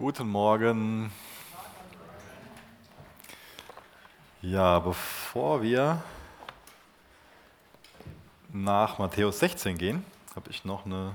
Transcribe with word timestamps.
Guten 0.00 0.30
Morgen. 0.30 1.12
Ja, 4.40 4.78
bevor 4.78 5.60
wir 5.60 6.02
nach 8.50 8.98
Matthäus 8.98 9.40
16 9.40 9.76
gehen, 9.76 10.02
habe 10.34 10.48
ich 10.48 10.64
noch 10.64 10.86
eine 10.86 11.14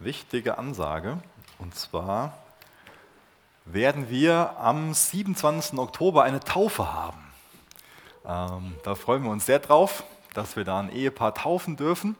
wichtige 0.00 0.58
Ansage. 0.58 1.22
Und 1.60 1.76
zwar 1.76 2.38
werden 3.66 4.10
wir 4.10 4.58
am 4.58 4.92
27. 4.92 5.78
Oktober 5.78 6.24
eine 6.24 6.40
Taufe 6.40 6.92
haben. 6.92 7.22
Ähm, 8.26 8.74
da 8.82 8.96
freuen 8.96 9.22
wir 9.22 9.30
uns 9.30 9.46
sehr 9.46 9.60
drauf, 9.60 10.02
dass 10.34 10.56
wir 10.56 10.64
da 10.64 10.80
ein 10.80 10.90
Ehepaar 10.90 11.36
taufen 11.36 11.76
dürfen. 11.76 12.16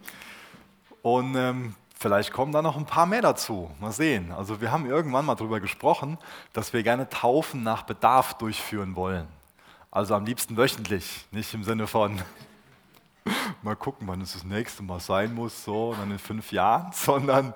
Und 1.03 1.35
ähm, 1.35 1.75
vielleicht 2.01 2.33
kommen 2.33 2.51
da 2.51 2.63
noch 2.63 2.77
ein 2.77 2.87
paar 2.87 3.07
mehr 3.07 3.21
dazu. 3.21 3.71
Mal 3.79 3.93
sehen. 3.93 4.33
Also 4.33 4.61
wir 4.61 4.73
haben 4.73 4.87
irgendwann 4.87 5.27
mal 5.27 5.35
darüber 5.35 5.61
gesprochen, 5.61 6.19
dass 6.53 6.73
wir 6.73 6.83
gerne 6.83 7.09
Taufen 7.09 7.63
nach 7.63 7.83
Bedarf 7.83 8.35
durchführen 8.35 8.97
wollen. 8.97 9.29
Also 9.91 10.15
am 10.15 10.25
liebsten 10.25 10.57
wöchentlich, 10.57 11.27
nicht 11.31 11.53
im 11.53 11.63
Sinne 11.63 11.87
von 11.87 12.21
mal 13.63 13.77
gucken, 13.77 14.09
wann 14.09 14.21
es 14.23 14.33
das 14.33 14.45
nächste 14.45 14.83
Mal 14.83 15.01
sein 15.01 15.35
muss, 15.35 15.65
so 15.65 15.95
dann 15.99 16.11
in 16.11 16.19
fünf 16.19 16.53
Jahren, 16.53 16.91
sondern 16.95 17.53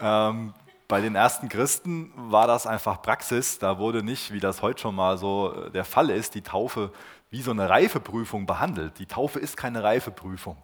ähm, 0.00 0.52
bei 0.88 1.00
den 1.00 1.14
ersten 1.14 1.48
Christen 1.48 2.12
war 2.16 2.48
das 2.48 2.66
einfach 2.66 3.00
Praxis. 3.00 3.60
Da 3.60 3.78
wurde 3.78 4.02
nicht, 4.02 4.32
wie 4.32 4.40
das 4.40 4.62
heute 4.62 4.80
schon 4.80 4.96
mal 4.96 5.16
so 5.16 5.54
äh, 5.54 5.70
der 5.70 5.84
Fall 5.84 6.10
ist, 6.10 6.34
die 6.34 6.42
Taufe 6.42 6.92
wie 7.30 7.42
so 7.42 7.52
eine 7.52 7.68
Reifeprüfung 7.68 8.46
behandelt. 8.46 8.98
Die 8.98 9.06
Taufe 9.06 9.38
ist 9.38 9.56
keine 9.56 9.84
Reifeprüfung. 9.84 10.56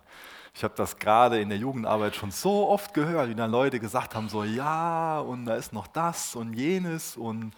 Ich 0.56 0.65
habe 0.65 0.73
das 0.74 0.98
gerade 0.98 1.38
in 1.38 1.51
der 1.51 1.59
Jugendarbeit 1.59 2.16
schon 2.16 2.30
so 2.30 2.70
oft 2.70 2.95
gehört, 2.95 3.28
wie 3.28 3.34
dann 3.34 3.51
Leute 3.51 3.78
gesagt 3.78 4.15
haben, 4.15 4.30
so 4.30 4.42
ja, 4.42 5.20
und 5.20 5.45
da 5.45 5.55
ist 5.55 5.74
noch 5.74 5.87
das 5.87 6.34
und 6.34 6.55
jenes 6.55 7.15
und 7.19 7.52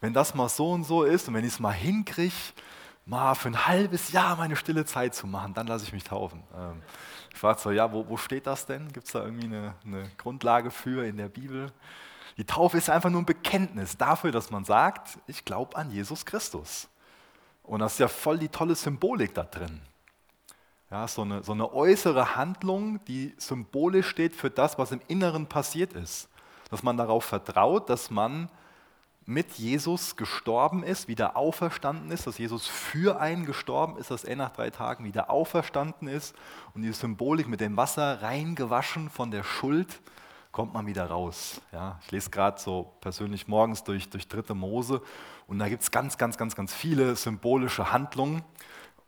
wenn 0.00 0.12
das 0.12 0.34
mal 0.34 0.48
so 0.48 0.72
und 0.72 0.82
so 0.82 1.04
ist 1.04 1.28
und 1.28 1.34
wenn 1.34 1.44
ich 1.44 1.52
es 1.52 1.60
mal 1.60 1.70
hinkriege, 1.70 2.34
mal 3.06 3.36
für 3.36 3.50
ein 3.50 3.68
halbes 3.68 4.10
Jahr 4.10 4.34
meine 4.34 4.56
stille 4.56 4.84
Zeit 4.84 5.14
zu 5.14 5.28
machen, 5.28 5.54
dann 5.54 5.68
lasse 5.68 5.84
ich 5.84 5.92
mich 5.92 6.02
taufen. 6.02 6.42
Ähm, 6.56 6.82
ich 7.32 7.38
frage 7.38 7.60
so, 7.60 7.70
ja, 7.70 7.92
wo, 7.92 8.08
wo 8.08 8.16
steht 8.16 8.48
das 8.48 8.66
denn? 8.66 8.90
Gibt 8.90 9.06
es 9.06 9.12
da 9.12 9.24
irgendwie 9.24 9.46
eine, 9.46 9.74
eine 9.86 10.10
Grundlage 10.18 10.72
für 10.72 11.06
in 11.06 11.18
der 11.18 11.28
Bibel? 11.28 11.70
Die 12.36 12.44
Taufe 12.44 12.78
ist 12.78 12.90
einfach 12.90 13.10
nur 13.10 13.22
ein 13.22 13.26
Bekenntnis 13.26 13.96
dafür, 13.96 14.32
dass 14.32 14.50
man 14.50 14.64
sagt, 14.64 15.20
ich 15.28 15.44
glaube 15.44 15.76
an 15.76 15.92
Jesus 15.92 16.26
Christus. 16.26 16.88
Und 17.62 17.78
das 17.78 17.92
ist 17.92 18.00
ja 18.00 18.08
voll 18.08 18.38
die 18.38 18.48
tolle 18.48 18.74
Symbolik 18.74 19.34
da 19.34 19.44
drin. 19.44 19.80
Ja, 20.90 21.06
so, 21.06 21.22
eine, 21.22 21.44
so 21.44 21.52
eine 21.52 21.72
äußere 21.72 22.34
Handlung, 22.34 23.04
die 23.04 23.32
symbolisch 23.38 24.08
steht 24.08 24.34
für 24.34 24.50
das, 24.50 24.76
was 24.76 24.90
im 24.90 25.00
Inneren 25.06 25.46
passiert 25.46 25.92
ist. 25.92 26.28
Dass 26.68 26.82
man 26.82 26.96
darauf 26.96 27.24
vertraut, 27.24 27.88
dass 27.88 28.10
man 28.10 28.48
mit 29.24 29.52
Jesus 29.52 30.16
gestorben 30.16 30.82
ist, 30.82 31.06
wieder 31.06 31.36
auferstanden 31.36 32.10
ist, 32.10 32.26
dass 32.26 32.38
Jesus 32.38 32.66
für 32.66 33.20
einen 33.20 33.46
gestorben 33.46 33.96
ist, 33.98 34.10
dass 34.10 34.24
er 34.24 34.34
nach 34.34 34.50
drei 34.50 34.70
Tagen 34.70 35.04
wieder 35.04 35.30
auferstanden 35.30 36.08
ist 36.08 36.34
und 36.74 36.82
die 36.82 36.92
Symbolik 36.92 37.46
mit 37.46 37.60
dem 37.60 37.76
Wasser 37.76 38.22
reingewaschen 38.22 39.10
von 39.10 39.30
der 39.30 39.44
Schuld, 39.44 40.00
kommt 40.50 40.74
man 40.74 40.86
wieder 40.86 41.06
raus. 41.06 41.60
Ja, 41.70 42.00
ich 42.02 42.10
lese 42.10 42.30
gerade 42.30 42.60
so 42.60 42.92
persönlich 43.00 43.46
morgens 43.46 43.84
durch, 43.84 44.10
durch 44.10 44.26
dritte 44.26 44.54
Mose 44.54 45.00
und 45.46 45.60
da 45.60 45.68
gibt 45.68 45.84
es 45.84 45.92
ganz, 45.92 46.18
ganz, 46.18 46.36
ganz, 46.36 46.56
ganz 46.56 46.74
viele 46.74 47.14
symbolische 47.14 47.92
Handlungen 47.92 48.42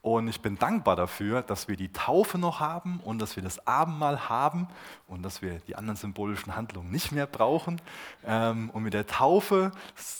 und 0.03 0.27
ich 0.27 0.41
bin 0.41 0.57
dankbar 0.57 0.97
dafür, 0.97 1.41
dass 1.43 1.69
wir 1.69 1.77
die 1.77 1.89
Taufe 1.93 2.37
noch 2.37 2.59
haben 2.59 2.99
und 3.05 3.19
dass 3.19 3.37
wir 3.37 3.41
das 3.41 3.65
Abendmahl 3.65 4.27
haben 4.27 4.67
und 5.07 5.23
dass 5.23 5.41
wir 5.41 5.59
die 5.59 5.77
anderen 5.77 5.95
symbolischen 5.95 6.57
Handlungen 6.57 6.91
nicht 6.91 7.13
mehr 7.13 7.25
brauchen. 7.25 7.81
Ähm, 8.25 8.69
und 8.71 8.83
mit 8.83 8.93
der 8.93 9.07
Taufe, 9.07 9.71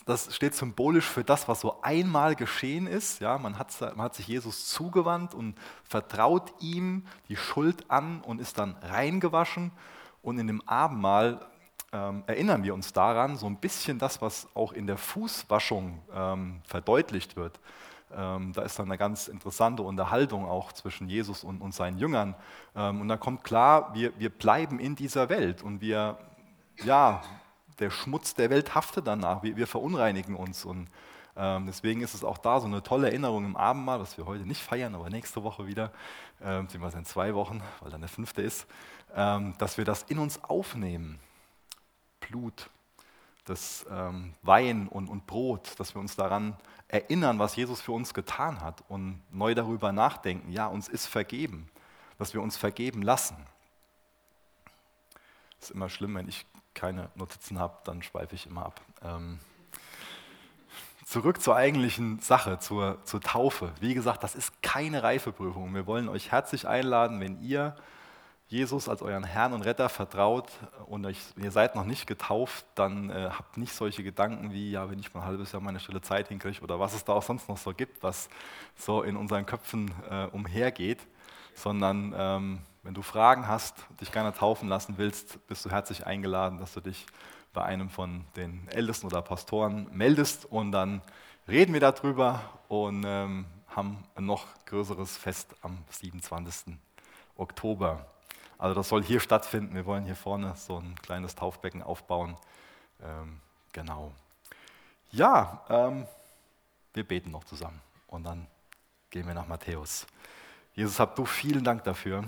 das 0.05 0.33
steht 0.33 0.55
symbolisch 0.55 1.03
für 1.03 1.25
das, 1.25 1.49
was 1.49 1.59
so 1.59 1.81
einmal 1.81 2.35
geschehen 2.35 2.87
ist. 2.87 3.19
Ja, 3.19 3.37
man, 3.37 3.59
hat, 3.59 3.77
man 3.81 4.05
hat 4.05 4.15
sich 4.15 4.25
Jesus 4.25 4.69
zugewandt 4.69 5.33
und 5.33 5.53
vertraut 5.83 6.53
ihm 6.61 7.05
die 7.27 7.35
Schuld 7.35 7.91
an 7.91 8.21
und 8.21 8.39
ist 8.39 8.57
dann 8.59 8.77
reingewaschen. 8.83 9.73
Und 10.21 10.39
in 10.39 10.47
dem 10.47 10.65
Abendmahl 10.65 11.45
ähm, 11.91 12.23
erinnern 12.25 12.63
wir 12.63 12.73
uns 12.73 12.93
daran, 12.93 13.35
so 13.35 13.47
ein 13.47 13.57
bisschen 13.57 13.99
das, 13.99 14.21
was 14.21 14.47
auch 14.53 14.71
in 14.71 14.87
der 14.87 14.97
Fußwaschung 14.97 16.01
ähm, 16.15 16.61
verdeutlicht 16.63 17.35
wird. 17.35 17.59
Ähm, 18.15 18.53
da 18.53 18.61
ist 18.61 18.79
dann 18.79 18.87
eine 18.87 18.97
ganz 18.97 19.27
interessante 19.27 19.83
Unterhaltung 19.83 20.45
auch 20.45 20.71
zwischen 20.71 21.07
Jesus 21.07 21.43
und, 21.43 21.61
und 21.61 21.73
seinen 21.73 21.97
Jüngern. 21.97 22.35
Ähm, 22.75 23.01
und 23.01 23.07
da 23.07 23.17
kommt 23.17 23.43
klar, 23.43 23.93
wir, 23.93 24.17
wir 24.19 24.29
bleiben 24.29 24.79
in 24.79 24.95
dieser 24.95 25.29
Welt 25.29 25.63
und 25.63 25.81
wir, 25.81 26.17
ja, 26.83 27.21
der 27.79 27.89
Schmutz 27.89 28.35
der 28.35 28.49
Welt 28.49 28.75
haftet 28.75 29.07
danach, 29.07 29.43
wir, 29.43 29.57
wir 29.57 29.67
verunreinigen 29.67 30.35
uns. 30.35 30.65
Und 30.65 30.87
ähm, 31.35 31.65
deswegen 31.65 32.01
ist 32.01 32.13
es 32.13 32.23
auch 32.23 32.37
da 32.37 32.59
so 32.59 32.67
eine 32.67 32.83
tolle 32.83 33.07
Erinnerung 33.07 33.45
im 33.45 33.57
Abendmahl, 33.57 33.99
was 33.99 34.17
wir 34.17 34.25
heute 34.25 34.45
nicht 34.45 34.61
feiern, 34.61 34.93
aber 34.95 35.09
nächste 35.09 35.43
Woche 35.43 35.65
wieder, 35.65 35.91
äh, 36.39 36.61
beziehungsweise 36.61 36.99
in 36.99 37.05
zwei 37.05 37.33
Wochen, 37.33 37.61
weil 37.81 37.91
dann 37.91 38.01
der 38.01 38.09
fünfte 38.09 38.41
ist, 38.41 38.67
ähm, 39.15 39.55
dass 39.57 39.77
wir 39.77 39.85
das 39.85 40.03
in 40.03 40.19
uns 40.19 40.43
aufnehmen. 40.43 41.19
Blut, 42.19 42.69
das 43.45 43.85
ähm, 43.89 44.33
Wein 44.41 44.87
und, 44.87 45.09
und 45.09 45.27
Brot, 45.27 45.79
dass 45.79 45.95
wir 45.95 45.99
uns 45.99 46.15
daran 46.15 46.55
erinnern, 46.87 47.39
was 47.39 47.55
Jesus 47.55 47.81
für 47.81 47.91
uns 47.91 48.13
getan 48.13 48.61
hat 48.61 48.83
und 48.87 49.21
neu 49.31 49.55
darüber 49.55 49.91
nachdenken, 49.91 50.51
ja, 50.51 50.67
uns 50.67 50.87
ist 50.87 51.07
vergeben, 51.07 51.69
dass 52.17 52.33
wir 52.33 52.41
uns 52.41 52.55
vergeben 52.55 53.01
lassen. 53.01 53.35
Ist 55.59 55.71
immer 55.71 55.89
schlimm, 55.89 56.15
wenn 56.15 56.27
ich 56.27 56.45
keine 56.73 57.09
Notizen 57.15 57.59
habe, 57.59 57.77
dann 57.83 58.03
schweife 58.03 58.35
ich 58.35 58.47
immer 58.47 58.65
ab. 58.65 58.81
Ähm, 59.03 59.39
zurück 61.05 61.41
zur 61.41 61.55
eigentlichen 61.55 62.19
Sache, 62.19 62.59
zur, 62.59 63.03
zur 63.05 63.21
Taufe. 63.21 63.71
Wie 63.79 63.93
gesagt, 63.93 64.23
das 64.23 64.35
ist 64.35 64.61
keine 64.61 65.03
Reifeprüfung. 65.03 65.73
Wir 65.73 65.85
wollen 65.85 66.09
euch 66.09 66.31
herzlich 66.31 66.67
einladen, 66.67 67.19
wenn 67.19 67.41
ihr 67.41 67.75
Jesus 68.47 68.87
als 68.87 69.01
euren 69.01 69.23
Herrn 69.23 69.53
und 69.53 69.63
Retter 69.63 69.89
vertraut 69.89 70.49
und 70.85 71.07
ihr 71.37 71.51
seid 71.51 71.75
noch 71.75 71.85
nicht 71.85 72.05
getauft, 72.05 72.65
dann 72.75 73.09
äh, 73.09 73.29
habt 73.31 73.57
nicht 73.57 73.73
solche 73.73 74.03
Gedanken 74.03 74.51
wie, 74.51 74.71
ja, 74.71 74.89
wenn 74.89 74.99
ich 74.99 75.13
mal 75.13 75.21
ein 75.21 75.27
halbes 75.27 75.51
Jahr 75.51 75.61
meine 75.61 75.79
stille 75.79 76.01
Zeit 76.01 76.27
hinkriege 76.27 76.61
oder 76.61 76.79
was 76.79 76.93
es 76.93 77.03
da 77.03 77.13
auch 77.13 77.23
sonst 77.23 77.49
noch 77.49 77.57
so 77.57 77.73
gibt, 77.73 78.03
was 78.03 78.29
so 78.75 79.01
in 79.01 79.15
unseren 79.15 79.45
Köpfen 79.45 79.91
äh, 80.09 80.25
umhergeht, 80.27 80.99
sondern 81.55 82.13
ähm, 82.15 82.59
wenn 82.83 82.93
du 82.93 83.01
Fragen 83.01 83.47
hast, 83.47 83.75
dich 84.01 84.11
gerne 84.11 84.33
taufen 84.33 84.67
lassen 84.67 84.95
willst, 84.97 85.47
bist 85.47 85.65
du 85.65 85.71
herzlich 85.71 86.05
eingeladen, 86.05 86.59
dass 86.59 86.73
du 86.73 86.81
dich 86.81 87.05
bei 87.53 87.63
einem 87.63 87.89
von 87.89 88.25
den 88.35 88.67
Ältesten 88.67 89.07
oder 89.07 89.21
Pastoren 89.21 89.87
meldest 89.91 90.45
und 90.45 90.71
dann 90.71 91.01
reden 91.47 91.73
wir 91.73 91.79
darüber 91.79 92.41
und 92.67 93.03
ähm, 93.05 93.45
haben 93.67 94.03
ein 94.15 94.25
noch 94.25 94.45
größeres 94.65 95.17
Fest 95.17 95.55
am 95.61 95.77
27. 95.89 96.75
Oktober. 97.35 98.12
Also 98.63 98.75
das 98.75 98.87
soll 98.87 99.03
hier 99.03 99.19
stattfinden. 99.19 99.75
Wir 99.75 99.85
wollen 99.85 100.05
hier 100.05 100.15
vorne 100.15 100.55
so 100.55 100.77
ein 100.77 100.95
kleines 101.01 101.35
Taufbecken 101.35 101.83
aufbauen. 101.83 102.37
Ähm, 103.01 103.41
genau. 103.73 104.13
Ja, 105.11 105.65
ähm, 105.67 106.07
wir 106.93 107.05
beten 107.05 107.31
noch 107.31 107.43
zusammen 107.43 107.81
und 108.07 108.23
dann 108.23 108.47
gehen 109.09 109.27
wir 109.27 109.33
nach 109.33 109.49
Matthäus. 109.49 110.07
Jesus, 110.75 110.97
hab 110.97 111.17
du 111.17 111.25
vielen 111.25 111.65
Dank 111.65 111.83
dafür, 111.83 112.23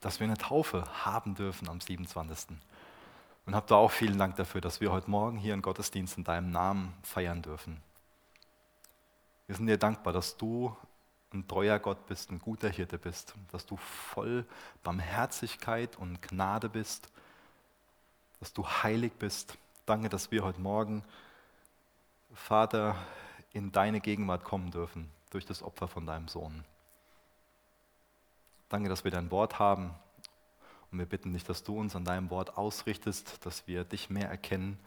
dass 0.00 0.18
wir 0.18 0.24
eine 0.24 0.36
Taufe 0.36 0.84
haben 1.04 1.36
dürfen 1.36 1.68
am 1.68 1.80
27. 1.80 2.56
Und 3.46 3.54
hab 3.54 3.68
du 3.68 3.76
auch 3.76 3.92
vielen 3.92 4.18
Dank 4.18 4.34
dafür, 4.34 4.60
dass 4.60 4.80
wir 4.80 4.90
heute 4.90 5.08
Morgen 5.08 5.36
hier 5.36 5.52
einen 5.52 5.62
Gottesdienst 5.62 6.18
in 6.18 6.24
deinem 6.24 6.50
Namen 6.50 6.92
feiern 7.04 7.40
dürfen. 7.40 7.80
Wir 9.46 9.54
sind 9.54 9.68
dir 9.68 9.78
dankbar, 9.78 10.12
dass 10.12 10.36
du 10.36 10.76
ein 11.32 11.46
treuer 11.48 11.78
Gott 11.78 12.06
bist, 12.06 12.30
ein 12.30 12.38
guter 12.38 12.68
Hirte 12.68 12.98
bist, 12.98 13.34
dass 13.50 13.66
du 13.66 13.76
voll 13.76 14.44
Barmherzigkeit 14.82 15.96
und 15.96 16.20
Gnade 16.22 16.68
bist, 16.68 17.10
dass 18.40 18.52
du 18.52 18.66
heilig 18.66 19.12
bist. 19.18 19.56
Danke, 19.86 20.08
dass 20.08 20.30
wir 20.30 20.44
heute 20.44 20.60
Morgen, 20.60 21.04
Vater, 22.34 22.96
in 23.52 23.72
deine 23.72 24.00
Gegenwart 24.00 24.44
kommen 24.44 24.70
dürfen 24.70 25.10
durch 25.30 25.44
das 25.46 25.62
Opfer 25.62 25.88
von 25.88 26.06
deinem 26.06 26.28
Sohn. 26.28 26.64
Danke, 28.68 28.88
dass 28.88 29.04
wir 29.04 29.10
dein 29.10 29.30
Wort 29.30 29.58
haben 29.58 29.90
und 30.90 30.98
wir 30.98 31.06
bitten 31.06 31.32
dich, 31.32 31.44
dass 31.44 31.62
du 31.62 31.78
uns 31.78 31.94
an 31.94 32.04
deinem 32.04 32.30
Wort 32.30 32.56
ausrichtest, 32.56 33.44
dass 33.44 33.66
wir 33.66 33.84
dich 33.84 34.10
mehr 34.10 34.28
erkennen 34.28 34.78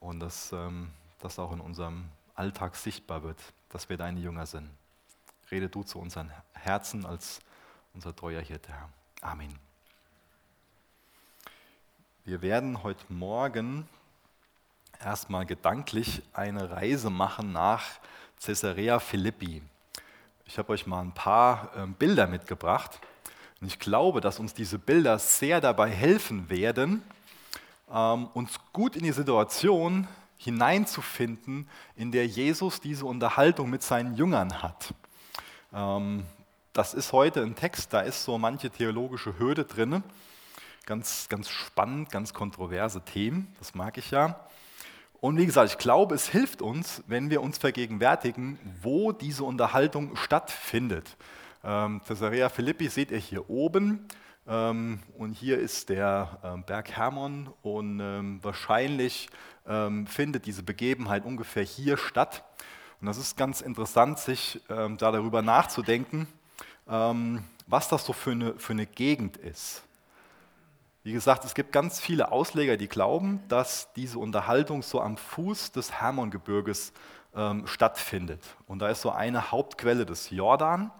und 0.00 0.20
dass 0.20 0.52
ähm, 0.52 0.90
das 1.20 1.38
auch 1.38 1.52
in 1.52 1.60
unserem 1.60 2.04
Alltag 2.34 2.76
sichtbar 2.76 3.22
wird, 3.22 3.38
dass 3.70 3.88
wir 3.88 3.96
deine 3.96 4.20
Jünger 4.20 4.46
sind. 4.46 4.70
Rede 5.50 5.68
du 5.68 5.82
zu 5.82 5.98
unseren 5.98 6.30
Herzen 6.52 7.04
als 7.04 7.40
unser 7.92 8.14
treuer 8.14 8.40
Hirte, 8.40 8.72
Herr. 8.72 8.88
Amen. 9.20 9.58
Wir 12.24 12.40
werden 12.40 12.82
heute 12.82 13.04
Morgen 13.10 13.86
erstmal 15.02 15.44
gedanklich 15.44 16.22
eine 16.32 16.70
Reise 16.70 17.10
machen 17.10 17.52
nach 17.52 17.84
Caesarea 18.42 18.98
Philippi. 18.98 19.62
Ich 20.46 20.58
habe 20.58 20.72
euch 20.72 20.86
mal 20.86 21.02
ein 21.02 21.12
paar 21.12 21.70
äh, 21.76 21.86
Bilder 21.86 22.26
mitgebracht. 22.26 23.00
Und 23.60 23.66
ich 23.66 23.78
glaube, 23.78 24.20
dass 24.20 24.38
uns 24.38 24.54
diese 24.54 24.78
Bilder 24.78 25.18
sehr 25.18 25.60
dabei 25.60 25.90
helfen 25.90 26.48
werden, 26.50 27.02
ähm, 27.90 28.28
uns 28.34 28.58
gut 28.72 28.96
in 28.96 29.04
die 29.04 29.12
Situation 29.12 30.08
hineinzufinden, 30.36 31.68
in 31.96 32.12
der 32.12 32.26
Jesus 32.26 32.80
diese 32.80 33.06
Unterhaltung 33.06 33.70
mit 33.70 33.82
seinen 33.82 34.14
Jüngern 34.16 34.62
hat. 34.62 34.94
Ähm, 35.74 36.24
das 36.72 36.94
ist 36.94 37.12
heute 37.12 37.42
ein 37.42 37.56
Text, 37.56 37.92
da 37.92 38.00
ist 38.00 38.24
so 38.24 38.38
manche 38.38 38.70
theologische 38.70 39.38
Hürde 39.38 39.64
drin. 39.64 40.02
Ganz, 40.86 41.28
ganz 41.28 41.48
spannend, 41.48 42.10
ganz 42.10 42.32
kontroverse 42.32 43.00
Themen, 43.00 43.54
das 43.58 43.74
mag 43.74 43.98
ich 43.98 44.10
ja. 44.10 44.46
Und 45.20 45.38
wie 45.38 45.46
gesagt, 45.46 45.70
ich 45.70 45.78
glaube, 45.78 46.14
es 46.14 46.28
hilft 46.28 46.62
uns, 46.62 47.02
wenn 47.06 47.30
wir 47.30 47.42
uns 47.42 47.58
vergegenwärtigen, 47.58 48.58
wo 48.82 49.12
diese 49.12 49.44
Unterhaltung 49.44 50.16
stattfindet. 50.16 51.16
Ähm, 51.64 52.02
Caesarea 52.06 52.50
Philippi 52.50 52.88
seht 52.88 53.10
ihr 53.10 53.18
hier 53.18 53.48
oben. 53.48 54.06
Ähm, 54.46 55.00
und 55.16 55.32
hier 55.32 55.58
ist 55.58 55.88
der 55.88 56.38
ähm, 56.44 56.64
Berg 56.64 56.90
Hermon 56.90 57.48
und 57.62 58.00
ähm, 58.00 58.38
wahrscheinlich 58.42 59.30
ähm, 59.66 60.06
findet 60.06 60.44
diese 60.44 60.62
Begebenheit 60.62 61.24
ungefähr 61.24 61.62
hier 61.62 61.96
statt. 61.96 62.44
Und 63.00 63.06
das 63.06 63.18
ist 63.18 63.36
ganz 63.36 63.60
interessant, 63.60 64.18
sich 64.18 64.60
ähm, 64.68 64.96
da 64.96 65.12
darüber 65.12 65.42
nachzudenken, 65.42 66.26
was 66.86 67.88
das 67.88 68.04
so 68.04 68.12
für 68.12 68.32
eine, 68.32 68.58
für 68.58 68.74
eine 68.74 68.84
Gegend 68.84 69.38
ist. 69.38 69.82
Wie 71.02 71.12
gesagt, 71.12 71.44
es 71.44 71.54
gibt 71.54 71.72
ganz 71.72 72.00
viele 72.00 72.32
Ausleger, 72.32 72.76
die 72.76 72.88
glauben, 72.88 73.42
dass 73.48 73.92
diese 73.92 74.18
Unterhaltung 74.18 74.82
so 74.82 75.00
am 75.00 75.16
Fuß 75.16 75.72
des 75.72 75.92
Hermongebirges 75.92 76.92
ähm, 77.34 77.66
stattfindet. 77.66 78.40
Und 78.66 78.78
da 78.78 78.88
ist 78.88 79.02
so 79.02 79.10
eine 79.10 79.50
Hauptquelle 79.50 80.06
des 80.06 80.30
Jordan. 80.30 80.90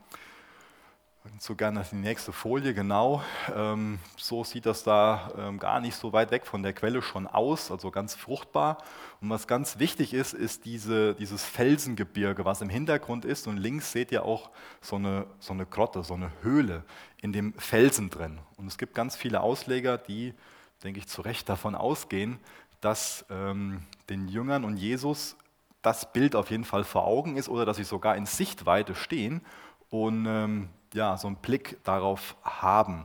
So 1.39 1.55
gerne 1.55 1.83
die 1.91 1.97
nächste 1.97 2.33
Folie, 2.33 2.75
genau. 2.75 3.23
Ähm, 3.55 3.99
so 4.19 4.45
sieht 4.45 4.67
das 4.67 4.85
da 4.85 5.33
ähm, 5.39 5.59
gar 5.59 5.81
nicht 5.81 5.97
so 5.97 6.13
weit 6.13 6.31
weg 6.31 6.47
von 6.47 6.63
der 6.63 6.75
Quelle 6.75 7.01
schon 7.01 7.27
aus, 7.27 7.71
also 7.71 7.91
ganz 7.91 8.15
fruchtbar. 8.15 8.77
Und 9.23 9.31
was 9.31 9.47
ganz 9.47 9.79
wichtig 9.79 10.13
ist, 10.13 10.35
ist 10.35 10.67
diese, 10.67 11.15
dieses 11.15 11.43
Felsengebirge, 11.43 12.45
was 12.45 12.61
im 12.61 12.69
Hintergrund 12.69 13.25
ist. 13.25 13.47
Und 13.47 13.57
links 13.57 13.91
seht 13.91 14.13
ihr 14.13 14.27
auch 14.27 14.51
so 14.83 14.97
eine, 14.97 15.27
so 15.39 15.55
eine 15.55 15.65
Grotte, 15.65 16.05
so 16.05 16.13
eine 16.13 16.31
Höhle 16.43 16.85
in 17.23 17.33
dem 17.33 17.55
Felsen 17.55 18.11
drin. 18.11 18.39
Und 18.59 18.67
es 18.67 18.77
gibt 18.77 18.95
ganz 18.95 19.17
viele 19.17 19.41
Ausleger, 19.41 19.97
die, 19.97 20.35
denke 20.83 21.01
ich, 21.01 21.09
zu 21.09 21.23
Recht 21.23 21.49
davon 21.49 21.75
ausgehen, 21.75 22.39
dass 22.83 23.25
ähm, 23.31 23.83
den 24.11 24.29
Jüngern 24.29 24.63
und 24.63 24.77
Jesus 24.77 25.37
das 25.81 26.13
Bild 26.13 26.37
auf 26.37 26.51
jeden 26.51 26.65
Fall 26.65 26.85
vor 26.85 27.07
Augen 27.07 27.37
ist 27.39 27.49
oder 27.49 27.65
dass 27.65 27.79
sie 27.79 27.85
sogar 27.85 28.15
in 28.15 28.27
Sichtweite 28.27 28.95
stehen 28.95 29.41
und 29.89 30.27
ähm, 30.29 30.69
ja, 30.95 31.17
so 31.19 31.27
einen 31.27 31.37
Blick 31.37 31.77
darauf 31.85 32.37
haben. 32.43 33.05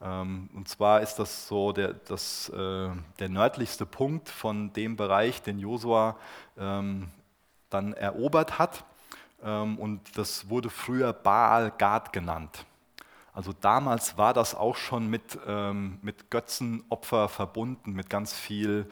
Ähm, 0.00 0.48
und 0.54 0.68
zwar 0.68 1.00
ist 1.00 1.16
das 1.16 1.48
so 1.48 1.72
der, 1.72 1.92
das, 1.92 2.48
äh, 2.50 2.90
der 3.18 3.28
nördlichste 3.28 3.84
Punkt 3.84 4.28
von 4.28 4.72
dem 4.72 4.96
Bereich, 4.96 5.42
den 5.42 5.58
Josua 5.58 6.16
ähm, 6.56 7.10
dann 7.68 7.92
erobert 7.92 8.58
hat. 8.58 8.84
Ähm, 9.42 9.78
und 9.78 10.16
das 10.16 10.48
wurde 10.48 10.70
früher 10.70 11.12
Baal 11.12 11.72
Gad 11.76 12.12
genannt. 12.12 12.64
Also 13.34 13.52
damals 13.52 14.16
war 14.16 14.32
das 14.32 14.56
auch 14.56 14.74
schon 14.74 15.08
mit, 15.08 15.38
mit 16.02 16.28
Götzenopfer 16.28 17.28
verbunden, 17.28 17.92
mit 17.92 18.10
ganz 18.10 18.34
viel 18.34 18.90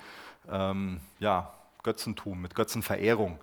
ja, 1.18 1.52
Götzentum, 1.82 2.42
mit 2.42 2.54
Götzenverehrung. 2.54 3.40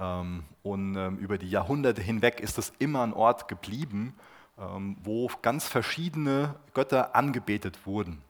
Ähm, 0.00 0.44
und 0.62 0.96
ähm, 0.96 1.18
über 1.18 1.38
die 1.38 1.50
Jahrhunderte 1.50 2.00
hinweg 2.00 2.40
ist 2.40 2.58
es 2.58 2.72
immer 2.78 3.02
ein 3.02 3.12
Ort 3.12 3.48
geblieben, 3.48 4.14
ähm, 4.58 4.96
wo 5.02 5.30
ganz 5.42 5.68
verschiedene 5.68 6.54
Götter 6.74 7.14
angebetet 7.14 7.86
wurden. 7.86 8.22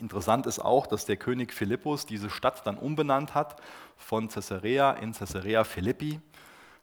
Interessant 0.00 0.46
ist 0.46 0.58
auch, 0.58 0.86
dass 0.86 1.04
der 1.04 1.16
König 1.16 1.52
Philippus 1.52 2.06
diese 2.06 2.30
Stadt 2.30 2.66
dann 2.66 2.78
umbenannt 2.78 3.34
hat 3.34 3.60
von 3.96 4.28
Caesarea 4.28 4.92
in 4.92 5.12
Caesarea 5.12 5.64
Philippi. 5.64 6.20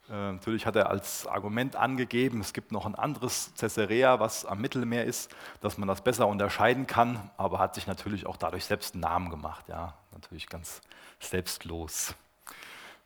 Natürlich 0.07 0.65
hat 0.65 0.75
er 0.75 0.89
als 0.89 1.27
Argument 1.27 1.75
angegeben, 1.75 2.39
es 2.41 2.53
gibt 2.53 2.71
noch 2.71 2.87
ein 2.87 2.95
anderes 2.95 3.51
Caesarea, 3.59 4.19
was 4.19 4.43
am 4.45 4.59
Mittelmeer 4.61 5.05
ist, 5.05 5.35
dass 5.61 5.77
man 5.77 5.87
das 5.87 6.01
besser 6.01 6.27
unterscheiden 6.27 6.87
kann, 6.87 7.29
aber 7.37 7.59
hat 7.59 7.75
sich 7.75 7.85
natürlich 7.85 8.25
auch 8.25 8.37
dadurch 8.37 8.65
selbst 8.65 8.95
einen 8.95 9.01
Namen 9.01 9.29
gemacht. 9.29 9.65
Ja, 9.67 9.95
natürlich 10.11 10.47
ganz 10.47 10.81
selbstlos. 11.19 12.15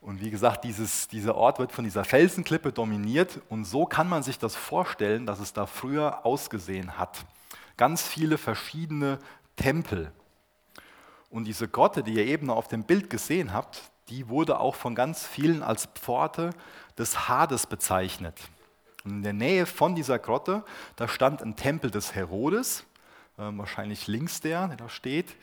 Und 0.03 0.19
wie 0.19 0.31
gesagt, 0.31 0.65
dieses, 0.65 1.07
dieser 1.07 1.35
Ort 1.35 1.59
wird 1.59 1.71
von 1.71 1.85
dieser 1.85 2.03
Felsenklippe 2.03 2.73
dominiert 2.73 3.39
und 3.47 3.63
so 3.63 3.85
kann 3.85 4.09
man 4.09 4.21
sich 4.21 4.37
das 4.37 4.53
vorstellen, 4.53 5.25
dass 5.25 5.39
es 5.39 5.53
da 5.53 5.65
früher 5.65 6.25
ausgesehen 6.25 6.97
hat. 6.97 7.25
Ganz 7.77 8.05
viele 8.05 8.37
verschiedene 8.37 9.17
Tempel. 9.55 10.11
Und 11.29 11.45
diese 11.45 11.69
Grotte, 11.69 12.03
die 12.03 12.15
ihr 12.15 12.25
eben 12.25 12.49
auf 12.49 12.67
dem 12.67 12.83
Bild 12.83 13.09
gesehen 13.09 13.53
habt, 13.53 13.81
die 14.09 14.27
wurde 14.27 14.59
auch 14.59 14.75
von 14.75 14.93
ganz 14.93 15.25
vielen 15.25 15.63
als 15.63 15.85
Pforte 15.85 16.49
des 16.97 17.29
Hades 17.29 17.65
bezeichnet. 17.65 18.37
Und 19.05 19.11
in 19.11 19.23
der 19.23 19.33
Nähe 19.33 19.65
von 19.65 19.95
dieser 19.95 20.19
Grotte, 20.19 20.65
da 20.97 21.07
stand 21.07 21.41
ein 21.41 21.55
Tempel 21.55 21.91
des 21.91 22.13
Herodes, 22.13 22.81
äh, 23.37 23.43
wahrscheinlich 23.43 24.07
links 24.07 24.41
der, 24.41 24.67
der 24.67 24.77
da 24.77 24.89
steht. 24.89 25.33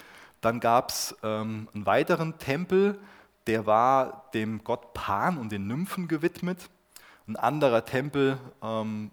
Dann 0.42 0.60
gab 0.60 0.90
es 0.90 1.16
ähm, 1.22 1.66
einen 1.74 1.86
weiteren 1.86 2.38
Tempel, 2.38 2.98
der 3.46 3.66
war 3.66 4.30
dem 4.34 4.62
Gott 4.64 4.92
Pan 4.94 5.38
und 5.38 5.50
den 5.52 5.66
Nymphen 5.66 6.08
gewidmet. 6.08 6.70
Ein 7.26 7.36
anderer 7.36 7.84
Tempel 7.84 8.38
ähm, 8.62 9.10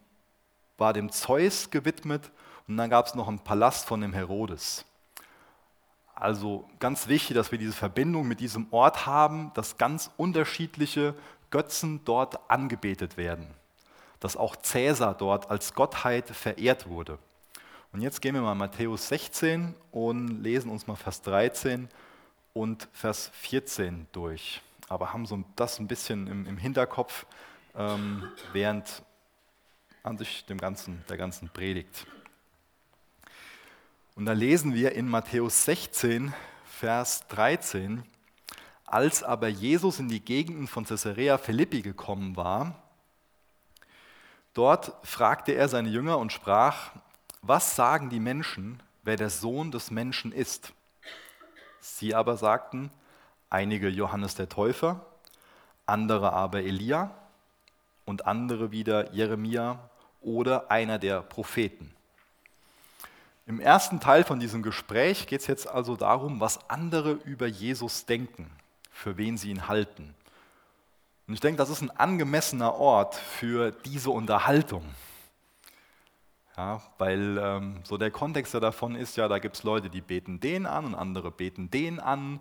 war 0.77 0.94
dem 0.94 1.12
Zeus 1.12 1.69
gewidmet. 1.69 2.31
Und 2.68 2.77
dann 2.77 2.89
gab 2.89 3.06
es 3.06 3.15
noch 3.15 3.27
einen 3.27 3.39
Palast 3.39 3.85
von 3.85 4.01
dem 4.01 4.13
Herodes. 4.13 4.85
Also 6.13 6.68
ganz 6.79 7.07
wichtig, 7.07 7.35
dass 7.35 7.51
wir 7.51 7.59
diese 7.59 7.74
Verbindung 7.74 8.27
mit 8.27 8.39
diesem 8.39 8.68
Ort 8.71 9.06
haben, 9.06 9.51
dass 9.53 9.77
ganz 9.77 10.09
unterschiedliche 10.18 11.13
Götzen 11.51 12.01
dort 12.03 12.50
angebetet 12.50 13.18
werden. 13.18 13.47
Dass 14.19 14.35
auch 14.35 14.56
Cäsar 14.56 15.13
dort 15.13 15.50
als 15.50 15.73
Gottheit 15.73 16.27
verehrt 16.27 16.89
wurde. 16.89 17.19
Und 17.94 18.01
jetzt 18.01 18.21
gehen 18.21 18.35
wir 18.35 18.41
mal 18.41 18.56
Matthäus 18.56 19.07
16 19.07 19.73
und 19.91 20.44
lesen 20.44 20.69
uns 20.69 20.88
mal 20.88 20.95
Vers 20.95 21.21
13 21.21 21.88
und 22.59 22.88
Vers 22.94 23.30
14 23.33 24.07
durch, 24.12 24.62
aber 24.89 25.13
haben 25.13 25.25
so 25.25 25.44
das 25.56 25.80
ein 25.80 25.88
bisschen 25.88 26.27
im, 26.27 26.45
im 26.45 26.57
Hinterkopf 26.57 27.25
ähm, 27.75 28.30
während 28.54 29.04
an 30.04 30.18
sich 30.18 30.45
dem 30.45 30.57
ganzen, 30.57 31.04
der 31.09 31.18
ganzen 31.18 31.50
Predigt. 31.50 32.07
Und 34.15 34.25
da 34.25 34.33
lesen 34.33 34.74
wir 34.74 34.94
in 34.94 35.07
Matthäus 35.07 35.65
16, 35.65 36.33
Vers 36.65 37.27
13, 37.27 38.04
als 38.86 39.21
aber 39.21 39.48
Jesus 39.48 40.00
in 40.00 40.09
die 40.09 40.21
Gegenden 40.21 40.68
von 40.68 40.86
Caesarea 40.86 41.37
Philippi 41.37 41.81
gekommen 41.81 42.35
war, 42.35 42.81
dort 44.54 44.94
fragte 45.06 45.52
er 45.52 45.68
seine 45.68 45.90
Jünger 45.90 46.18
und 46.18 46.31
sprach, 46.31 46.92
was 47.42 47.76
sagen 47.76 48.09
die 48.09 48.19
Menschen, 48.19 48.81
wer 49.04 49.18
der 49.18 49.30
Sohn 49.30 49.71
des 49.71 49.92
Menschen 49.92 50.31
ist? 50.31 50.73
Sie 51.95 52.13
aber 52.13 52.37
sagten, 52.37 52.91
einige 53.49 53.87
Johannes 53.87 54.35
der 54.35 54.49
Täufer, 54.49 55.06
andere 55.85 56.33
aber 56.33 56.59
Elia 56.59 57.11
und 58.06 58.25
andere 58.27 58.71
wieder 58.71 59.13
Jeremia 59.13 59.79
oder 60.21 60.69
einer 60.69 60.99
der 60.99 61.21
Propheten. 61.21 61.94
Im 63.45 63.61
ersten 63.61 64.01
Teil 64.01 64.25
von 64.25 64.39
diesem 64.39 64.61
Gespräch 64.61 65.25
geht 65.25 65.41
es 65.41 65.47
jetzt 65.47 65.67
also 65.67 65.95
darum, 65.95 66.41
was 66.41 66.69
andere 66.69 67.11
über 67.11 67.47
Jesus 67.47 68.06
denken, 68.06 68.51
für 68.91 69.15
wen 69.15 69.37
sie 69.37 69.49
ihn 69.49 69.69
halten. 69.69 70.13
Und 71.27 71.33
ich 71.33 71.39
denke, 71.39 71.57
das 71.57 71.69
ist 71.69 71.81
ein 71.81 71.91
angemessener 71.91 72.75
Ort 72.75 73.15
für 73.15 73.71
diese 73.71 74.09
Unterhaltung. 74.09 74.83
Ja, 76.57 76.81
weil 76.97 77.37
ähm, 77.37 77.80
so 77.83 77.97
der 77.97 78.09
Kontext 78.09 78.56
ja 78.56 78.59
davon 78.59 78.95
ist 78.95 79.16
ja, 79.16 79.28
da 79.28 79.37
gibt 79.37 79.57
es 79.57 79.64
Leute, 79.64 79.92
die 79.92 80.02
beten 80.02 80.40
den 80.40 80.66
an 80.66 80.85
und 80.85 80.95
andere 80.95 81.30
beten 81.30 81.69
den 81.69 81.99
an. 81.99 82.40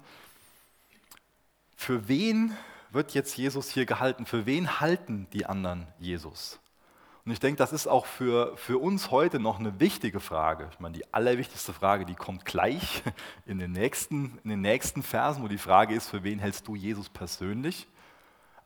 Für 1.77 2.09
wen 2.09 2.57
wird 2.91 3.13
jetzt 3.13 3.37
Jesus 3.37 3.69
hier 3.69 3.85
gehalten? 3.85 4.25
Für 4.25 4.47
wen 4.47 4.81
halten 4.81 5.27
die 5.35 5.45
anderen 5.45 5.87
Jesus? 5.99 6.59
Und 7.27 7.33
ich 7.33 7.41
denke, 7.41 7.59
das 7.59 7.75
ist 7.75 7.89
auch 7.89 8.07
für, 8.07 8.57
für 8.57 8.79
uns 8.79 9.11
heute 9.11 9.39
noch 9.39 9.59
eine 9.59 9.81
wichtige 9.81 10.21
Frage. 10.21 10.71
Ich 10.73 10.81
meine, 10.81 10.95
die 10.95 11.13
allerwichtigste 11.13 11.75
Frage, 11.75 12.07
die 12.07 12.15
kommt 12.15 12.47
gleich 12.47 13.03
in 13.47 13.59
den, 13.59 13.73
nächsten, 13.73 14.39
in 14.45 14.51
den 14.51 14.63
nächsten 14.63 15.03
Versen, 15.03 15.43
wo 15.43 15.49
die 15.49 15.59
Frage 15.59 15.95
ist, 15.95 16.09
für 16.09 16.25
wen 16.25 16.39
hältst 16.39 16.67
du 16.69 16.75
Jesus 16.75 17.11
persönlich? 17.11 17.87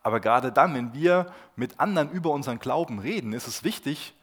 Aber 0.02 0.20
gerade 0.20 0.52
dann, 0.52 0.74
wenn 0.74 0.94
wir 0.94 1.32
mit 1.56 1.80
anderen 1.80 2.10
über 2.10 2.30
unseren 2.30 2.60
Glauben 2.60 3.00
reden, 3.00 3.32
ist 3.32 3.48
es 3.48 3.64
wichtig, 3.64 4.14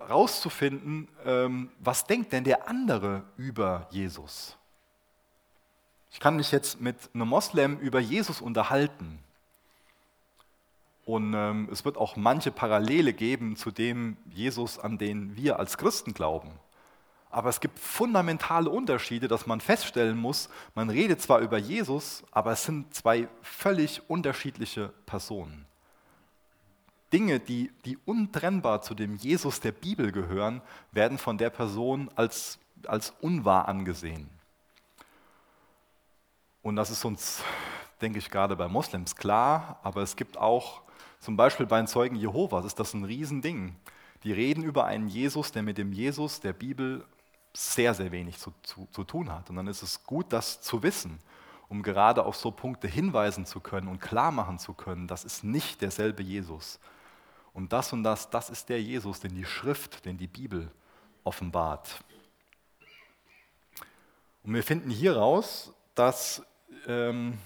rauszufinden, 0.00 1.08
ähm, 1.24 1.70
was 1.78 2.04
denkt 2.04 2.32
denn 2.32 2.44
der 2.44 2.68
andere 2.68 3.24
über 3.36 3.86
Jesus. 3.90 4.56
Ich 6.12 6.18
kann 6.18 6.36
mich 6.36 6.50
jetzt 6.50 6.80
mit 6.80 6.96
einem 7.14 7.28
Moslem 7.28 7.78
über 7.78 8.00
Jesus 8.00 8.40
unterhalten. 8.40 9.20
Und 11.04 11.34
ähm, 11.34 11.68
es 11.72 11.84
wird 11.84 11.96
auch 11.96 12.16
manche 12.16 12.50
Parallele 12.50 13.12
geben 13.12 13.56
zu 13.56 13.70
dem 13.70 14.16
Jesus, 14.30 14.78
an 14.78 14.98
den 14.98 15.36
wir 15.36 15.58
als 15.58 15.78
Christen 15.78 16.14
glauben. 16.14 16.50
aber 17.30 17.48
es 17.48 17.60
gibt 17.60 17.78
fundamentale 17.78 18.68
Unterschiede, 18.68 19.28
dass 19.28 19.46
man 19.46 19.60
feststellen 19.60 20.18
muss, 20.18 20.48
man 20.74 20.90
redet 20.90 21.22
zwar 21.22 21.38
über 21.38 21.58
Jesus, 21.58 22.24
aber 22.32 22.52
es 22.52 22.64
sind 22.64 22.92
zwei 22.92 23.28
völlig 23.40 24.02
unterschiedliche 24.10 24.92
Personen. 25.06 25.69
Dinge, 27.12 27.40
die, 27.40 27.70
die 27.84 27.98
untrennbar 28.04 28.82
zu 28.82 28.94
dem 28.94 29.16
Jesus 29.16 29.60
der 29.60 29.72
Bibel 29.72 30.12
gehören, 30.12 30.62
werden 30.92 31.18
von 31.18 31.38
der 31.38 31.50
Person 31.50 32.10
als, 32.14 32.58
als 32.86 33.12
unwahr 33.20 33.68
angesehen. 33.68 34.28
Und 36.62 36.76
das 36.76 36.90
ist 36.90 37.04
uns, 37.04 37.42
denke 38.00 38.18
ich, 38.18 38.30
gerade 38.30 38.54
bei 38.54 38.68
Moslems 38.68 39.16
klar, 39.16 39.80
aber 39.82 40.02
es 40.02 40.14
gibt 40.14 40.36
auch 40.36 40.82
zum 41.18 41.36
Beispiel 41.36 41.66
bei 41.66 41.78
den 41.78 41.86
Zeugen 41.86 42.16
Jehovas, 42.16 42.64
ist 42.64 42.78
das 42.78 42.94
ein 42.94 43.04
Riesending. 43.04 43.76
Die 44.24 44.32
reden 44.32 44.62
über 44.62 44.84
einen 44.84 45.08
Jesus, 45.08 45.52
der 45.52 45.62
mit 45.62 45.78
dem 45.78 45.92
Jesus 45.92 46.40
der 46.40 46.52
Bibel 46.52 47.04
sehr, 47.52 47.94
sehr 47.94 48.12
wenig 48.12 48.38
zu, 48.38 48.52
zu, 48.62 48.86
zu 48.92 49.04
tun 49.04 49.30
hat. 49.32 49.50
Und 49.50 49.56
dann 49.56 49.66
ist 49.66 49.82
es 49.82 50.04
gut, 50.04 50.32
das 50.32 50.60
zu 50.60 50.82
wissen, 50.82 51.18
um 51.68 51.82
gerade 51.82 52.24
auf 52.24 52.36
so 52.36 52.50
Punkte 52.50 52.88
hinweisen 52.88 53.46
zu 53.46 53.60
können 53.60 53.88
und 53.88 54.00
klar 54.00 54.30
machen 54.30 54.58
zu 54.58 54.74
können, 54.74 55.06
das 55.06 55.24
ist 55.24 55.44
nicht 55.44 55.82
derselbe 55.82 56.22
Jesus. 56.22 56.78
Und 57.52 57.72
das 57.72 57.92
und 57.92 58.02
das, 58.02 58.30
das 58.30 58.50
ist 58.50 58.68
der 58.68 58.82
Jesus, 58.82 59.20
den 59.20 59.34
die 59.34 59.44
Schrift, 59.44 60.04
den 60.04 60.18
die 60.18 60.26
Bibel 60.26 60.70
offenbart. 61.24 62.02
Und 64.42 64.54
wir 64.54 64.62
finden 64.62 64.90
hier 64.90 65.16
raus, 65.16 65.72
dass 65.94 66.42
ähm, 66.86 67.38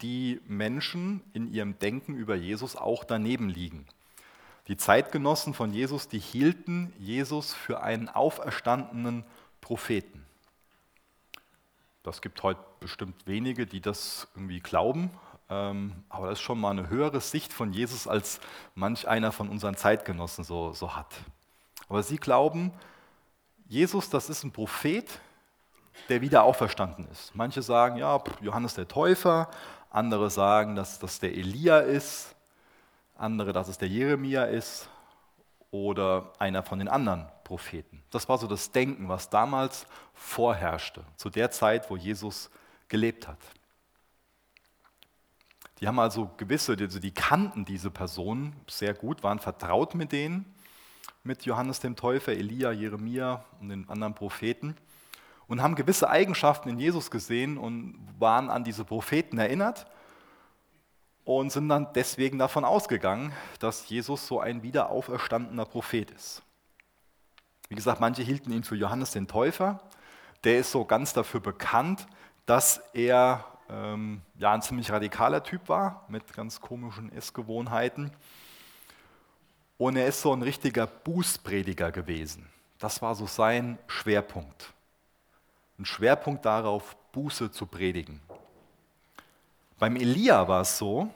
die 0.00 0.40
Menschen 0.46 1.22
in 1.32 1.52
ihrem 1.52 1.78
Denken 1.78 2.14
über 2.16 2.36
Jesus 2.36 2.76
auch 2.76 3.04
daneben 3.04 3.48
liegen. 3.48 3.86
Die 4.68 4.76
Zeitgenossen 4.76 5.54
von 5.54 5.72
Jesus, 5.72 6.08
die 6.08 6.18
hielten 6.18 6.92
Jesus 6.98 7.54
für 7.54 7.82
einen 7.82 8.08
auferstandenen 8.08 9.24
Propheten. 9.60 10.24
Das 12.02 12.20
gibt 12.20 12.42
heute 12.42 12.60
bestimmt 12.80 13.26
wenige, 13.26 13.66
die 13.66 13.80
das 13.80 14.28
irgendwie 14.34 14.60
glauben, 14.60 15.10
aber 15.48 16.28
das 16.28 16.38
ist 16.38 16.42
schon 16.42 16.60
mal 16.60 16.70
eine 16.70 16.88
höhere 16.88 17.20
Sicht 17.20 17.52
von 17.52 17.72
Jesus, 17.72 18.06
als 18.06 18.40
manch 18.74 19.08
einer 19.08 19.32
von 19.32 19.48
unseren 19.48 19.76
Zeitgenossen 19.76 20.44
so, 20.44 20.72
so 20.72 20.94
hat. 20.94 21.14
Aber 21.88 22.02
sie 22.02 22.18
glauben, 22.18 22.72
Jesus, 23.66 24.10
das 24.10 24.28
ist 24.28 24.44
ein 24.44 24.52
Prophet, 24.52 25.06
der 26.08 26.20
wieder 26.20 26.42
auferstanden 26.44 27.08
ist. 27.10 27.34
Manche 27.34 27.62
sagen, 27.62 27.96
ja, 27.96 28.22
Johannes 28.40 28.74
der 28.74 28.88
Täufer, 28.88 29.50
andere 29.90 30.30
sagen, 30.30 30.76
dass 30.76 30.98
das 30.98 31.18
der 31.18 31.34
Elia 31.34 31.78
ist 31.78 32.34
andere, 33.18 33.52
dass 33.52 33.68
es 33.68 33.78
der 33.78 33.88
Jeremia 33.88 34.44
ist 34.44 34.88
oder 35.70 36.32
einer 36.38 36.62
von 36.62 36.78
den 36.78 36.88
anderen 36.88 37.26
Propheten. 37.44 38.02
Das 38.10 38.28
war 38.28 38.38
so 38.38 38.46
das 38.46 38.70
Denken, 38.70 39.08
was 39.08 39.28
damals 39.28 39.86
vorherrschte, 40.14 41.04
zu 41.16 41.28
der 41.28 41.50
Zeit, 41.50 41.90
wo 41.90 41.96
Jesus 41.96 42.50
gelebt 42.88 43.28
hat. 43.28 43.38
Die 45.80 45.86
haben 45.86 45.98
also 45.98 46.30
gewisse, 46.36 46.76
also 46.78 46.98
die 46.98 47.12
kannten 47.12 47.64
diese 47.64 47.90
Personen 47.90 48.54
sehr 48.68 48.94
gut, 48.94 49.22
waren 49.22 49.38
vertraut 49.38 49.94
mit 49.94 50.12
denen, 50.12 50.44
mit 51.22 51.44
Johannes 51.44 51.80
dem 51.80 51.94
Täufer, 51.94 52.32
Elia, 52.32 52.72
Jeremia 52.72 53.44
und 53.60 53.68
den 53.68 53.88
anderen 53.88 54.14
Propheten 54.14 54.76
und 55.46 55.62
haben 55.62 55.74
gewisse 55.74 56.08
Eigenschaften 56.10 56.68
in 56.68 56.78
Jesus 56.78 57.10
gesehen 57.10 57.58
und 57.58 57.98
waren 58.18 58.50
an 58.50 58.64
diese 58.64 58.84
Propheten 58.84 59.38
erinnert 59.38 59.86
und 61.24 61.50
sind 61.50 61.68
dann 61.68 61.92
deswegen 61.94 62.38
davon 62.38 62.64
ausgegangen, 62.64 63.32
dass 63.58 63.88
Jesus 63.88 64.26
so 64.26 64.40
ein 64.40 64.62
wiederauferstandener 64.62 65.64
Prophet 65.64 66.10
ist. 66.10 66.42
Wie 67.68 67.74
gesagt, 67.74 68.00
manche 68.00 68.22
hielten 68.22 68.50
ihn 68.50 68.64
für 68.64 68.76
Johannes 68.76 69.10
den 69.10 69.28
Täufer. 69.28 69.80
Der 70.44 70.58
ist 70.58 70.72
so 70.72 70.84
ganz 70.84 71.12
dafür 71.12 71.40
bekannt, 71.40 72.06
dass 72.46 72.78
er 72.94 73.44
ähm, 73.68 74.22
ja, 74.38 74.52
ein 74.52 74.62
ziemlich 74.62 74.90
radikaler 74.90 75.42
Typ 75.42 75.68
war, 75.68 76.04
mit 76.08 76.32
ganz 76.32 76.60
komischen 76.60 77.12
Essgewohnheiten. 77.12 78.10
Und 79.76 79.96
er 79.96 80.06
ist 80.06 80.22
so 80.22 80.32
ein 80.32 80.42
richtiger 80.42 80.86
Bußprediger 80.86 81.92
gewesen. 81.92 82.48
Das 82.78 83.02
war 83.02 83.14
so 83.14 83.26
sein 83.26 83.78
Schwerpunkt. 83.86 84.72
Ein 85.78 85.84
Schwerpunkt 85.84 86.44
darauf, 86.44 86.96
Buße 87.12 87.50
zu 87.50 87.66
predigen. 87.66 88.20
Beim 89.78 89.96
Elia 89.96 90.48
war 90.48 90.62
es 90.62 90.78
so, 90.78 91.10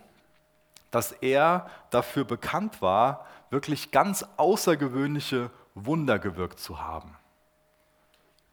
dass 0.90 1.12
er 1.12 1.68
dafür 1.90 2.24
bekannt 2.24 2.80
war, 2.80 3.26
wirklich 3.50 3.90
ganz 3.90 4.24
außergewöhnliche 4.36 5.50
Wunder 5.74 6.18
gewirkt 6.18 6.60
zu 6.60 6.80
haben. 6.80 7.16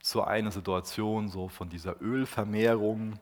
So 0.02 0.24
eine 0.24 0.52
Situation 0.52 1.28
so 1.30 1.50
von 1.50 1.70
dieser 1.70 2.02
Ölvermehrung, 2.02 3.20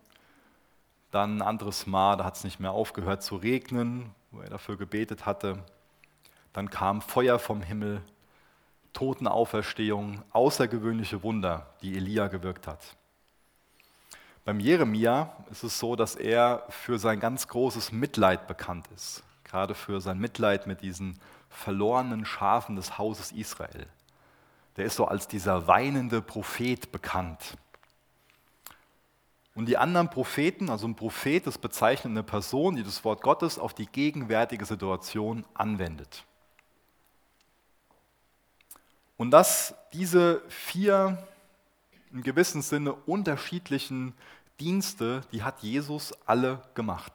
dann 1.18 1.40
ein 1.40 1.42
anderes 1.42 1.88
Mal, 1.88 2.16
da 2.16 2.24
hat 2.24 2.36
es 2.36 2.44
nicht 2.44 2.60
mehr 2.60 2.72
aufgehört 2.72 3.24
zu 3.24 3.38
regnen, 3.38 4.14
wo 4.32 4.42
er 4.42 4.50
dafür 4.50 4.78
gebetet 4.78 5.26
hatte. 5.26 5.64
Dann 6.54 6.70
kam 6.70 7.02
Feuer 7.02 7.40
vom 7.40 7.62
Himmel, 7.62 8.04
Totenauferstehung, 8.94 10.24
außergewöhnliche 10.32 11.24
Wunder, 11.24 11.74
die 11.82 11.96
Elia 11.96 12.28
gewirkt 12.28 12.68
hat. 12.68 12.96
Beim 14.46 14.60
Jeremia 14.60 15.36
ist 15.52 15.64
es 15.64 15.80
so, 15.80 15.96
dass 15.96 16.16
er 16.16 16.66
für 16.70 17.00
sein 17.00 17.20
ganz 17.20 17.48
großes 17.48 17.92
Mitleid 17.92 18.48
bekannt 18.48 18.88
ist, 18.96 19.24
gerade 19.44 19.74
für 19.74 20.00
sein 20.00 20.20
Mitleid 20.20 20.68
mit 20.68 20.82
diesen 20.82 21.20
verlorenen 21.50 22.26
Schafen 22.26 22.76
des 22.76 22.98
Hauses 22.98 23.32
Israel. 23.32 23.88
Der 24.78 24.86
ist 24.86 24.96
so 24.96 25.06
als 25.06 25.28
dieser 25.28 25.68
weinende 25.68 26.22
Prophet 26.22 26.92
bekannt. 26.92 27.58
Und 29.58 29.66
die 29.66 29.78
anderen 29.78 30.12
Propheten, 30.12 30.70
also 30.70 30.88
ein 30.88 30.94
Prophet, 30.94 31.48
das 31.48 31.58
bezeichnet 31.58 32.12
eine 32.12 32.22
Person, 32.22 32.76
die 32.76 32.84
das 32.84 33.04
Wort 33.04 33.24
Gottes 33.24 33.58
auf 33.58 33.74
die 33.74 33.88
gegenwärtige 33.88 34.64
Situation 34.66 35.46
anwendet. 35.56 36.26
Und 39.18 39.32
dass 39.32 39.74
diese 39.94 40.44
vier 40.48 41.28
in 42.14 42.22
gewissem 42.22 42.62
Sinne 42.62 42.94
unterschiedlichen 42.94 44.14
Dienste, 44.60 45.22
die 45.32 45.42
hat 45.42 45.64
Jesus 45.64 46.14
alle 46.28 46.62
gemacht. 46.76 47.14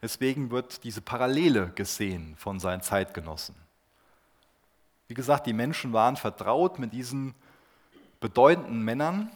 Deswegen 0.00 0.50
wird 0.50 0.82
diese 0.84 1.02
Parallele 1.02 1.70
gesehen 1.74 2.34
von 2.38 2.60
seinen 2.60 2.80
Zeitgenossen. 2.80 3.54
Wie 5.06 5.14
gesagt, 5.14 5.46
die 5.46 5.52
Menschen 5.52 5.92
waren 5.92 6.16
vertraut 6.16 6.78
mit 6.78 6.94
diesen 6.94 7.34
bedeutenden 8.20 8.80
Männern 8.80 9.30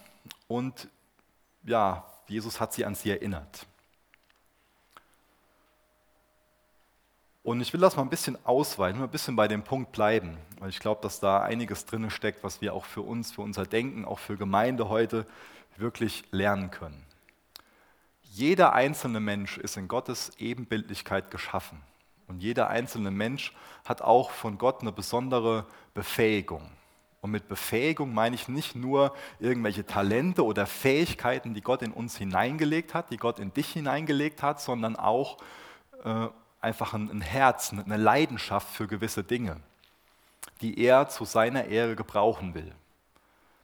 und 0.49 0.89
ja, 1.67 2.05
Jesus 2.29 2.61
hat 2.61 2.73
sie 2.73 2.85
an 2.85 2.95
sie 2.95 3.11
erinnert. 3.11 3.67
Und 7.43 7.61
ich 7.61 7.73
will 7.73 7.81
das 7.81 7.95
mal 7.95 8.03
ein 8.03 8.11
bisschen 8.11 8.37
ausweiten, 8.45 9.01
ein 9.01 9.09
bisschen 9.09 9.37
bei 9.37 9.47
dem 9.47 9.63
Punkt 9.63 9.93
bleiben, 9.93 10.37
weil 10.59 10.71
ich 10.71 10.81
glaube, 10.81 11.01
dass 11.03 11.21
da 11.21 11.43
einiges 11.43 11.87
drin 11.87 12.11
steckt, 12.11 12.43
was 12.43 12.61
wir 12.61 12.75
auch 12.75 12.85
für 12.85 13.03
uns, 13.03 13.31
für 13.31 13.43
unser 13.43 13.67
Denken, 13.67 14.05
auch 14.05 14.19
für 14.19 14.37
Gemeinde 14.37 14.89
heute 14.89 15.27
wirklich 15.77 16.25
lernen 16.33 16.73
können. 16.73 17.05
Jeder 18.23 18.73
einzelne 18.73 19.21
Mensch 19.21 19.59
ist 19.59 19.77
in 19.77 19.87
Gottes 19.87 20.33
Ebenbildlichkeit 20.39 21.31
geschaffen. 21.31 21.81
Und 22.27 22.41
jeder 22.41 22.69
einzelne 22.69 23.13
Mensch 23.13 23.55
hat 23.85 24.03
auch 24.03 24.31
von 24.31 24.59
Gott 24.59 24.81
eine 24.81 24.91
besondere 24.91 25.67
Befähigung. 25.95 26.69
Und 27.21 27.31
mit 27.31 27.49
Befähigung 27.49 28.15
meine 28.15 28.35
ich 28.35 28.49
nicht 28.49 28.77
nur 28.77 29.15
irgendwelche 29.41 29.85
Talente 29.85 30.45
oder 30.45 30.67
Fähigkeiten, 30.67 31.55
die 31.55 31.63
Gott 31.63 31.83
in 31.83 31.93
uns 31.93 32.17
hineingelegt 32.17 32.95
hat, 32.95 33.11
die 33.11 33.17
Gott 33.17 33.39
in 33.39 33.53
dich 33.53 33.73
hineingelegt 33.73 34.43
hat, 34.43 34.61
sondern 34.61 34.97
auch 34.97 35.39
äh, 36.05 36.29
einfach 36.61 36.95
ein, 36.95 37.11
ein 37.11 37.21
Herz, 37.21 37.73
eine 37.73 37.97
Leidenschaft 37.97 38.69
für 38.69 38.87
gewisse 38.87 39.25
Dinge, 39.25 39.61
die 40.61 40.79
er 40.79 41.09
zu 41.09 41.25
seiner 41.25 41.67
Ehre 41.67 41.97
gebrauchen 41.97 42.55
will. 42.55 42.73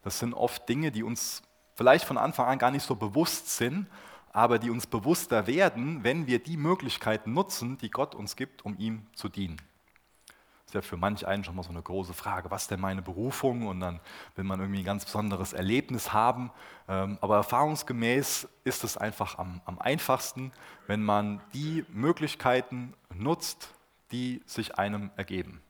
Das 0.02 0.18
sind 0.18 0.35
oft 0.35 0.68
Dinge, 0.68 0.90
die 0.90 1.02
uns 1.02 1.42
vielleicht 1.75 2.04
von 2.04 2.18
Anfang 2.18 2.47
an 2.47 2.59
gar 2.59 2.71
nicht 2.71 2.85
so 2.85 2.97
bewusst 2.97 3.56
sind, 3.56 3.87
aber 4.32 4.59
die 4.59 4.71
uns 4.71 4.87
bewusster 4.87 5.47
werden, 5.47 6.04
wenn 6.04 6.26
wir 6.26 6.38
die 6.38 6.56
Möglichkeiten 6.56 7.32
nutzen, 7.32 7.78
die 7.78 7.90
Gott 7.90 8.14
uns 8.14 8.35
gibt, 8.37 8.64
um 8.64 8.76
ihm 8.78 9.06
zu 9.14 9.28
dienen. 9.28 9.61
Ist 10.72 10.74
ja 10.76 10.80
für 10.80 10.96
manch 10.96 11.26
einen 11.26 11.44
schon 11.44 11.54
mal 11.54 11.62
so 11.64 11.68
eine 11.68 11.82
große 11.82 12.14
Frage, 12.14 12.50
was 12.50 12.62
ist 12.62 12.70
denn 12.70 12.80
meine 12.80 13.02
Berufung? 13.02 13.66
Und 13.66 13.80
dann 13.80 14.00
will 14.36 14.44
man 14.44 14.58
irgendwie 14.58 14.78
ein 14.80 14.86
ganz 14.86 15.04
besonderes 15.04 15.52
Erlebnis 15.52 16.14
haben. 16.14 16.50
Ähm, 16.88 17.18
aber 17.20 17.36
erfahrungsgemäß 17.36 18.48
ist 18.64 18.82
es 18.82 18.96
einfach 18.96 19.36
am, 19.36 19.60
am 19.66 19.78
einfachsten, 19.78 20.50
wenn 20.86 21.02
man 21.02 21.42
die 21.52 21.84
Möglichkeiten 21.90 22.94
nutzt, 23.14 23.68
die 24.12 24.40
sich 24.46 24.78
einem 24.78 25.10
ergeben. 25.16 25.60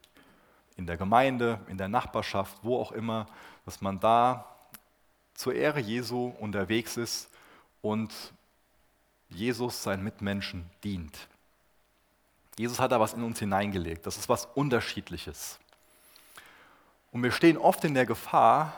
In 0.77 0.87
der 0.87 0.99
Gemeinde, 0.99 1.59
in 1.67 1.79
der 1.79 1.89
Nachbarschaft, 1.89 2.59
wo 2.63 2.79
auch 2.79 2.93
immer, 2.93 3.27
dass 3.65 3.81
man 3.81 3.99
da 3.99 4.55
zur 5.35 5.57
Ehre 5.57 5.81
Jesu 5.81 6.33
unterwegs 6.39 6.97
ist 6.97 7.29
und 7.81 8.13
Jesus 9.31 9.83
seinen 9.83 10.05
Mitmenschen 10.05 10.71
dient. 10.85 11.29
Jesus 12.59 12.79
hat 12.79 12.93
da 12.93 13.01
was 13.01 13.15
in 13.15 13.23
uns 13.23 13.39
hineingelegt. 13.39 14.07
Das 14.07 14.17
ist 14.17 14.29
was 14.29 14.47
Unterschiedliches. 14.55 15.59
Und 17.11 17.23
wir 17.23 17.33
stehen 17.33 17.57
oft 17.57 17.85
in 17.85 17.95
der 17.95 18.07
Gefahr, 18.07 18.75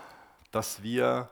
dass 0.51 0.83
wir 0.83 1.29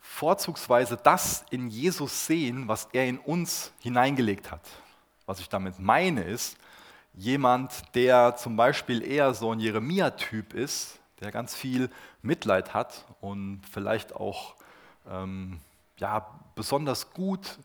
vorzugsweise 0.00 0.98
das 1.02 1.44
in 1.50 1.68
Jesus 1.68 2.26
sehen, 2.26 2.68
was 2.68 2.88
er 2.92 3.06
in 3.06 3.18
uns 3.18 3.72
hineingelegt 3.80 4.50
hat. 4.50 4.60
Was 5.26 5.40
ich 5.40 5.48
damit 5.48 5.78
meine 5.78 6.22
ist, 6.22 6.56
jemand, 7.14 7.72
der 7.94 8.36
zum 8.36 8.56
Beispiel 8.56 9.02
eher 9.02 9.34
so 9.34 9.52
ein 9.52 9.60
Jeremia-Typ 9.60 10.52
ist, 10.52 10.98
der 11.20 11.32
ganz 11.32 11.54
viel 11.54 11.90
Mitleid 12.22 12.74
hat 12.74 13.04
und 13.20 13.62
vielleicht 13.70 14.14
auch 14.14 14.54
ähm, 15.08 15.60
ja, 15.98 16.26
besonders 16.54 17.12
gut, 17.12 17.58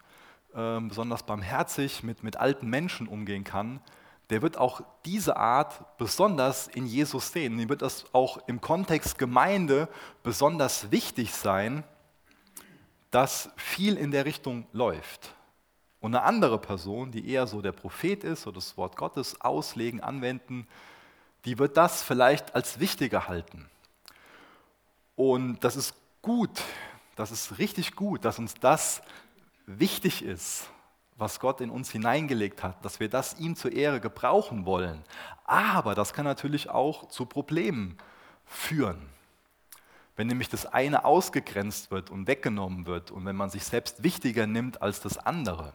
ähm, 0.55 0.89
besonders 0.89 1.23
barmherzig 1.23 2.03
mit, 2.03 2.23
mit 2.23 2.37
alten 2.37 2.67
Menschen 2.69 3.07
umgehen 3.07 3.43
kann, 3.43 3.81
der 4.29 4.41
wird 4.41 4.57
auch 4.57 4.81
diese 5.05 5.37
Art 5.37 5.97
besonders 5.97 6.67
in 6.67 6.85
Jesus 6.85 7.31
sehen. 7.31 7.59
Ihm 7.59 7.69
wird 7.69 7.81
das 7.81 8.05
auch 8.13 8.37
im 8.47 8.61
Kontext 8.61 9.17
Gemeinde 9.17 9.87
besonders 10.21 10.91
wichtig 10.91 11.33
sein, 11.33 11.83
dass 13.11 13.49
viel 13.55 13.97
in 13.97 14.11
der 14.11 14.25
Richtung 14.25 14.67
läuft. 14.71 15.33
Und 15.99 16.15
eine 16.15 16.23
andere 16.23 16.59
Person, 16.59 17.11
die 17.11 17.27
eher 17.29 17.47
so 17.47 17.61
der 17.61 17.71
Prophet 17.71 18.23
ist 18.23 18.47
oder 18.47 18.55
das 18.55 18.77
Wort 18.77 18.95
Gottes 18.95 19.41
auslegen, 19.41 20.01
anwenden, 20.01 20.67
die 21.45 21.57
wird 21.57 21.75
das 21.75 22.03
vielleicht 22.03 22.55
als 22.55 22.79
wichtiger 22.79 23.27
halten. 23.27 23.69
Und 25.15 25.63
das 25.63 25.75
ist 25.75 25.95
gut, 26.21 26.61
das 27.15 27.31
ist 27.31 27.57
richtig 27.57 27.95
gut, 27.95 28.23
dass 28.23 28.39
uns 28.39 28.53
das 28.53 29.01
wichtig 29.77 30.23
ist, 30.23 30.69
was 31.17 31.39
Gott 31.39 31.61
in 31.61 31.69
uns 31.69 31.91
hineingelegt 31.91 32.63
hat, 32.63 32.83
dass 32.83 32.99
wir 32.99 33.09
das 33.09 33.39
ihm 33.39 33.55
zur 33.55 33.73
Ehre 33.73 33.99
gebrauchen 33.99 34.65
wollen. 34.65 35.03
Aber 35.43 35.93
das 35.93 36.13
kann 36.13 36.25
natürlich 36.25 36.69
auch 36.69 37.09
zu 37.09 37.25
Problemen 37.25 37.97
führen. 38.45 39.09
Wenn 40.15 40.27
nämlich 40.27 40.49
das 40.49 40.65
eine 40.65 41.05
ausgegrenzt 41.05 41.91
wird 41.91 42.09
und 42.09 42.27
weggenommen 42.27 42.85
wird 42.85 43.11
und 43.11 43.25
wenn 43.25 43.35
man 43.35 43.49
sich 43.49 43.63
selbst 43.65 44.01
wichtiger 44.03 44.47
nimmt 44.47 44.81
als 44.81 45.01
das 45.01 45.17
andere. 45.17 45.73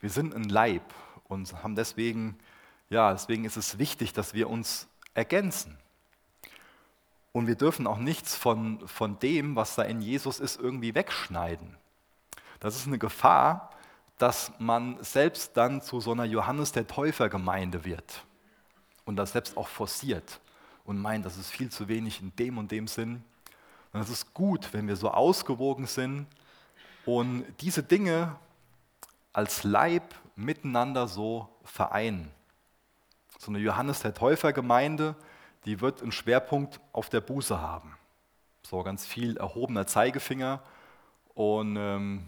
Wir 0.00 0.10
sind 0.10 0.34
ein 0.34 0.44
Leib 0.44 0.82
und 1.28 1.52
haben 1.62 1.76
deswegen, 1.76 2.38
ja, 2.90 3.12
deswegen 3.12 3.44
ist 3.44 3.56
es 3.56 3.78
wichtig, 3.78 4.12
dass 4.12 4.34
wir 4.34 4.50
uns 4.50 4.88
ergänzen. 5.14 5.78
Und 7.32 7.46
wir 7.46 7.54
dürfen 7.54 7.86
auch 7.86 7.98
nichts 7.98 8.34
von, 8.34 8.86
von 8.88 9.18
dem, 9.18 9.56
was 9.56 9.74
da 9.74 9.82
in 9.82 10.00
Jesus 10.00 10.40
ist, 10.40 10.58
irgendwie 10.58 10.94
wegschneiden. 10.94 11.76
Das 12.60 12.76
ist 12.76 12.86
eine 12.86 12.98
Gefahr, 12.98 13.70
dass 14.18 14.52
man 14.58 15.02
selbst 15.02 15.56
dann 15.56 15.82
zu 15.82 16.00
so 16.00 16.12
einer 16.12 16.24
Johannes 16.24 16.72
der 16.72 16.86
Täufer 16.86 17.28
Gemeinde 17.28 17.84
wird 17.84 18.24
und 19.04 19.16
das 19.16 19.32
selbst 19.32 19.56
auch 19.56 19.68
forciert 19.68 20.40
und 20.84 20.98
meint, 20.98 21.26
das 21.26 21.36
ist 21.36 21.50
viel 21.50 21.70
zu 21.70 21.88
wenig 21.88 22.20
in 22.20 22.34
dem 22.36 22.58
und 22.58 22.70
dem 22.70 22.86
Sinn. 22.86 23.22
Und 23.92 24.00
es 24.00 24.08
ist 24.08 24.32
gut, 24.34 24.72
wenn 24.72 24.88
wir 24.88 24.96
so 24.96 25.10
ausgewogen 25.10 25.86
sind 25.86 26.26
und 27.04 27.44
diese 27.60 27.82
Dinge 27.82 28.36
als 29.32 29.64
Leib 29.64 30.14
miteinander 30.34 31.08
so 31.08 31.48
vereinen. 31.64 32.30
So 33.38 33.50
eine 33.50 33.58
Johannes 33.58 34.00
der 34.00 34.14
Täufer 34.14 34.52
Gemeinde, 34.52 35.14
die 35.64 35.80
wird 35.80 36.02
einen 36.02 36.12
Schwerpunkt 36.12 36.80
auf 36.92 37.10
der 37.10 37.20
Buße 37.20 37.60
haben. 37.60 37.96
So 38.62 38.82
ganz 38.82 39.06
viel 39.06 39.36
erhobener 39.36 39.86
Zeigefinger 39.86 40.62
und 41.34 41.76
ähm, 41.76 42.26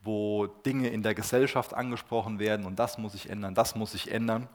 wo 0.00 0.46
Dinge 0.46 0.88
in 0.88 1.02
der 1.02 1.14
Gesellschaft 1.14 1.74
angesprochen 1.74 2.38
werden 2.38 2.66
und 2.66 2.78
das 2.78 2.98
muss 2.98 3.12
sich 3.12 3.28
ändern, 3.28 3.54
das 3.54 3.74
muss 3.74 3.92
sich 3.92 4.10
ändern. 4.10 4.48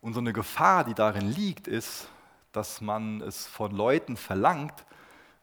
Und 0.00 0.14
so 0.14 0.20
eine 0.20 0.32
Gefahr, 0.32 0.84
die 0.84 0.94
darin 0.94 1.30
liegt, 1.30 1.68
ist, 1.68 2.08
dass 2.52 2.80
man 2.80 3.20
es 3.22 3.46
von 3.46 3.72
Leuten 3.72 4.16
verlangt, 4.16 4.84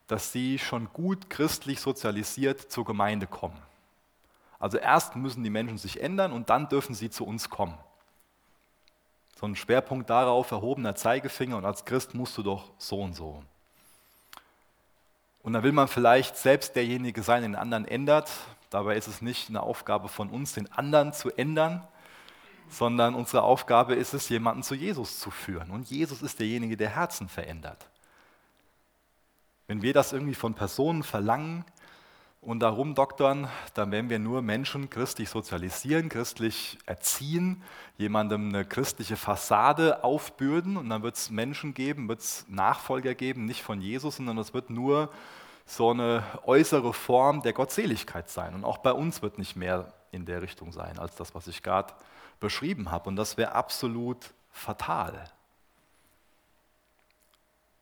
dass 0.08 0.32
sie 0.32 0.60
schon 0.60 0.92
gut 0.92 1.30
christlich 1.30 1.80
sozialisiert 1.80 2.72
zur 2.72 2.86
Gemeinde 2.86 3.28
kommen. 3.28 3.58
Also 4.60 4.78
erst 4.78 5.16
müssen 5.16 5.44
die 5.44 5.50
Menschen 5.50 5.78
sich 5.78 6.02
ändern 6.02 6.34
und 6.34 6.50
dann 6.50 6.68
dürfen 6.68 6.94
sie 6.94 7.10
zu 7.10 7.26
uns 7.26 7.50
kommen. 7.50 7.78
So 9.40 9.46
ein 9.46 9.56
Schwerpunkt 9.56 10.10
darauf, 10.10 10.52
erhobener 10.52 10.96
Zeigefinger 10.96 11.56
und 11.56 11.66
als 11.66 11.86
Christ 11.86 12.14
musst 12.14 12.38
du 12.38 12.44
doch 12.44 12.72
so 12.78 13.02
und 13.02 13.14
so. 13.14 13.42
Und 15.42 15.54
dann 15.54 15.64
will 15.64 15.72
man 15.72 15.88
vielleicht 15.88 16.36
selbst 16.36 16.76
derjenige 16.76 17.24
sein, 17.24 17.44
den 17.44 17.56
anderen 17.56 17.86
ändert. 17.86 18.30
Dabei 18.70 18.96
ist 18.98 19.08
es 19.08 19.22
nicht 19.22 19.50
eine 19.50 19.64
Aufgabe 19.64 20.10
von 20.10 20.30
uns, 20.30 20.54
den 20.54 20.72
anderen 20.72 21.14
zu 21.14 21.32
ändern, 21.32 21.88
sondern 22.70 23.16
unsere 23.16 23.42
Aufgabe 23.42 23.96
ist 23.96 24.14
es, 24.14 24.30
jemanden 24.30 24.64
zu 24.64 24.76
Jesus 24.76 25.20
zu 25.20 25.32
führen. 25.32 25.72
Und 25.72 25.90
Jesus 25.90 26.22
ist 26.22 26.40
derjenige, 26.40 26.78
der 26.78 26.96
Herzen 26.96 27.28
verändert. 27.28 27.90
Wenn 29.68 29.82
wir 29.82 29.94
das 29.94 30.14
irgendwie 30.14 30.36
von 30.36 30.54
Personen 30.54 31.04
verlangen 31.04 31.66
und 32.42 32.60
darum 32.60 32.96
doktern, 32.96 33.50
dann 33.74 33.92
werden 33.92 34.10
wir 34.10 34.20
nur 34.20 34.42
Menschen 34.42 34.90
christlich 34.90 35.30
sozialisieren, 35.30 36.10
christlich 36.10 36.78
erziehen, 36.86 37.64
jemandem 37.98 38.50
eine 38.50 38.66
christliche 38.66 39.18
Fassade 39.18 40.04
aufbürden 40.04 40.78
und 40.78 40.90
dann 40.90 41.04
wird 41.04 41.18
es 41.18 41.30
Menschen 41.30 41.74
geben, 41.74 42.08
wird 42.08 42.22
es 42.22 42.46
Nachfolger 42.48 43.14
geben, 43.14 43.46
nicht 43.46 43.62
von 43.62 43.82
Jesus, 43.82 44.18
sondern 44.18 44.38
es 44.38 44.54
wird 44.54 44.70
nur 44.70 45.12
so 45.70 45.92
eine 45.92 46.24
äußere 46.46 46.94
Form 46.94 47.44
der 47.44 47.54
Gottseligkeit 47.54 48.30
sein. 48.30 48.56
Und 48.56 48.64
auch 48.66 48.80
bei 48.80 48.92
uns 48.92 49.22
wird 49.22 49.38
nicht 49.38 49.56
mehr 49.56 49.94
in 50.12 50.26
der 50.26 50.42
Richtung 50.42 50.72
sein, 50.72 50.98
als 50.98 51.16
das, 51.16 51.36
was 51.36 51.48
ich 51.48 51.62
gerade 51.62 51.94
beschrieben 52.40 52.90
habe. 52.90 53.08
Und 53.08 53.16
das 53.16 53.38
wäre 53.38 53.52
absolut 53.52 54.34
fatal. 54.50 55.30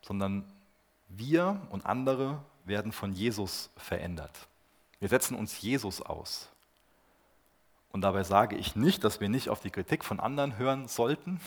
Sondern 0.01 0.43
wir 1.07 1.61
und 1.69 1.85
andere 1.85 2.43
werden 2.65 2.91
von 2.91 3.13
Jesus 3.13 3.69
verändert. 3.77 4.47
Wir 4.99 5.07
setzen 5.07 5.35
uns 5.35 5.61
Jesus 5.61 6.01
aus. 6.01 6.49
Und 7.93 8.01
dabei 8.01 8.23
sage 8.23 8.57
ich 8.57 8.75
nicht, 8.75 9.05
dass 9.05 9.21
wir 9.21 9.29
nicht 9.29 9.47
auf 9.47 9.61
die 9.61 9.71
Kritik 9.71 10.03
von 10.03 10.19
anderen 10.19 10.57
hören 10.57 10.89
sollten. 10.89 11.39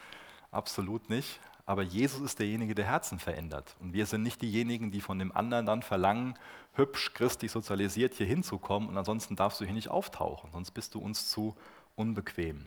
Absolut 0.50 1.08
nicht. 1.08 1.38
Aber 1.66 1.82
Jesus 1.82 2.20
ist 2.20 2.38
derjenige, 2.38 2.74
der 2.74 2.84
Herzen 2.84 3.18
verändert. 3.18 3.74
Und 3.80 3.94
wir 3.94 4.06
sind 4.06 4.22
nicht 4.22 4.42
diejenigen, 4.42 4.90
die 4.90 5.00
von 5.00 5.18
dem 5.18 5.34
anderen 5.34 5.64
dann 5.64 5.82
verlangen, 5.82 6.38
hübsch 6.74 7.14
christlich 7.14 7.52
sozialisiert 7.52 8.14
hier 8.14 8.26
hinzukommen 8.26 8.88
und 8.88 8.98
ansonsten 8.98 9.36
darfst 9.36 9.60
du 9.60 9.64
hier 9.64 9.74
nicht 9.74 9.88
auftauchen, 9.88 10.50
sonst 10.52 10.72
bist 10.72 10.94
du 10.94 10.98
uns 10.98 11.30
zu 11.30 11.56
unbequem. 11.96 12.66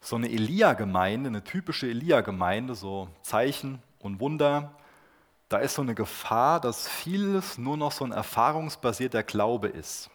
So 0.00 0.16
eine 0.16 0.28
Elia-Gemeinde, 0.28 1.28
eine 1.28 1.44
typische 1.44 1.88
Elia-Gemeinde, 1.88 2.74
so 2.74 3.08
Zeichen 3.22 3.82
und 3.98 4.20
Wunder, 4.20 4.74
da 5.48 5.58
ist 5.58 5.74
so 5.74 5.82
eine 5.82 5.94
Gefahr, 5.94 6.60
dass 6.60 6.88
vieles 6.88 7.56
nur 7.56 7.76
noch 7.76 7.92
so 7.92 8.04
ein 8.04 8.12
erfahrungsbasierter 8.12 9.22
Glaube 9.22 9.68
ist. 9.68 10.10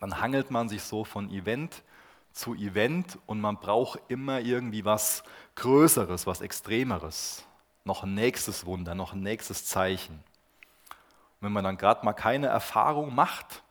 Dann 0.00 0.20
hangelt 0.20 0.50
man 0.50 0.68
sich 0.68 0.82
so 0.82 1.04
von 1.04 1.30
Event 1.30 1.82
zu 2.32 2.54
Event 2.54 3.18
und 3.26 3.40
man 3.40 3.58
braucht 3.58 4.00
immer 4.08 4.40
irgendwie 4.40 4.84
was 4.84 5.22
Größeres, 5.56 6.26
was 6.26 6.40
Extremeres. 6.40 7.44
Noch 7.84 8.02
ein 8.04 8.14
nächstes 8.14 8.66
Wunder, 8.66 8.94
noch 8.94 9.12
ein 9.12 9.20
nächstes 9.20 9.64
Zeichen. 9.64 10.14
Und 10.14 11.46
wenn 11.46 11.52
man 11.52 11.64
dann 11.64 11.76
gerade 11.76 12.04
mal 12.04 12.12
keine 12.12 12.48
Erfahrung 12.48 13.14
macht, 13.14 13.62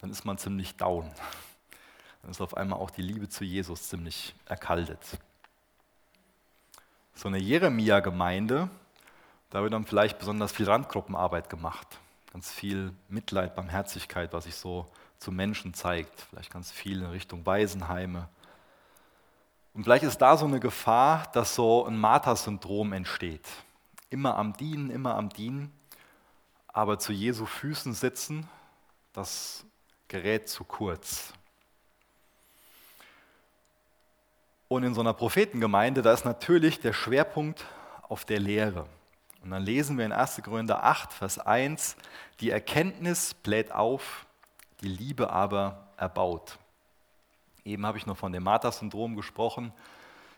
dann 0.00 0.10
ist 0.10 0.24
man 0.24 0.38
ziemlich 0.38 0.76
down. 0.76 1.10
Dann 2.22 2.30
ist 2.30 2.40
auf 2.40 2.56
einmal 2.56 2.78
auch 2.78 2.90
die 2.90 3.02
Liebe 3.02 3.28
zu 3.28 3.44
Jesus 3.44 3.88
ziemlich 3.88 4.34
erkaltet. 4.46 5.00
So 7.14 7.28
eine 7.28 7.38
Jeremia-Gemeinde, 7.38 8.68
da 9.50 9.62
wird 9.62 9.72
dann 9.72 9.84
vielleicht 9.84 10.18
besonders 10.18 10.52
viel 10.52 10.68
Randgruppenarbeit 10.68 11.50
gemacht. 11.50 11.98
Ganz 12.32 12.50
viel 12.50 12.92
Mitleid, 13.08 13.54
Barmherzigkeit, 13.54 14.32
was 14.32 14.44
sich 14.44 14.56
so 14.56 14.90
zu 15.22 15.32
Menschen 15.32 15.72
zeigt. 15.72 16.20
Vielleicht 16.30 16.52
ganz 16.52 16.70
viel 16.70 17.00
in 17.00 17.06
Richtung 17.06 17.46
Waisenheime. 17.46 18.28
Und 19.72 19.84
vielleicht 19.84 20.04
ist 20.04 20.18
da 20.18 20.36
so 20.36 20.44
eine 20.44 20.60
Gefahr, 20.60 21.30
dass 21.32 21.54
so 21.54 21.86
ein 21.86 21.96
Martha-Syndrom 21.96 22.92
entsteht. 22.92 23.46
Immer 24.10 24.36
am 24.36 24.52
Dienen, 24.52 24.90
immer 24.90 25.14
am 25.14 25.30
Dienen, 25.30 25.72
aber 26.66 26.98
zu 26.98 27.12
Jesu 27.12 27.46
Füßen 27.46 27.94
sitzen, 27.94 28.48
das 29.12 29.64
gerät 30.08 30.48
zu 30.48 30.64
kurz. 30.64 31.32
Und 34.68 34.84
in 34.84 34.94
so 34.94 35.00
einer 35.00 35.14
Prophetengemeinde, 35.14 36.02
da 36.02 36.12
ist 36.12 36.24
natürlich 36.24 36.80
der 36.80 36.92
Schwerpunkt 36.92 37.64
auf 38.08 38.24
der 38.24 38.40
Lehre. 38.40 38.86
Und 39.42 39.50
dann 39.50 39.62
lesen 39.62 39.98
wir 39.98 40.04
in 40.04 40.12
1. 40.12 40.42
Korinther 40.42 40.84
8, 40.84 41.12
Vers 41.12 41.38
1, 41.38 41.96
die 42.40 42.50
Erkenntnis 42.50 43.34
bläht 43.34 43.72
auf, 43.72 44.26
die 44.82 44.88
Liebe 44.88 45.30
aber 45.30 45.88
erbaut. 45.96 46.58
Eben 47.64 47.86
habe 47.86 47.98
ich 47.98 48.06
noch 48.06 48.16
von 48.16 48.32
dem 48.32 48.42
Martha-Syndrom 48.42 49.16
gesprochen. 49.16 49.72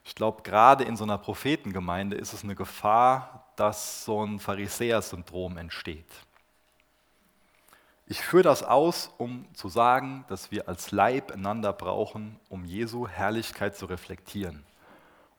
Ich 0.04 0.14
glaube, 0.14 0.42
gerade 0.42 0.84
in 0.84 0.96
so 0.96 1.04
einer 1.04 1.16
Prophetengemeinde 1.16 2.16
ist 2.16 2.34
es 2.34 2.44
eine 2.44 2.54
Gefahr, 2.54 3.46
dass 3.56 4.04
so 4.04 4.24
ein 4.24 4.38
Pharisäer-Syndrom 4.38 5.56
entsteht. 5.56 6.10
Ich 8.06 8.20
führe 8.20 8.42
das 8.42 8.62
aus, 8.62 9.10
um 9.16 9.46
zu 9.54 9.70
sagen, 9.70 10.26
dass 10.28 10.50
wir 10.50 10.68
als 10.68 10.90
Leib 10.90 11.32
einander 11.32 11.72
brauchen, 11.72 12.38
um 12.50 12.66
Jesu 12.66 13.08
Herrlichkeit 13.08 13.76
zu 13.76 13.86
reflektieren. 13.86 14.62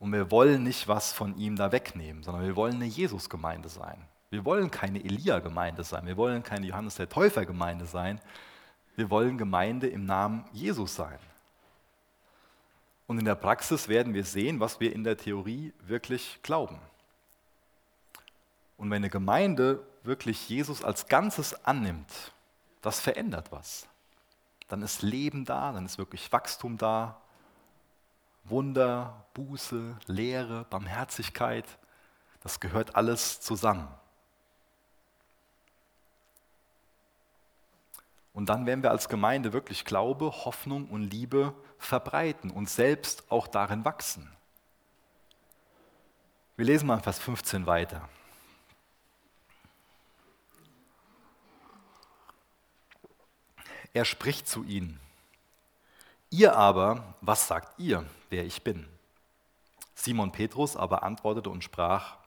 Und 0.00 0.12
wir 0.12 0.32
wollen 0.32 0.64
nicht 0.64 0.88
was 0.88 1.12
von 1.12 1.36
ihm 1.38 1.54
da 1.54 1.70
wegnehmen, 1.70 2.24
sondern 2.24 2.44
wir 2.44 2.56
wollen 2.56 2.74
eine 2.74 2.86
Jesus-Gemeinde 2.86 3.68
sein. 3.68 4.04
Wir 4.30 4.44
wollen 4.44 4.70
keine 4.72 5.02
Elia-Gemeinde 5.02 5.84
sein. 5.84 6.06
Wir 6.06 6.16
wollen 6.16 6.42
keine 6.42 6.66
Johannes 6.66 6.96
der 6.96 7.08
Täufer-Gemeinde 7.08 7.86
sein. 7.86 8.20
Wir 8.96 9.10
wollen 9.10 9.38
Gemeinde 9.38 9.88
im 9.88 10.06
Namen 10.06 10.44
Jesus 10.52 10.94
sein. 10.96 11.18
Und 13.06 13.18
in 13.18 13.24
der 13.24 13.34
Praxis 13.34 13.88
werden 13.88 14.14
wir 14.14 14.24
sehen, 14.24 14.58
was 14.58 14.80
wir 14.80 14.92
in 14.92 15.04
der 15.04 15.16
Theorie 15.16 15.72
wirklich 15.86 16.40
glauben. 16.42 16.80
Und 18.76 18.90
wenn 18.90 18.96
eine 18.96 19.10
Gemeinde 19.10 19.86
wirklich 20.02 20.48
Jesus 20.48 20.82
als 20.82 21.06
Ganzes 21.06 21.64
annimmt, 21.64 22.32
das 22.82 23.00
verändert 23.00 23.52
was. 23.52 23.86
Dann 24.68 24.82
ist 24.82 25.02
Leben 25.02 25.44
da, 25.44 25.72
dann 25.72 25.86
ist 25.86 25.98
wirklich 25.98 26.32
Wachstum 26.32 26.76
da, 26.76 27.20
Wunder, 28.44 29.26
Buße, 29.34 29.96
Lehre, 30.06 30.64
Barmherzigkeit, 30.70 31.66
das 32.42 32.60
gehört 32.60 32.94
alles 32.94 33.40
zusammen. 33.40 33.88
Und 38.36 38.50
dann 38.50 38.66
werden 38.66 38.82
wir 38.82 38.90
als 38.90 39.08
Gemeinde 39.08 39.54
wirklich 39.54 39.86
Glaube, 39.86 40.26
Hoffnung 40.26 40.90
und 40.90 41.04
Liebe 41.04 41.54
verbreiten 41.78 42.50
und 42.50 42.68
selbst 42.68 43.24
auch 43.30 43.46
darin 43.46 43.86
wachsen. 43.86 44.30
Wir 46.54 46.66
lesen 46.66 46.86
mal 46.86 47.00
Vers 47.00 47.18
15 47.18 47.64
weiter. 47.64 48.06
Er 53.94 54.04
spricht 54.04 54.46
zu 54.46 54.64
ihnen. 54.64 55.00
Ihr 56.28 56.54
aber, 56.56 57.14
was 57.22 57.48
sagt 57.48 57.78
ihr, 57.78 58.04
wer 58.28 58.44
ich 58.44 58.62
bin? 58.62 58.86
Simon 59.94 60.30
Petrus 60.30 60.76
aber 60.76 61.02
antwortete 61.04 61.48
und 61.48 61.64
sprach, 61.64 62.18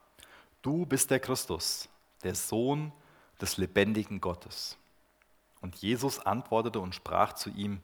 du 0.60 0.86
bist 0.86 1.12
der 1.12 1.20
Christus, 1.20 1.88
der 2.24 2.34
Sohn 2.34 2.90
des 3.40 3.58
lebendigen 3.58 4.20
Gottes. 4.20 4.76
Und 5.60 5.76
Jesus 5.76 6.18
antwortete 6.20 6.80
und 6.80 6.94
sprach 6.94 7.34
zu 7.34 7.50
ihm, 7.50 7.80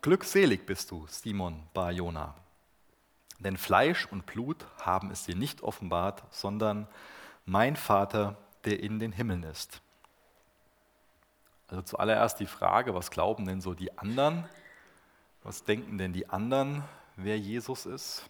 Glückselig 0.00 0.64
bist 0.64 0.90
du, 0.90 1.06
Simon 1.08 1.68
Bar-Jona, 1.74 2.34
denn 3.40 3.56
Fleisch 3.56 4.06
und 4.06 4.26
Blut 4.26 4.66
haben 4.80 5.10
es 5.10 5.24
dir 5.24 5.34
nicht 5.34 5.62
offenbart, 5.62 6.22
sondern 6.30 6.86
mein 7.46 7.76
Vater, 7.76 8.36
der 8.64 8.80
in 8.80 9.00
den 9.00 9.12
Himmeln 9.12 9.42
ist. 9.42 9.80
Also 11.68 11.82
zuallererst 11.82 12.40
die 12.40 12.46
Frage, 12.46 12.94
was 12.94 13.10
glauben 13.10 13.44
denn 13.44 13.60
so 13.60 13.74
die 13.74 13.96
anderen? 13.98 14.48
Was 15.42 15.64
denken 15.64 15.98
denn 15.98 16.12
die 16.12 16.28
anderen, 16.28 16.84
wer 17.16 17.38
Jesus 17.38 17.86
ist? 17.86 18.28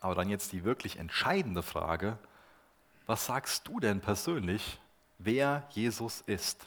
Aber 0.00 0.14
dann 0.14 0.28
jetzt 0.28 0.52
die 0.52 0.64
wirklich 0.64 0.98
entscheidende 0.98 1.62
Frage, 1.62 2.18
was 3.06 3.26
sagst 3.26 3.68
du 3.68 3.80
denn 3.80 4.00
persönlich, 4.00 4.78
wer 5.18 5.66
Jesus 5.70 6.22
ist? 6.22 6.66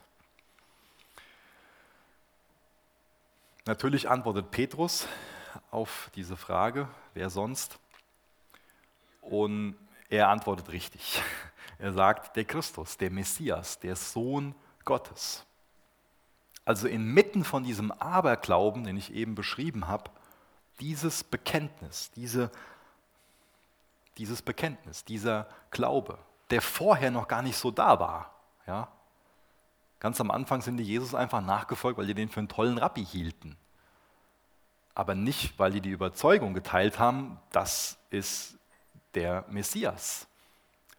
Natürlich 3.68 4.10
antwortet 4.10 4.50
Petrus 4.50 5.08
auf 5.72 6.10
diese 6.16 6.38
Frage, 6.38 6.88
wer 7.14 7.30
sonst? 7.30 7.80
Und 9.20 9.76
er 10.10 10.30
antwortet 10.30 10.72
richtig. 10.72 11.22
Er 11.80 11.94
sagt, 11.94 12.36
der 12.36 12.46
Christus, 12.46 12.98
der 12.98 13.12
Messias, 13.12 13.78
der 13.78 13.96
Sohn 13.96 14.56
Gottes. 14.84 15.46
Also 16.66 16.88
inmitten 16.88 17.44
von 17.44 17.64
diesem 17.64 17.92
Aberglauben, 17.92 18.84
den 18.84 18.98
ich 18.98 19.14
eben 19.14 19.36
beschrieben 19.36 19.88
habe, 19.88 20.10
dieses 20.80 21.24
Bekenntnis, 21.24 22.10
diese, 22.16 22.50
dieses 24.18 24.42
Bekenntnis, 24.42 25.06
dieser 25.06 25.48
Glaube, 25.70 26.18
der 26.50 26.64
vorher 26.64 27.12
noch 27.12 27.28
gar 27.28 27.44
nicht 27.44 27.58
so 27.58 27.70
da 27.70 28.00
war. 28.00 28.34
Ja? 28.66 28.88
Ganz 30.00 30.22
am 30.22 30.32
Anfang 30.32 30.62
sind 30.62 30.78
die 30.78 30.84
Jesus 30.84 31.16
einfach 31.16 31.42
nachgefolgt, 31.42 31.98
weil 31.98 32.08
die 32.08 32.14
den 32.14 32.30
für 32.30 32.40
einen 32.40 32.50
tollen 32.50 32.78
Rabbi 32.78 33.04
hielten. 33.04 33.58
Aber 34.94 35.16
nicht, 35.16 35.58
weil 35.60 35.72
die 35.72 35.82
die 35.82 35.92
Überzeugung 35.92 36.54
geteilt 36.54 37.00
haben, 37.00 37.40
das 37.52 37.98
ist 38.10 38.58
der 39.14 39.46
Messias. 39.50 40.28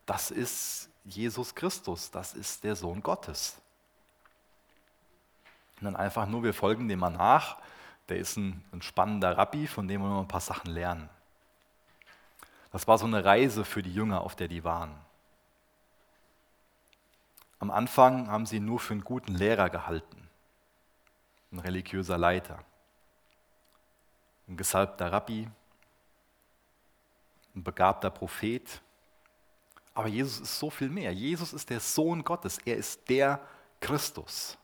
Das 0.06 0.30
ist 0.30 0.90
Jesus 1.04 1.54
Christus, 1.54 2.10
das 2.10 2.34
ist 2.34 2.64
der 2.64 2.76
Sohn 2.76 3.02
Gottes. 3.02 3.60
Und 5.78 5.84
dann 5.84 5.96
einfach 5.96 6.26
nur, 6.26 6.42
wir 6.42 6.54
folgen 6.54 6.88
dem 6.88 6.98
mal 6.98 7.10
nach. 7.10 7.58
Der 8.08 8.16
ist 8.16 8.36
ein, 8.36 8.64
ein 8.72 8.82
spannender 8.82 9.36
Rabbi, 9.36 9.66
von 9.66 9.86
dem 9.86 10.00
wir 10.00 10.08
noch 10.08 10.20
ein 10.20 10.28
paar 10.28 10.40
Sachen 10.40 10.70
lernen. 10.70 11.08
Das 12.72 12.86
war 12.88 12.98
so 12.98 13.06
eine 13.06 13.24
Reise 13.24 13.64
für 13.64 13.82
die 13.82 13.92
Jünger, 13.92 14.22
auf 14.22 14.34
der 14.34 14.48
die 14.48 14.64
waren. 14.64 14.94
Am 17.58 17.70
Anfang 17.70 18.28
haben 18.28 18.46
sie 18.46 18.56
ihn 18.56 18.64
nur 18.64 18.78
für 18.78 18.94
einen 18.94 19.04
guten 19.04 19.34
Lehrer 19.34 19.68
gehalten, 19.68 20.28
ein 21.50 21.58
religiöser 21.58 22.16
Leiter, 22.16 22.60
ein 24.46 24.56
gesalbter 24.56 25.10
Rabbi, 25.10 25.48
ein 27.54 27.64
begabter 27.64 28.10
Prophet. 28.10 28.80
Aber 29.94 30.08
Jesus 30.08 30.40
ist 30.40 30.58
so 30.58 30.70
viel 30.70 30.88
mehr. 30.88 31.12
Jesus 31.12 31.52
ist 31.52 31.70
der 31.70 31.80
Sohn 31.80 32.22
Gottes. 32.22 32.58
Er 32.64 32.76
ist 32.76 33.08
der 33.08 33.40
Christus. 33.80 34.56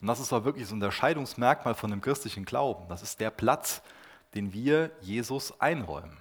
Und 0.00 0.06
das 0.06 0.20
ist 0.20 0.32
auch 0.32 0.44
wirklich 0.44 0.68
ein 0.70 0.74
Unterscheidungsmerkmal 0.74 1.74
von 1.74 1.90
dem 1.90 2.00
christlichen 2.00 2.44
Glauben. 2.44 2.88
Das 2.88 3.02
ist 3.02 3.18
der 3.18 3.30
Platz, 3.30 3.82
den 4.34 4.52
wir 4.52 4.92
Jesus 5.00 5.60
einräumen. 5.60 6.16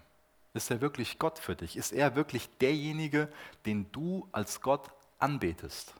Ist 0.53 0.71
er 0.71 0.81
wirklich 0.81 1.19
Gott 1.19 1.37
für 1.37 1.55
dich? 1.55 1.77
Ist 1.77 1.91
er 1.91 2.15
wirklich 2.15 2.49
derjenige, 2.57 3.31
den 3.67 3.91
du 3.91 4.27
als 4.31 4.61
Gott 4.61 4.89
anbetest? 5.19 5.93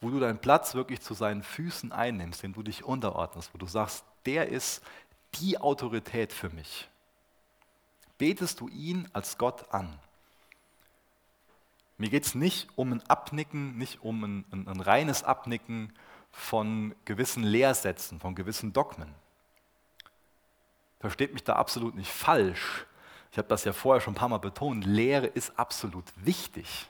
Wo 0.00 0.10
du 0.10 0.20
deinen 0.20 0.38
Platz 0.38 0.74
wirklich 0.74 1.00
zu 1.00 1.14
seinen 1.14 1.42
Füßen 1.42 1.92
einnimmst, 1.92 2.42
den 2.42 2.52
du 2.52 2.62
dich 2.62 2.84
unterordnest, 2.84 3.52
wo 3.52 3.58
du 3.58 3.66
sagst, 3.66 4.04
der 4.26 4.48
ist 4.48 4.82
die 5.34 5.58
Autorität 5.58 6.32
für 6.32 6.50
mich. 6.50 6.88
Betest 8.16 8.60
du 8.60 8.68
ihn 8.68 9.08
als 9.12 9.38
Gott 9.38 9.72
an? 9.72 9.98
Mir 11.96 12.10
geht 12.10 12.26
es 12.26 12.34
nicht 12.34 12.68
um 12.76 12.92
ein 12.92 13.02
Abnicken, 13.08 13.76
nicht 13.76 14.02
um 14.02 14.22
ein, 14.22 14.44
ein, 14.52 14.68
ein 14.68 14.80
reines 14.80 15.24
Abnicken 15.24 15.92
von 16.30 16.94
gewissen 17.04 17.42
Lehrsätzen, 17.42 18.20
von 18.20 18.34
gewissen 18.34 18.72
Dogmen. 18.72 19.12
Versteht 21.00 21.32
mich 21.32 21.44
da 21.44 21.54
absolut 21.54 21.94
nicht 21.94 22.10
falsch. 22.10 22.86
Ich 23.32 23.38
habe 23.38 23.48
das 23.48 23.64
ja 23.64 23.72
vorher 23.72 24.00
schon 24.00 24.14
ein 24.14 24.16
paar 24.16 24.28
Mal 24.28 24.38
betont. 24.38 24.84
Lehre 24.84 25.26
ist 25.26 25.58
absolut 25.58 26.04
wichtig. 26.16 26.88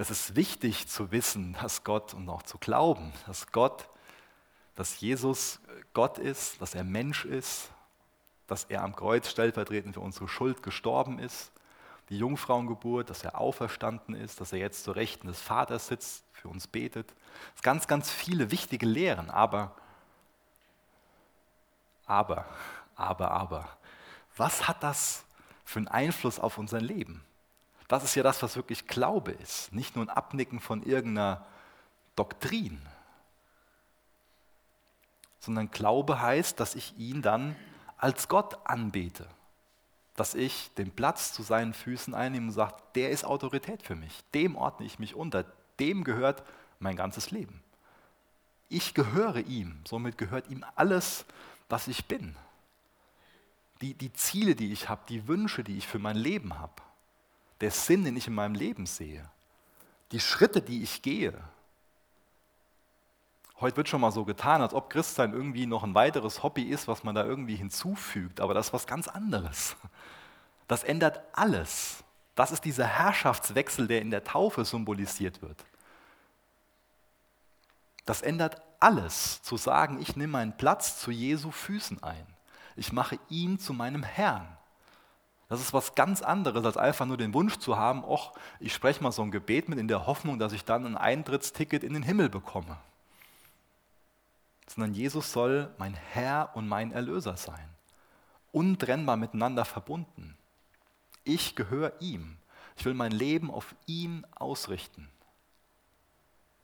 Es 0.00 0.10
ist 0.10 0.36
wichtig 0.36 0.86
zu 0.86 1.10
wissen, 1.10 1.56
dass 1.60 1.82
Gott 1.82 2.14
und 2.14 2.28
auch 2.28 2.44
zu 2.44 2.56
glauben, 2.58 3.12
dass 3.26 3.50
Gott, 3.50 3.88
dass 4.76 5.00
Jesus 5.00 5.58
Gott 5.92 6.18
ist, 6.18 6.62
dass 6.62 6.76
er 6.76 6.84
Mensch 6.84 7.24
ist, 7.24 7.72
dass 8.46 8.62
er 8.66 8.84
am 8.84 8.94
Kreuz 8.94 9.28
stellvertretend 9.28 9.94
für 9.94 10.00
unsere 10.00 10.28
Schuld 10.28 10.62
gestorben 10.62 11.18
ist, 11.18 11.50
die 12.10 12.18
Jungfrauengeburt, 12.18 13.10
dass 13.10 13.24
er 13.24 13.40
auferstanden 13.40 14.14
ist, 14.14 14.40
dass 14.40 14.52
er 14.52 14.60
jetzt 14.60 14.84
zur 14.84 14.94
Rechten 14.94 15.26
des 15.26 15.40
Vaters 15.42 15.88
sitzt, 15.88 16.22
für 16.32 16.46
uns 16.46 16.68
betet. 16.68 17.12
Es 17.56 17.62
ganz, 17.62 17.88
ganz 17.88 18.08
viele 18.08 18.52
wichtige 18.52 18.86
Lehren, 18.86 19.30
aber, 19.30 19.74
aber, 22.06 22.44
aber, 22.94 23.32
aber, 23.32 23.76
was 24.36 24.68
hat 24.68 24.80
das 24.84 25.24
für 25.64 25.80
einen 25.80 25.88
Einfluss 25.88 26.38
auf 26.38 26.56
unser 26.56 26.80
Leben? 26.80 27.24
Das 27.88 28.04
ist 28.04 28.14
ja 28.14 28.22
das, 28.22 28.42
was 28.42 28.56
wirklich 28.56 28.86
Glaube 28.86 29.32
ist, 29.32 29.72
nicht 29.72 29.96
nur 29.96 30.04
ein 30.04 30.10
Abnicken 30.10 30.60
von 30.60 30.82
irgendeiner 30.82 31.46
Doktrin, 32.16 32.80
sondern 35.40 35.70
Glaube 35.70 36.20
heißt, 36.20 36.60
dass 36.60 36.74
ich 36.74 36.96
ihn 36.98 37.22
dann 37.22 37.56
als 37.96 38.28
Gott 38.28 38.58
anbete, 38.64 39.26
dass 40.14 40.34
ich 40.34 40.70
den 40.76 40.90
Platz 40.90 41.32
zu 41.32 41.42
seinen 41.42 41.72
Füßen 41.72 42.12
einnehme 42.12 42.48
und 42.48 42.52
sage, 42.52 42.74
der 42.94 43.10
ist 43.10 43.24
Autorität 43.24 43.82
für 43.82 43.94
mich, 43.94 44.22
dem 44.34 44.56
ordne 44.56 44.84
ich 44.84 44.98
mich 44.98 45.14
unter, 45.14 45.46
dem 45.80 46.04
gehört 46.04 46.42
mein 46.80 46.96
ganzes 46.96 47.30
Leben. 47.30 47.62
Ich 48.68 48.92
gehöre 48.92 49.38
ihm, 49.38 49.80
somit 49.86 50.18
gehört 50.18 50.50
ihm 50.50 50.64
alles, 50.76 51.24
was 51.70 51.88
ich 51.88 52.04
bin. 52.04 52.36
Die, 53.80 53.94
die 53.94 54.12
Ziele, 54.12 54.54
die 54.54 54.72
ich 54.72 54.88
habe, 54.88 55.02
die 55.08 55.26
Wünsche, 55.28 55.64
die 55.64 55.78
ich 55.78 55.86
für 55.86 55.98
mein 55.98 56.16
Leben 56.16 56.58
habe, 56.58 56.82
der 57.60 57.70
Sinn, 57.70 58.04
den 58.04 58.16
ich 58.16 58.26
in 58.26 58.34
meinem 58.34 58.54
Leben 58.54 58.86
sehe, 58.86 59.28
die 60.12 60.20
Schritte, 60.20 60.62
die 60.62 60.82
ich 60.82 61.02
gehe. 61.02 61.34
Heute 63.60 63.76
wird 63.76 63.88
schon 63.88 64.00
mal 64.00 64.12
so 64.12 64.24
getan, 64.24 64.62
als 64.62 64.72
ob 64.72 64.88
Christsein 64.90 65.32
irgendwie 65.32 65.66
noch 65.66 65.82
ein 65.82 65.94
weiteres 65.94 66.42
Hobby 66.42 66.62
ist, 66.62 66.86
was 66.86 67.02
man 67.02 67.14
da 67.14 67.24
irgendwie 67.24 67.56
hinzufügt, 67.56 68.40
aber 68.40 68.54
das 68.54 68.68
ist 68.68 68.72
was 68.72 68.86
ganz 68.86 69.08
anderes. 69.08 69.76
Das 70.68 70.84
ändert 70.84 71.20
alles. 71.32 72.04
Das 72.34 72.52
ist 72.52 72.64
dieser 72.64 72.86
Herrschaftswechsel, 72.86 73.88
der 73.88 74.00
in 74.00 74.10
der 74.10 74.22
Taufe 74.22 74.64
symbolisiert 74.64 75.42
wird. 75.42 75.64
Das 78.04 78.22
ändert 78.22 78.62
alles, 78.80 79.42
zu 79.42 79.56
sagen, 79.56 80.00
ich 80.00 80.14
nehme 80.14 80.34
meinen 80.34 80.56
Platz 80.56 81.00
zu 81.00 81.10
Jesu 81.10 81.50
Füßen 81.50 82.02
ein. 82.02 82.26
ich 82.76 82.92
mache 82.92 83.18
ihn 83.28 83.58
zu 83.58 83.72
meinem 83.72 84.04
Herrn. 84.04 84.57
Das 85.48 85.60
ist 85.60 85.72
was 85.72 85.94
ganz 85.94 86.20
anderes, 86.20 86.64
als 86.64 86.76
einfach 86.76 87.06
nur 87.06 87.16
den 87.16 87.32
Wunsch 87.32 87.56
zu 87.56 87.78
haben, 87.78 88.04
ach, 88.06 88.32
ich 88.60 88.74
spreche 88.74 89.02
mal 89.02 89.12
so 89.12 89.22
ein 89.22 89.30
Gebet 89.30 89.68
mit 89.68 89.78
in 89.78 89.88
der 89.88 90.06
Hoffnung, 90.06 90.38
dass 90.38 90.52
ich 90.52 90.64
dann 90.64 90.84
ein 90.84 90.96
Eintrittsticket 90.96 91.82
in 91.82 91.94
den 91.94 92.02
Himmel 92.02 92.28
bekomme. 92.28 92.76
Sondern 94.68 94.92
Jesus 94.92 95.32
soll 95.32 95.74
mein 95.78 95.94
Herr 95.94 96.50
und 96.54 96.68
mein 96.68 96.92
Erlöser 96.92 97.38
sein. 97.38 97.68
Untrennbar 98.52 99.16
miteinander 99.16 99.64
verbunden. 99.64 100.36
Ich 101.24 101.56
gehöre 101.56 101.92
ihm. 102.00 102.36
Ich 102.76 102.84
will 102.84 102.94
mein 102.94 103.12
Leben 103.12 103.50
auf 103.50 103.74
ihn 103.86 104.26
ausrichten. 104.34 105.08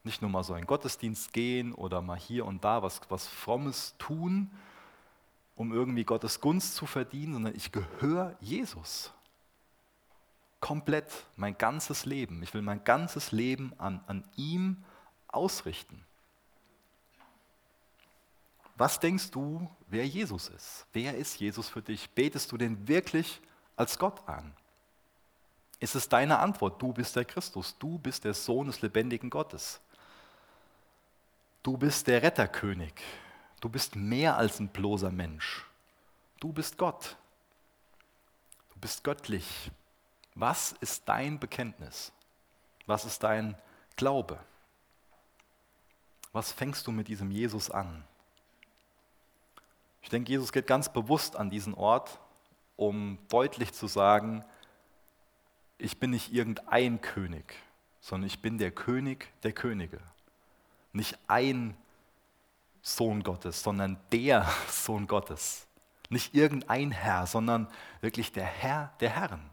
Nicht 0.03 0.20
nur 0.20 0.31
mal 0.31 0.44
so 0.44 0.55
in 0.55 0.66
Gottesdienst 0.66 1.33
gehen 1.33 1.73
oder 1.73 2.03
mal 2.03 2.18
hier 2.18 2.44
und 2.44 2.62
da 2.62 2.83
was, 2.83 3.01
was 3.09 3.27
Frommes 3.27 3.94
tun, 3.99 4.51
um 5.57 5.73
irgendwie 5.73 6.05
Gottes 6.05 6.40
Gunst 6.40 6.75
zu 6.75 6.87
verdienen, 6.87 7.35
sondern 7.35 7.55
ich 7.55 7.71
gehöre 7.71 8.37
Jesus. 8.40 9.12
Komplett, 10.61 11.12
mein 11.37 11.57
ganzes 11.57 12.07
Leben. 12.07 12.43
Ich 12.43 12.55
will 12.55 12.62
mein 12.62 12.83
ganzes 12.85 13.33
Leben 13.33 13.73
an, 13.79 14.03
an 14.07 14.25
ihm 14.37 14.83
ausrichten. 15.29 16.05
Was 18.77 18.99
denkst 18.99 19.31
du, 19.31 19.71
wer 19.88 20.07
Jesus 20.07 20.49
ist? 20.49 20.87
Wer 20.93 21.17
ist 21.17 21.38
Jesus 21.38 21.69
für 21.69 21.83
dich? 21.83 22.11
Betest 22.11 22.51
du 22.51 22.57
den 22.57 22.88
wirklich 22.88 23.40
als 23.77 23.99
Gott 23.99 24.27
an? 24.29 24.53
Ist 25.79 25.95
es 25.95 26.09
deine 26.09 26.38
Antwort? 26.38 26.81
Du 26.81 26.93
bist 26.93 27.14
der 27.14 27.25
Christus, 27.25 27.77
du 27.79 27.99
bist 27.99 28.25
der 28.25 28.35
Sohn 28.35 28.67
des 28.67 28.81
lebendigen 28.83 29.31
Gottes. 29.31 29.81
Du 31.62 31.77
bist 31.77 32.07
der 32.07 32.23
Retterkönig. 32.23 32.95
Du 33.64 33.70
bist 33.70 33.96
mehr 33.96 34.37
als 34.37 34.61
ein 34.61 34.68
bloßer 34.68 35.11
Mensch. 35.11 35.64
Du 36.38 36.53
bist 36.53 36.77
Gott. 36.77 37.16
Du 38.74 38.79
bist 38.79 39.03
göttlich. 39.03 39.70
Was 40.35 40.72
ist 40.83 41.09
dein 41.09 41.40
Bekenntnis? 41.40 42.12
Was 42.85 43.07
ist 43.07 43.22
dein 43.22 43.57
Glaube? 43.96 44.38
Was 46.35 46.53
fängst 46.53 46.87
du 46.87 46.92
mit 46.92 47.09
diesem 47.09 47.31
Jesus 47.31 47.70
an? 47.70 48.05
Ich 50.03 50.11
denke, 50.11 50.31
Jesus 50.31 50.53
geht 50.53 50.66
ganz 50.66 50.92
bewusst 50.92 51.35
an 51.35 51.48
diesen 51.48 51.72
Ort, 51.72 52.20
um 52.77 53.16
deutlich 53.31 53.72
zu 53.72 53.87
sagen, 53.87 54.44
ich 55.79 55.98
bin 55.98 56.11
nicht 56.11 56.35
irgendein 56.35 57.00
König, 57.00 57.55
sondern 58.03 58.27
ich 58.27 58.42
bin 58.42 58.59
der 58.59 58.72
König 58.72 59.33
der 59.42 59.53
Könige. 59.53 60.00
Nicht 60.92 61.16
ein 61.29 61.74
Sohn 62.85 63.23
Gottes, 63.23 63.62
sondern 63.62 63.99
der 64.12 64.47
Sohn 64.70 65.09
Gottes. 65.09 65.66
Nicht 66.11 66.35
irgendein 66.35 66.92
Herr, 66.92 67.27
sondern 67.27 67.66
wirklich 68.03 68.31
der 68.31 68.44
Herr 68.44 68.92
der 69.01 69.11
Herren. 69.11 69.51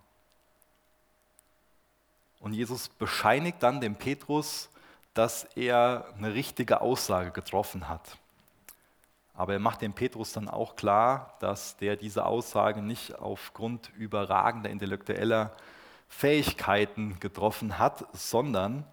Und 2.41 2.53
Jesus 2.53 2.89
bescheinigt 2.89 3.63
dann 3.63 3.79
dem 3.79 3.95
Petrus, 3.95 4.69
dass 5.13 5.45
er 5.55 6.13
eine 6.17 6.33
richtige 6.33 6.81
Aussage 6.81 7.31
getroffen 7.31 7.87
hat. 7.87 8.17
Aber 9.33 9.53
er 9.53 9.59
macht 9.59 9.81
dem 9.81 9.93
Petrus 9.93 10.33
dann 10.33 10.49
auch 10.49 10.75
klar, 10.75 11.37
dass 11.39 11.77
der 11.77 11.95
diese 11.95 12.25
Aussage 12.25 12.81
nicht 12.81 13.17
aufgrund 13.17 13.89
überragender 13.95 14.69
intellektueller 14.69 15.55
Fähigkeiten 16.09 17.19
getroffen 17.19 17.79
hat, 17.79 18.05
sondern 18.11 18.85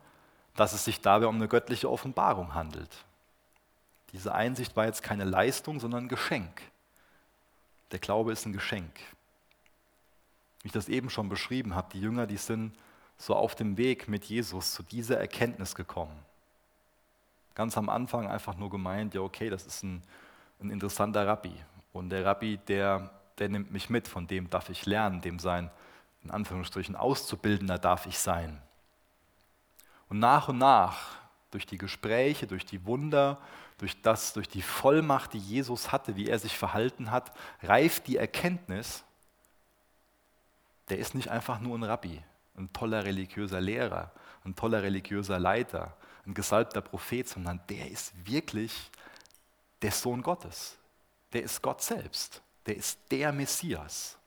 dass 0.54 0.72
es 0.72 0.84
sich 0.84 1.00
dabei 1.00 1.26
um 1.26 1.36
eine 1.36 1.48
göttliche 1.48 1.90
Offenbarung 1.90 2.54
handelt. 2.54 3.04
Diese 4.12 4.34
Einsicht 4.34 4.76
war 4.76 4.86
jetzt 4.86 5.02
keine 5.02 5.24
Leistung, 5.24 5.80
sondern 5.80 6.04
ein 6.04 6.08
Geschenk. 6.08 6.62
Der 7.90 7.98
Glaube 7.98 8.32
ist 8.32 8.46
ein 8.46 8.52
Geschenk. 8.52 8.98
Wie 10.62 10.68
ich 10.68 10.72
das 10.72 10.88
eben 10.88 11.10
schon 11.10 11.28
beschrieben 11.28 11.74
habe, 11.74 11.88
die 11.92 12.00
Jünger, 12.00 12.26
die 12.26 12.36
sind 12.36 12.72
so 13.16 13.34
auf 13.34 13.54
dem 13.54 13.76
Weg 13.76 14.08
mit 14.08 14.24
Jesus 14.24 14.72
zu 14.72 14.82
dieser 14.82 15.18
Erkenntnis 15.18 15.74
gekommen. 15.74 16.16
Ganz 17.54 17.76
am 17.76 17.88
Anfang 17.88 18.28
einfach 18.28 18.56
nur 18.56 18.70
gemeint, 18.70 19.14
ja 19.14 19.20
okay, 19.20 19.50
das 19.50 19.66
ist 19.66 19.82
ein, 19.82 20.02
ein 20.60 20.70
interessanter 20.70 21.26
Rabbi. 21.26 21.54
Und 21.92 22.10
der 22.10 22.24
Rabbi, 22.24 22.58
der, 22.68 23.10
der 23.38 23.48
nimmt 23.48 23.72
mich 23.72 23.90
mit, 23.90 24.06
von 24.06 24.26
dem 24.26 24.48
darf 24.48 24.68
ich 24.68 24.86
lernen, 24.86 25.20
dem 25.20 25.38
sein, 25.38 25.70
in 26.22 26.30
Anführungsstrichen, 26.30 26.94
Auszubildender 26.94 27.78
darf 27.78 28.06
ich 28.06 28.18
sein. 28.18 28.60
Und 30.08 30.18
nach 30.18 30.48
und 30.48 30.58
nach, 30.58 31.16
durch 31.50 31.66
die 31.66 31.78
Gespräche, 31.78 32.46
durch 32.46 32.64
die 32.64 32.84
Wunder, 32.84 33.38
durch 33.78 34.02
das, 34.02 34.32
durch 34.32 34.48
die 34.48 34.62
Vollmacht, 34.62 35.32
die 35.32 35.38
Jesus 35.38 35.92
hatte, 35.92 36.16
wie 36.16 36.28
er 36.28 36.38
sich 36.38 36.56
verhalten 36.58 37.10
hat, 37.10 37.32
reift 37.62 38.08
die 38.08 38.16
Erkenntnis, 38.16 39.04
der 40.88 40.98
ist 40.98 41.14
nicht 41.14 41.28
einfach 41.28 41.60
nur 41.60 41.78
ein 41.78 41.84
Rabbi, 41.84 42.22
ein 42.56 42.72
toller 42.72 43.04
religiöser 43.04 43.60
Lehrer, 43.60 44.10
ein 44.44 44.56
toller 44.56 44.82
religiöser 44.82 45.38
Leiter, 45.38 45.96
ein 46.26 46.34
gesalbter 46.34 46.80
Prophet, 46.80 47.28
sondern 47.28 47.60
der 47.68 47.90
ist 47.90 48.12
wirklich 48.26 48.90
der 49.80 49.92
Sohn 49.92 50.22
Gottes. 50.22 50.76
Der 51.32 51.42
ist 51.42 51.62
Gott 51.62 51.82
selbst. 51.82 52.42
Der 52.66 52.76
ist 52.76 52.98
der 53.10 53.32
Messias. 53.32 54.18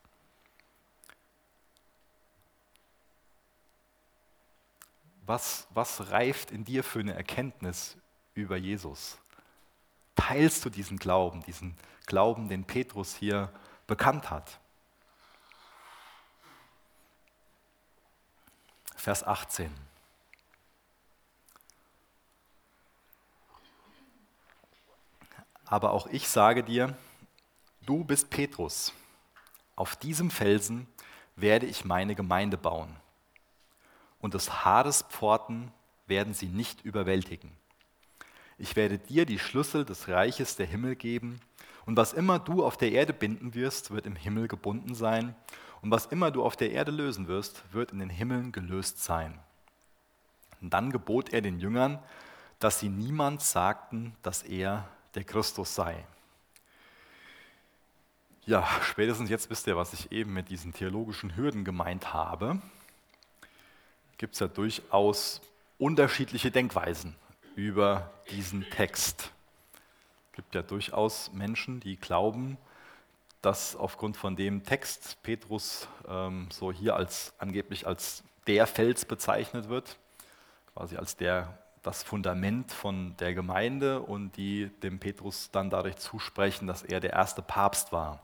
Was, 5.26 5.66
was 5.70 6.10
reift 6.10 6.50
in 6.50 6.64
dir 6.64 6.82
für 6.82 7.00
eine 7.00 7.14
Erkenntnis 7.14 7.96
über 8.34 8.56
Jesus? 8.56 9.18
Teilst 10.28 10.64
du 10.64 10.70
diesen 10.70 10.98
Glauben, 10.98 11.42
diesen 11.42 11.76
Glauben, 12.06 12.48
den 12.48 12.62
Petrus 12.62 13.12
hier 13.12 13.52
bekannt 13.88 14.30
hat? 14.30 14.60
Vers 18.94 19.24
18. 19.24 19.74
Aber 25.64 25.90
auch 25.90 26.06
ich 26.06 26.28
sage 26.28 26.62
dir, 26.62 26.96
du 27.80 28.04
bist 28.04 28.30
Petrus. 28.30 28.92
Auf 29.74 29.96
diesem 29.96 30.30
Felsen 30.30 30.86
werde 31.34 31.66
ich 31.66 31.84
meine 31.84 32.14
Gemeinde 32.14 32.56
bauen 32.56 32.96
und 34.20 34.34
des 34.34 34.64
Hades 34.64 35.02
Pforten 35.02 35.72
werden 36.06 36.32
sie 36.32 36.46
nicht 36.46 36.82
überwältigen. 36.82 37.50
Ich 38.62 38.76
werde 38.76 38.96
dir 38.96 39.26
die 39.26 39.40
Schlüssel 39.40 39.84
des 39.84 40.06
Reiches 40.06 40.54
der 40.54 40.66
Himmel 40.66 40.94
geben, 40.94 41.40
und 41.84 41.96
was 41.96 42.12
immer 42.12 42.38
du 42.38 42.64
auf 42.64 42.76
der 42.76 42.92
Erde 42.92 43.12
binden 43.12 43.54
wirst, 43.54 43.90
wird 43.90 44.06
im 44.06 44.14
Himmel 44.14 44.46
gebunden 44.46 44.94
sein, 44.94 45.34
und 45.80 45.90
was 45.90 46.06
immer 46.06 46.30
du 46.30 46.44
auf 46.44 46.54
der 46.54 46.70
Erde 46.70 46.92
lösen 46.92 47.26
wirst, 47.26 47.64
wird 47.72 47.90
in 47.90 47.98
den 47.98 48.08
Himmeln 48.08 48.52
gelöst 48.52 49.02
sein. 49.02 49.36
Und 50.60 50.72
dann 50.72 50.92
gebot 50.92 51.30
er 51.32 51.40
den 51.40 51.58
Jüngern, 51.58 51.98
dass 52.60 52.78
sie 52.78 52.88
niemand 52.88 53.42
sagten, 53.42 54.14
dass 54.22 54.44
er 54.44 54.88
der 55.16 55.24
Christus 55.24 55.74
sei. 55.74 56.06
Ja, 58.46 58.64
spätestens 58.82 59.28
jetzt 59.28 59.50
wisst 59.50 59.66
ihr, 59.66 59.76
was 59.76 59.92
ich 59.92 60.12
eben 60.12 60.32
mit 60.32 60.50
diesen 60.50 60.72
theologischen 60.72 61.34
Hürden 61.34 61.64
gemeint 61.64 62.14
habe 62.14 62.62
gibt 64.18 64.34
es 64.34 64.38
ja 64.38 64.46
durchaus 64.46 65.40
unterschiedliche 65.78 66.52
Denkweisen 66.52 67.16
über 67.54 68.10
diesen 68.30 68.68
Text. 68.70 69.32
Es 70.30 70.36
gibt 70.36 70.54
ja 70.54 70.62
durchaus 70.62 71.32
Menschen, 71.32 71.80
die 71.80 71.96
glauben, 71.96 72.56
dass 73.42 73.76
aufgrund 73.76 74.16
von 74.16 74.36
dem 74.36 74.64
Text 74.64 75.18
Petrus 75.22 75.88
ähm, 76.08 76.48
so 76.50 76.72
hier 76.72 76.96
als 76.96 77.34
angeblich 77.38 77.86
als 77.86 78.22
der 78.46 78.66
Fels 78.66 79.04
bezeichnet 79.04 79.68
wird, 79.68 79.98
quasi 80.74 80.96
als 80.96 81.16
der 81.16 81.58
das 81.82 82.02
Fundament 82.02 82.70
von 82.70 83.16
der 83.18 83.34
Gemeinde 83.34 84.00
und 84.00 84.36
die 84.36 84.70
dem 84.82 85.00
Petrus 85.00 85.50
dann 85.50 85.68
dadurch 85.68 85.96
zusprechen, 85.96 86.68
dass 86.68 86.82
er 86.82 87.00
der 87.00 87.12
erste 87.12 87.42
Papst 87.42 87.92
war. 87.92 88.20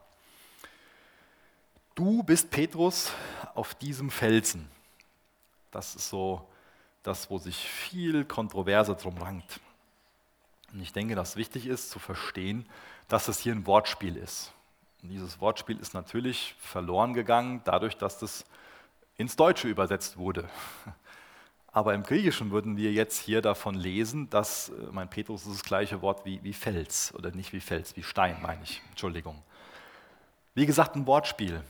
Du 1.93 2.23
bist 2.23 2.49
Petrus 2.49 3.11
auf 3.53 3.75
diesem 3.75 4.09
Felsen. 4.09 4.71
Das 5.71 5.95
ist 5.95 6.09
so 6.09 6.47
das, 7.03 7.29
wo 7.29 7.37
sich 7.37 7.57
viel 7.57 8.25
Kontroverse 8.25 8.95
drum 8.95 9.17
rankt. 9.17 9.59
Und 10.73 10.81
ich 10.81 10.93
denke, 10.93 11.15
dass 11.15 11.35
wichtig 11.35 11.65
ist 11.65 11.89
zu 11.89 11.99
verstehen, 11.99 12.67
dass 13.07 13.27
es 13.27 13.39
hier 13.39 13.53
ein 13.53 13.65
Wortspiel 13.65 14.15
ist. 14.15 14.51
Und 15.01 15.09
dieses 15.09 15.39
Wortspiel 15.39 15.79
ist 15.79 15.93
natürlich 15.93 16.55
verloren 16.59 17.13
gegangen, 17.13 17.61
dadurch, 17.63 17.97
dass 17.97 18.19
das 18.19 18.45
ins 19.17 19.35
Deutsche 19.35 19.67
übersetzt 19.67 20.17
wurde. 20.17 20.49
Aber 21.71 21.93
im 21.93 22.03
Griechischen 22.03 22.51
würden 22.51 22.77
wir 22.77 22.91
jetzt 22.91 23.19
hier 23.21 23.41
davon 23.41 23.75
lesen, 23.75 24.29
dass, 24.29 24.69
äh, 24.69 24.73
mein 24.91 25.09
Petrus 25.09 25.45
ist 25.45 25.55
das 25.55 25.63
gleiche 25.63 26.01
Wort 26.01 26.25
wie, 26.25 26.43
wie 26.43 26.53
Fels, 26.53 27.13
oder 27.15 27.31
nicht 27.31 27.53
wie 27.53 27.59
Fels, 27.59 27.95
wie 27.95 28.03
Stein, 28.03 28.41
meine 28.41 28.63
ich, 28.63 28.81
Entschuldigung. 28.89 29.41
Wie 30.55 30.65
gesagt, 30.65 30.95
ein 30.95 31.05
Wortspiel. 31.05 31.63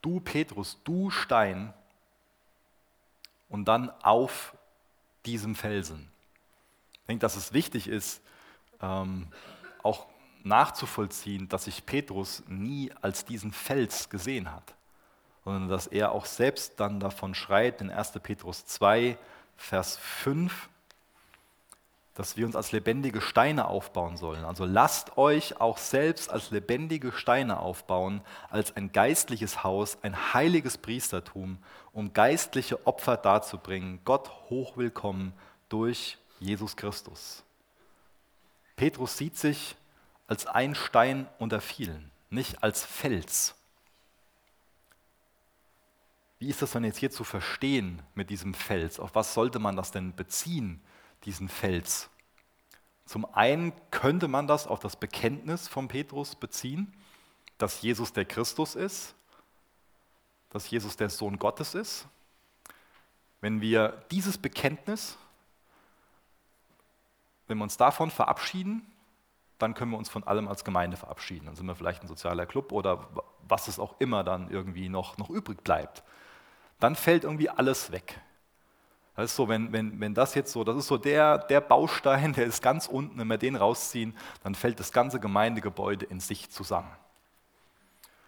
Du 0.00 0.20
Petrus, 0.20 0.78
du 0.84 1.10
Stein, 1.10 1.74
und 3.48 3.66
dann 3.66 3.90
auf 4.02 4.56
diesem 5.24 5.54
Felsen. 5.54 6.10
Ich 6.92 7.06
denke, 7.08 7.20
dass 7.20 7.36
es 7.36 7.52
wichtig 7.52 7.88
ist, 7.88 8.22
ähm, 8.80 9.28
auch 9.82 10.06
nachzuvollziehen, 10.42 11.48
dass 11.48 11.64
sich 11.64 11.86
Petrus 11.86 12.42
nie 12.46 12.92
als 13.00 13.24
diesen 13.24 13.52
Fels 13.52 14.08
gesehen 14.08 14.52
hat, 14.52 14.74
sondern 15.44 15.68
dass 15.68 15.86
er 15.86 16.12
auch 16.12 16.24
selbst 16.24 16.78
dann 16.78 17.00
davon 17.00 17.34
schreit 17.34 17.80
in 17.80 17.90
1. 17.90 18.12
Petrus 18.22 18.64
2, 18.66 19.18
Vers 19.56 19.96
5, 19.96 20.68
dass 22.16 22.38
wir 22.38 22.46
uns 22.46 22.56
als 22.56 22.72
lebendige 22.72 23.20
Steine 23.20 23.68
aufbauen 23.68 24.16
sollen. 24.16 24.44
Also 24.44 24.64
lasst 24.64 25.18
euch 25.18 25.60
auch 25.60 25.76
selbst 25.76 26.30
als 26.30 26.50
lebendige 26.50 27.12
Steine 27.12 27.60
aufbauen, 27.60 28.22
als 28.48 28.74
ein 28.74 28.90
geistliches 28.90 29.62
Haus, 29.62 29.98
ein 30.02 30.32
heiliges 30.32 30.78
Priestertum, 30.78 31.58
um 31.92 32.14
geistliche 32.14 32.86
Opfer 32.86 33.18
darzubringen, 33.18 34.00
Gott 34.04 34.30
hochwillkommen 34.48 35.34
durch 35.68 36.16
Jesus 36.40 36.76
Christus. 36.76 37.44
Petrus 38.76 39.18
sieht 39.18 39.36
sich 39.36 39.76
als 40.26 40.46
ein 40.46 40.74
Stein 40.74 41.28
unter 41.38 41.60
vielen, 41.60 42.10
nicht 42.30 42.62
als 42.62 42.82
Fels. 42.82 43.54
Wie 46.38 46.48
ist 46.48 46.62
das 46.62 46.72
dann 46.72 46.84
jetzt 46.84 46.98
hier 46.98 47.10
zu 47.10 47.24
verstehen 47.24 48.02
mit 48.14 48.30
diesem 48.30 48.54
Fels? 48.54 49.00
Auf 49.00 49.14
was 49.14 49.34
sollte 49.34 49.58
man 49.58 49.76
das 49.76 49.90
denn 49.90 50.14
beziehen, 50.14 50.82
diesen 51.26 51.48
Fels? 51.48 52.08
Zum 53.04 53.24
einen 53.34 53.72
könnte 53.90 54.28
man 54.28 54.46
das 54.46 54.66
auf 54.66 54.80
das 54.80 54.96
Bekenntnis 54.96 55.68
von 55.68 55.88
Petrus 55.88 56.34
beziehen, 56.34 56.92
dass 57.58 57.82
Jesus 57.82 58.12
der 58.12 58.24
Christus 58.24 58.74
ist, 58.74 59.14
dass 60.50 60.70
Jesus 60.70 60.96
der 60.96 61.10
Sohn 61.10 61.38
Gottes 61.38 61.74
ist. 61.74 62.06
Wenn 63.40 63.60
wir 63.60 64.02
dieses 64.10 64.38
Bekenntnis, 64.38 65.18
wenn 67.46 67.58
wir 67.58 67.64
uns 67.64 67.76
davon 67.76 68.10
verabschieden, 68.10 68.90
dann 69.58 69.74
können 69.74 69.90
wir 69.90 69.98
uns 69.98 70.08
von 70.08 70.24
allem 70.24 70.48
als 70.48 70.64
Gemeinde 70.64 70.96
verabschieden. 70.96 71.46
Dann 71.46 71.56
sind 71.56 71.66
wir 71.66 71.76
vielleicht 71.76 72.02
ein 72.02 72.08
sozialer 72.08 72.46
Club 72.46 72.72
oder 72.72 73.08
was 73.46 73.68
es 73.68 73.78
auch 73.78 74.00
immer 74.00 74.24
dann 74.24 74.50
irgendwie 74.50 74.88
noch, 74.88 75.18
noch 75.18 75.30
übrig 75.30 75.62
bleibt 75.62 76.02
dann 76.80 76.94
fällt 76.94 77.24
irgendwie 77.24 77.48
alles 77.48 77.92
weg. 77.92 78.20
Das 79.16 79.30
ist 79.30 79.36
so, 79.36 79.48
wenn, 79.48 79.72
wenn, 79.72 79.98
wenn 79.98 80.14
das 80.14 80.34
jetzt 80.34 80.52
so, 80.52 80.62
das 80.62 80.76
ist 80.76 80.86
so 80.86 80.98
der, 80.98 81.38
der 81.38 81.62
Baustein, 81.62 82.32
der 82.34 82.44
ist 82.44 82.62
ganz 82.62 82.86
unten, 82.86 83.18
wenn 83.18 83.26
wir 83.26 83.38
den 83.38 83.56
rausziehen, 83.56 84.14
dann 84.44 84.54
fällt 84.54 84.78
das 84.78 84.92
ganze 84.92 85.18
Gemeindegebäude 85.18 86.04
in 86.06 86.20
sich 86.20 86.50
zusammen. 86.50 86.90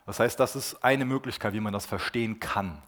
Das 0.06 0.18
heißt, 0.18 0.40
das 0.40 0.56
ist 0.56 0.82
eine 0.82 1.04
Möglichkeit, 1.04 1.52
wie 1.52 1.60
man 1.60 1.74
das 1.74 1.84
verstehen 1.84 2.40
kann, 2.40 2.82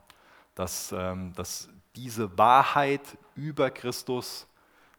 dass, 0.54 0.92
ähm, 0.96 1.34
dass 1.34 1.68
diese 1.94 2.38
Wahrheit 2.38 3.02
über 3.34 3.70
Christus, 3.70 4.46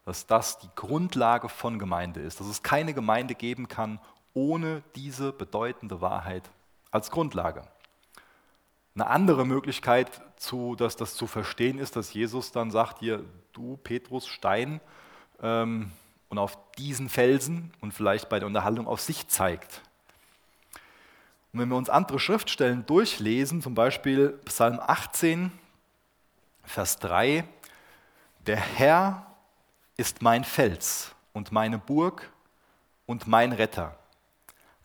dass 0.06 0.28
das 0.28 0.60
die 0.60 0.70
Grundlage 0.76 1.50
von 1.50 1.80
Gemeinde 1.80 2.20
ist, 2.20 2.40
dass 2.40 2.48
es 2.48 2.62
keine 2.62 2.94
Gemeinde 2.94 3.34
geben 3.34 3.68
kann 3.68 4.00
ohne 4.34 4.84
diese 4.96 5.34
bedeutende 5.34 6.02
Wahrheit 6.02 6.50
als 6.92 7.12
Grundlage. 7.12 7.64
Eine 8.96 9.08
andere 9.08 9.46
Möglichkeit, 9.46 10.22
zu, 10.36 10.76
dass 10.76 10.96
das 10.96 11.16
zu 11.16 11.28
verstehen 11.28 11.80
ist, 11.80 11.96
dass 11.96 12.14
Jesus 12.14 12.52
dann 12.52 12.72
sagt, 12.72 13.00
hier, 13.00 13.24
du 13.54 13.78
Petrus, 13.78 14.28
Stein, 14.28 14.82
ähm, 15.42 15.92
und 16.32 16.38
auf 16.38 16.58
diesen 16.78 17.10
Felsen 17.10 17.74
und 17.82 17.94
vielleicht 17.94 18.30
bei 18.30 18.40
der 18.40 18.48
Unterhaltung 18.48 18.88
auf 18.88 19.02
sich 19.02 19.28
zeigt. 19.28 19.82
Und 21.52 21.60
wenn 21.60 21.68
wir 21.68 21.76
uns 21.76 21.90
andere 21.90 22.20
Schriftstellen 22.20 22.86
durchlesen, 22.86 23.62
zum 23.62 23.76
Beispiel 23.76 24.40
Psalm 24.46 24.80
18, 24.80 25.52
Vers 26.64 27.00
3, 27.00 27.44
der 28.48 28.56
Herr 28.56 29.26
ist 29.98 30.22
mein 30.22 30.46
Fels 30.46 31.14
und 31.34 31.52
meine 31.52 31.78
Burg 31.78 32.32
und 33.06 33.28
mein 33.28 33.52
Retter, 33.52 33.98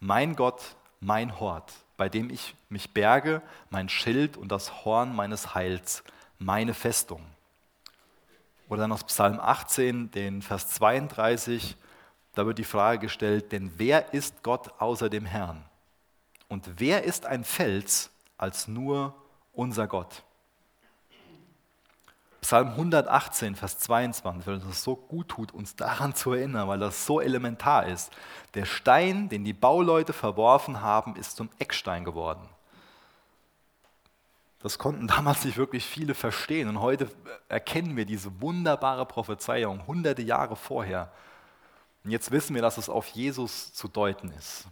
mein 0.00 0.34
Gott, 0.34 0.74
mein 0.98 1.38
Hort 1.38 1.72
bei 1.96 2.08
dem 2.08 2.30
ich 2.30 2.54
mich 2.68 2.92
berge, 2.92 3.42
mein 3.70 3.88
Schild 3.88 4.36
und 4.36 4.52
das 4.52 4.84
Horn 4.84 5.14
meines 5.14 5.54
Heils, 5.54 6.02
meine 6.38 6.74
Festung. 6.74 7.22
Oder 8.68 8.82
dann 8.82 8.92
aus 8.92 9.04
Psalm 9.04 9.40
18, 9.40 10.10
den 10.10 10.42
Vers 10.42 10.68
32, 10.70 11.76
da 12.34 12.44
wird 12.44 12.58
die 12.58 12.64
Frage 12.64 12.98
gestellt, 12.98 13.52
denn 13.52 13.72
wer 13.76 14.12
ist 14.12 14.42
Gott 14.42 14.70
außer 14.78 15.08
dem 15.08 15.24
Herrn? 15.24 15.64
Und 16.48 16.68
wer 16.78 17.04
ist 17.04 17.26
ein 17.26 17.44
Fels 17.44 18.10
als 18.36 18.68
nur 18.68 19.14
unser 19.52 19.86
Gott? 19.86 20.25
Psalm 22.46 22.68
118, 22.68 23.56
Vers 23.56 23.76
22, 23.80 24.46
weil 24.46 24.54
uns 24.54 24.64
das 24.64 24.84
so 24.84 24.94
gut 24.94 25.30
tut, 25.30 25.52
uns 25.52 25.74
daran 25.74 26.14
zu 26.14 26.32
erinnern, 26.32 26.68
weil 26.68 26.78
das 26.78 27.04
so 27.04 27.20
elementar 27.20 27.86
ist. 27.86 28.12
Der 28.54 28.66
Stein, 28.66 29.28
den 29.28 29.42
die 29.42 29.52
Bauleute 29.52 30.12
verworfen 30.12 30.80
haben, 30.80 31.16
ist 31.16 31.34
zum 31.34 31.50
Eckstein 31.58 32.04
geworden. 32.04 32.48
Das 34.60 34.78
konnten 34.78 35.08
damals 35.08 35.44
nicht 35.44 35.56
wirklich 35.56 35.84
viele 35.84 36.14
verstehen 36.14 36.68
und 36.68 36.80
heute 36.80 37.10
erkennen 37.48 37.96
wir 37.96 38.04
diese 38.04 38.40
wunderbare 38.40 39.06
Prophezeiung 39.06 39.84
hunderte 39.88 40.22
Jahre 40.22 40.54
vorher. 40.54 41.10
Und 42.04 42.12
jetzt 42.12 42.30
wissen 42.30 42.54
wir, 42.54 42.62
dass 42.62 42.78
es 42.78 42.88
auf 42.88 43.08
Jesus 43.08 43.72
zu 43.72 43.88
deuten 43.88 44.30
ist. 44.30 44.68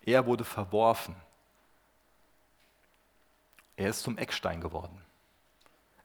Er 0.00 0.24
wurde 0.24 0.44
verworfen. 0.44 1.14
Er 3.76 3.90
ist 3.90 4.02
zum 4.02 4.16
Eckstein 4.16 4.62
geworden. 4.62 5.03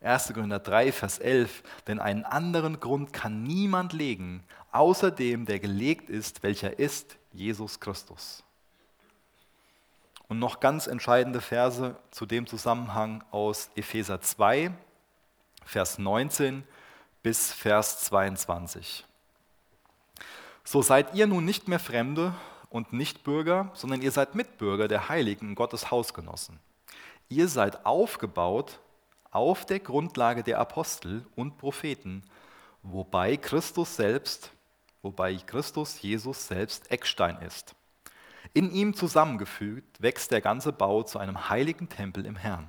1. 0.01 0.33
Korinther 0.33 0.59
3, 0.59 0.91
Vers 0.91 1.19
11, 1.19 1.63
denn 1.87 1.99
einen 1.99 2.23
anderen 2.23 2.79
Grund 2.79 3.11
kann 3.11 3.43
niemand 3.43 3.93
legen, 3.93 4.43
außer 4.71 5.11
dem, 5.11 5.45
der 5.45 5.59
gelegt 5.59 6.09
ist, 6.09 6.41
welcher 6.41 6.79
ist 6.79 7.17
Jesus 7.33 7.79
Christus. 7.79 8.43
Und 10.29 10.39
noch 10.39 10.59
ganz 10.59 10.87
entscheidende 10.87 11.41
Verse 11.41 11.95
zu 12.11 12.25
dem 12.25 12.47
Zusammenhang 12.47 13.23
aus 13.31 13.71
Epheser 13.75 14.21
2, 14.21 14.71
Vers 15.65 15.97
19 15.97 16.63
bis 17.21 17.51
Vers 17.51 18.01
22. 18.05 19.05
So 20.63 20.81
seid 20.81 21.15
ihr 21.15 21.27
nun 21.27 21.45
nicht 21.45 21.67
mehr 21.67 21.79
Fremde 21.79 22.33
und 22.69 22.93
nicht 22.93 23.23
Bürger, 23.23 23.71
sondern 23.73 24.01
ihr 24.01 24.11
seid 24.11 24.35
Mitbürger 24.35 24.87
der 24.87 25.09
Heiligen 25.09 25.55
Gottes 25.55 25.91
Hausgenossen. 25.91 26.59
Ihr 27.27 27.47
seid 27.47 27.85
aufgebaut 27.85 28.79
auf 29.31 29.65
der 29.65 29.79
Grundlage 29.79 30.43
der 30.43 30.59
Apostel 30.59 31.25
und 31.35 31.57
Propheten, 31.57 32.23
wobei 32.83 33.37
Christus 33.37 33.95
selbst, 33.95 34.51
wobei 35.01 35.35
Christus 35.35 36.01
Jesus 36.01 36.47
selbst 36.47 36.91
Eckstein 36.91 37.37
ist. 37.41 37.75
In 38.53 38.71
ihm 38.71 38.95
zusammengefügt 38.95 40.01
wächst 40.01 40.31
der 40.31 40.41
ganze 40.41 40.71
Bau 40.71 41.03
zu 41.03 41.19
einem 41.19 41.49
heiligen 41.49 41.89
Tempel 41.89 42.25
im 42.25 42.35
Herrn. 42.35 42.67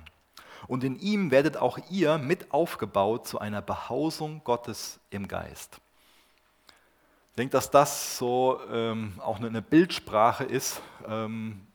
Und 0.67 0.83
in 0.83 0.99
ihm 0.99 1.31
werdet 1.31 1.57
auch 1.57 1.79
ihr 1.89 2.19
mit 2.19 2.51
aufgebaut 2.51 3.27
zu 3.27 3.39
einer 3.39 3.63
Behausung 3.63 4.43
Gottes 4.43 4.99
im 5.09 5.27
Geist. 5.27 5.81
Ich 7.31 7.35
denke, 7.37 7.53
dass 7.53 7.71
das 7.71 8.17
so 8.17 8.59
ähm, 8.69 9.13
auch 9.19 9.39
eine 9.39 9.61
Bildsprache 9.61 10.43
ist, 10.43 10.81
ähm, 11.07 11.65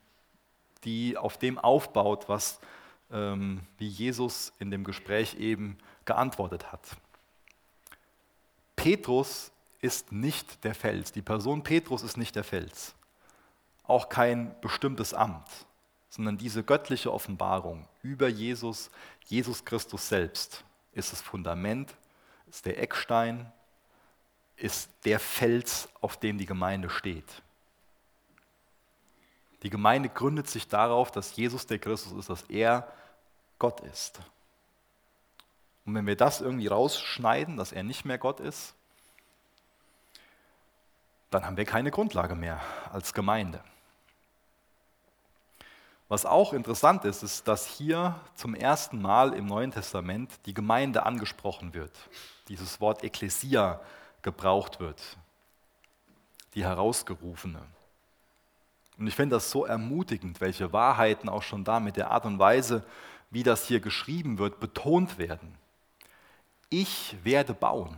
die 0.85 1.17
auf 1.17 1.39
dem 1.39 1.59
aufbaut, 1.59 2.29
was 2.29 2.61
wie 3.09 3.87
Jesus 3.87 4.53
in 4.59 4.71
dem 4.71 4.83
Gespräch 4.85 5.37
eben 5.37 5.79
geantwortet 6.05 6.73
hat. 6.73 6.97
Petrus 8.75 9.53
ist 9.81 10.13
nicht 10.13 10.65
der 10.65 10.75
Fels. 10.75 11.13
Die 11.13 11.23
Person 11.23 11.63
Petrus 11.63 12.03
ist 12.03 12.17
nicht 12.17 12.35
der 12.35 12.45
Fels. 12.45 12.95
Auch 13.85 14.09
kein 14.09 14.55
bestimmtes 14.61 15.15
Amt, 15.15 15.49
sondern 16.09 16.37
diese 16.39 16.65
göttliche 16.65 17.13
Offenbarung 17.13 17.89
über 18.03 18.29
Jesus, 18.29 18.91
Jesus 19.27 19.65
Christus 19.65 20.09
selbst, 20.09 20.65
ist 20.93 21.13
das 21.13 21.21
Fundament, 21.21 21.95
ist 22.49 22.67
der 22.67 22.83
Eckstein, 22.83 23.53
ist 24.57 24.91
der 25.05 25.21
Fels, 25.21 25.89
auf 26.01 26.17
dem 26.17 26.39
die 26.39 26.47
Gemeinde 26.47 26.91
steht. 26.91 27.43
Die 29.67 29.71
Gemeinde 29.71 30.09
gründet 30.09 30.49
sich 30.49 30.69
darauf, 30.69 31.11
dass 31.11 31.35
Jesus 31.35 31.67
der 31.67 31.81
Christus 31.81 32.13
ist, 32.13 32.31
dass 32.31 32.43
er 32.45 32.87
Gott 33.59 33.81
ist. 33.81 34.21
Und 35.85 35.97
wenn 35.97 36.07
wir 36.07 36.15
das 36.15 36.41
irgendwie 36.41 36.69
rausschneiden, 36.69 37.57
dass 37.57 37.73
er 37.73 37.83
nicht 37.83 38.05
mehr 38.05 38.17
Gott 38.17 38.39
ist, 38.39 38.75
dann 41.33 41.45
haben 41.45 41.57
wir 41.57 41.65
keine 41.65 41.91
Grundlage 41.91 42.37
mehr 42.37 42.61
als 42.93 43.13
Gemeinde. 43.13 43.61
Was 46.07 46.27
auch 46.27 46.53
interessant 46.53 47.05
ist, 47.05 47.25
ist, 47.25 47.49
dass 47.49 47.67
hier 47.67 48.21
zum 48.37 48.55
ersten 48.55 49.03
Mal 49.03 49.33
im 49.33 49.47
Neuen 49.47 49.73
Testament 49.73 50.31
die 50.47 50.55
Gemeinde 50.55 51.05
angesprochen 51.05 51.75
wird. 51.75 51.91
Dieses 52.47 52.81
Wort 52.81 53.03
Ekklesia 53.03 53.81
gebraucht 54.23 54.79
wird. 54.79 55.03
Die 56.55 56.63
Herausgerufene. 56.63 57.67
Und 58.99 59.07
ich 59.07 59.15
finde 59.15 59.37
das 59.37 59.51
so 59.51 59.67
ermutigend, 59.67 60.41
welche 60.41 60.73
Wahrheiten 60.73 61.29
auch 61.29 61.43
schon 61.43 61.65
da 61.65 61.81
mit 61.81 61.97
der 61.97 62.11
Art 62.11 62.25
und 62.25 62.39
Weise, 62.39 62.85
wie 63.31 63.43
das 63.43 63.67
hier 63.67 63.81
geschrieben 63.81 64.39
wird, 64.39 64.61
betont 64.61 65.19
werden. 65.19 65.55
Ich 66.71 67.17
werde 67.23 67.55
bauen. 67.55 67.97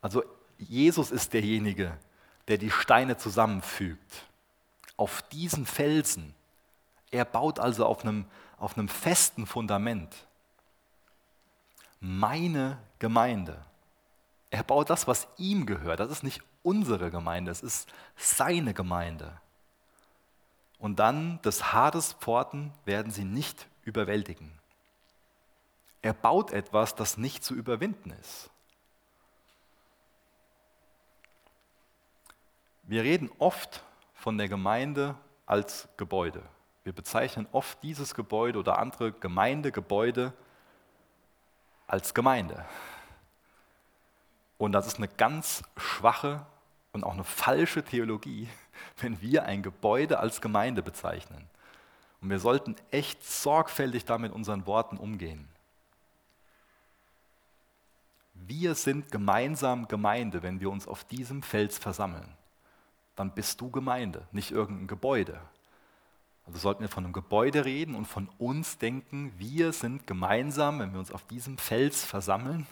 Also 0.00 0.24
Jesus 0.58 1.10
ist 1.10 1.32
derjenige, 1.32 1.96
der 2.48 2.58
die 2.58 2.70
Steine 2.70 3.16
zusammenfügt. 3.16 4.26
Auf 4.96 5.22
diesen 5.22 5.64
Felsen. 5.66 6.34
Er 7.10 7.24
baut 7.24 7.60
also 7.60 7.86
auf 7.86 8.02
einem, 8.02 8.24
auf 8.58 8.76
einem 8.76 8.88
festen 8.88 9.46
Fundament. 9.46 10.26
Meine 12.00 12.78
Gemeinde. 12.98 13.64
Er 14.50 14.64
baut 14.64 14.90
das, 14.90 15.06
was 15.06 15.28
ihm 15.36 15.66
gehört. 15.66 16.00
Das 16.00 16.10
ist 16.10 16.24
nicht 16.24 16.42
unsere 16.62 17.10
Gemeinde, 17.10 17.50
es 17.50 17.62
ist 17.62 17.92
seine 18.16 18.74
Gemeinde. 18.74 19.40
Und 20.78 20.98
dann 20.98 21.42
des 21.42 21.72
Hades 21.72 22.12
Pforten 22.12 22.72
werden 22.84 23.10
sie 23.10 23.24
nicht 23.24 23.66
überwältigen. 23.82 24.52
Er 26.02 26.12
baut 26.12 26.52
etwas, 26.52 26.94
das 26.94 27.16
nicht 27.16 27.42
zu 27.42 27.54
überwinden 27.54 28.10
ist. 28.20 28.50
Wir 32.84 33.02
reden 33.02 33.30
oft 33.38 33.82
von 34.14 34.38
der 34.38 34.48
Gemeinde 34.48 35.14
als 35.46 35.88
Gebäude. 35.96 36.42
Wir 36.84 36.92
bezeichnen 36.92 37.46
oft 37.52 37.82
dieses 37.82 38.14
Gebäude 38.14 38.58
oder 38.58 38.78
andere 38.78 39.12
Gemeindegebäude 39.12 40.32
als 41.86 42.14
Gemeinde. 42.14 42.64
Und 44.58 44.72
das 44.72 44.86
ist 44.86 44.98
eine 44.98 45.08
ganz 45.08 45.62
schwache 45.76 46.44
und 46.92 47.04
auch 47.04 47.14
eine 47.14 47.24
falsche 47.24 47.82
Theologie, 47.82 48.48
wenn 48.98 49.20
wir 49.22 49.44
ein 49.44 49.62
Gebäude 49.62 50.18
als 50.18 50.40
Gemeinde 50.40 50.82
bezeichnen. 50.82 51.48
Und 52.20 52.30
wir 52.30 52.40
sollten 52.40 52.74
echt 52.90 53.24
sorgfältig 53.24 54.04
damit 54.04 54.32
unseren 54.32 54.66
Worten 54.66 54.96
umgehen. 54.96 55.48
Wir 58.34 58.74
sind 58.74 59.10
gemeinsam 59.12 59.88
Gemeinde, 59.88 60.42
wenn 60.42 60.60
wir 60.60 60.70
uns 60.70 60.88
auf 60.88 61.04
diesem 61.04 61.42
Fels 61.42 61.78
versammeln. 61.78 62.28
Dann 63.14 63.32
bist 63.34 63.60
du 63.60 63.70
Gemeinde, 63.70 64.26
nicht 64.32 64.50
irgendein 64.50 64.86
Gebäude. 64.86 65.40
Also 66.46 66.60
sollten 66.60 66.80
wir 66.80 66.88
von 66.88 67.04
einem 67.04 67.12
Gebäude 67.12 67.64
reden 67.64 67.94
und 67.94 68.06
von 68.06 68.28
uns 68.38 68.78
denken, 68.78 69.32
wir 69.36 69.72
sind 69.72 70.06
gemeinsam, 70.06 70.78
wenn 70.78 70.92
wir 70.92 70.98
uns 70.98 71.12
auf 71.12 71.24
diesem 71.24 71.58
Fels 71.58 72.04
versammeln, 72.04 72.66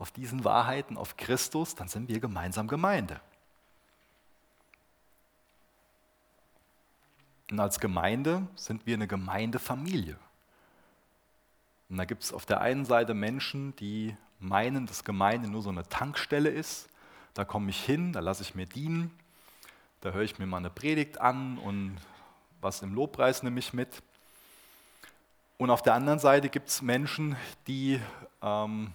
auf 0.00 0.10
diesen 0.10 0.44
Wahrheiten, 0.44 0.96
auf 0.96 1.18
Christus, 1.18 1.74
dann 1.74 1.86
sind 1.86 2.08
wir 2.08 2.20
gemeinsam 2.20 2.66
Gemeinde. 2.66 3.20
Und 7.50 7.60
als 7.60 7.78
Gemeinde 7.80 8.46
sind 8.56 8.86
wir 8.86 8.94
eine 8.94 9.06
Gemeindefamilie. 9.06 10.16
Und 11.90 11.98
da 11.98 12.06
gibt 12.06 12.22
es 12.22 12.32
auf 12.32 12.46
der 12.46 12.62
einen 12.62 12.86
Seite 12.86 13.12
Menschen, 13.12 13.76
die 13.76 14.16
meinen, 14.38 14.86
dass 14.86 15.04
Gemeinde 15.04 15.48
nur 15.48 15.60
so 15.60 15.68
eine 15.68 15.86
Tankstelle 15.86 16.48
ist. 16.48 16.88
Da 17.34 17.44
komme 17.44 17.68
ich 17.68 17.84
hin, 17.84 18.14
da 18.14 18.20
lasse 18.20 18.42
ich 18.42 18.54
mir 18.54 18.66
dienen, 18.66 19.10
da 20.00 20.12
höre 20.12 20.22
ich 20.22 20.38
mir 20.38 20.46
mal 20.46 20.56
eine 20.56 20.70
Predigt 20.70 21.20
an 21.20 21.58
und 21.58 21.98
was 22.62 22.80
im 22.80 22.94
Lobpreis 22.94 23.42
nehme 23.42 23.58
ich 23.58 23.74
mit. 23.74 24.02
Und 25.58 25.68
auf 25.68 25.82
der 25.82 25.92
anderen 25.92 26.20
Seite 26.20 26.48
gibt 26.48 26.70
es 26.70 26.80
Menschen, 26.80 27.36
die 27.66 28.00
ähm, 28.40 28.94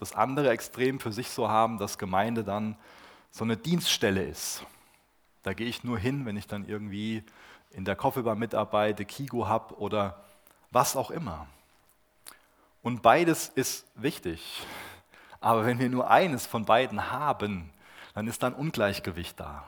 das 0.00 0.14
andere 0.14 0.50
Extrem 0.50 1.00
für 1.00 1.12
sich 1.12 1.30
so 1.30 1.48
haben, 1.48 1.78
dass 1.78 1.98
Gemeinde 1.98 2.44
dann 2.44 2.76
so 3.30 3.44
eine 3.44 3.56
Dienststelle 3.56 4.22
ist. 4.22 4.64
Da 5.42 5.54
gehe 5.54 5.68
ich 5.68 5.84
nur 5.84 5.98
hin, 5.98 6.26
wenn 6.26 6.36
ich 6.36 6.46
dann 6.46 6.66
irgendwie 6.66 7.22
in 7.70 7.84
der 7.84 7.96
Kofferbar 7.96 8.34
mitarbeite, 8.34 9.04
Kigo 9.04 9.46
habe 9.46 9.78
oder 9.78 10.24
was 10.70 10.96
auch 10.96 11.10
immer. 11.10 11.46
Und 12.82 13.02
beides 13.02 13.48
ist 13.48 13.86
wichtig. 13.94 14.62
Aber 15.40 15.64
wenn 15.64 15.78
wir 15.78 15.88
nur 15.88 16.10
eines 16.10 16.46
von 16.46 16.64
beiden 16.64 17.10
haben, 17.10 17.70
dann 18.14 18.26
ist 18.26 18.42
da 18.42 18.48
ein 18.48 18.54
Ungleichgewicht 18.54 19.38
da. 19.38 19.66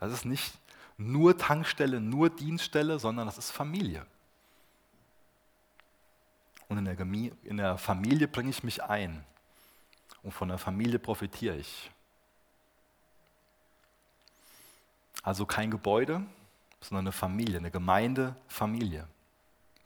Das 0.00 0.12
ist 0.12 0.24
nicht 0.24 0.54
nur 0.96 1.36
Tankstelle, 1.36 2.00
nur 2.00 2.30
Dienststelle, 2.30 2.98
sondern 2.98 3.26
das 3.26 3.38
ist 3.38 3.50
Familie. 3.50 4.04
Und 6.68 6.78
in 6.78 6.84
der, 6.84 6.98
in 7.44 7.56
der 7.56 7.78
Familie 7.78 8.28
bringe 8.28 8.50
ich 8.50 8.62
mich 8.62 8.82
ein. 8.82 9.24
Und 10.22 10.32
von 10.32 10.48
der 10.48 10.58
Familie 10.58 10.98
profitiere 10.98 11.56
ich. 11.56 11.90
Also 15.22 15.46
kein 15.46 15.70
Gebäude, 15.70 16.24
sondern 16.80 17.04
eine 17.04 17.12
Familie, 17.12 17.58
eine 17.58 17.70
Gemeindefamilie 17.70 19.06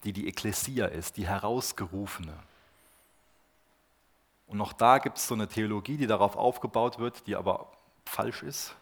die 0.05 0.13
die 0.13 0.29
Ekklesia 0.29 0.87
ist, 0.87 1.17
die 1.17 1.27
Herausgerufene. 1.27 2.35
Und 4.47 4.61
auch 4.61 4.73
da 4.73 4.99
gibt 4.99 5.19
es 5.19 5.27
so 5.27 5.35
eine 5.35 5.49
Theologie, 5.49 5.97
die 5.97 6.07
darauf 6.07 6.37
aufgebaut 6.37 6.99
wird, 6.99 7.27
die 7.27 7.37
aber 7.37 7.69
falsch 8.05 8.43
ist, 8.43 8.75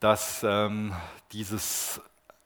dass 0.00 0.42
ähm, 0.42 0.94
dieses 1.32 2.00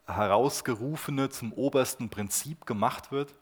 Herausgerufene 0.06 1.28
zum 1.30 1.52
obersten 1.52 2.08
Prinzip 2.08 2.64
gemacht 2.64 3.10
wird 3.10 3.34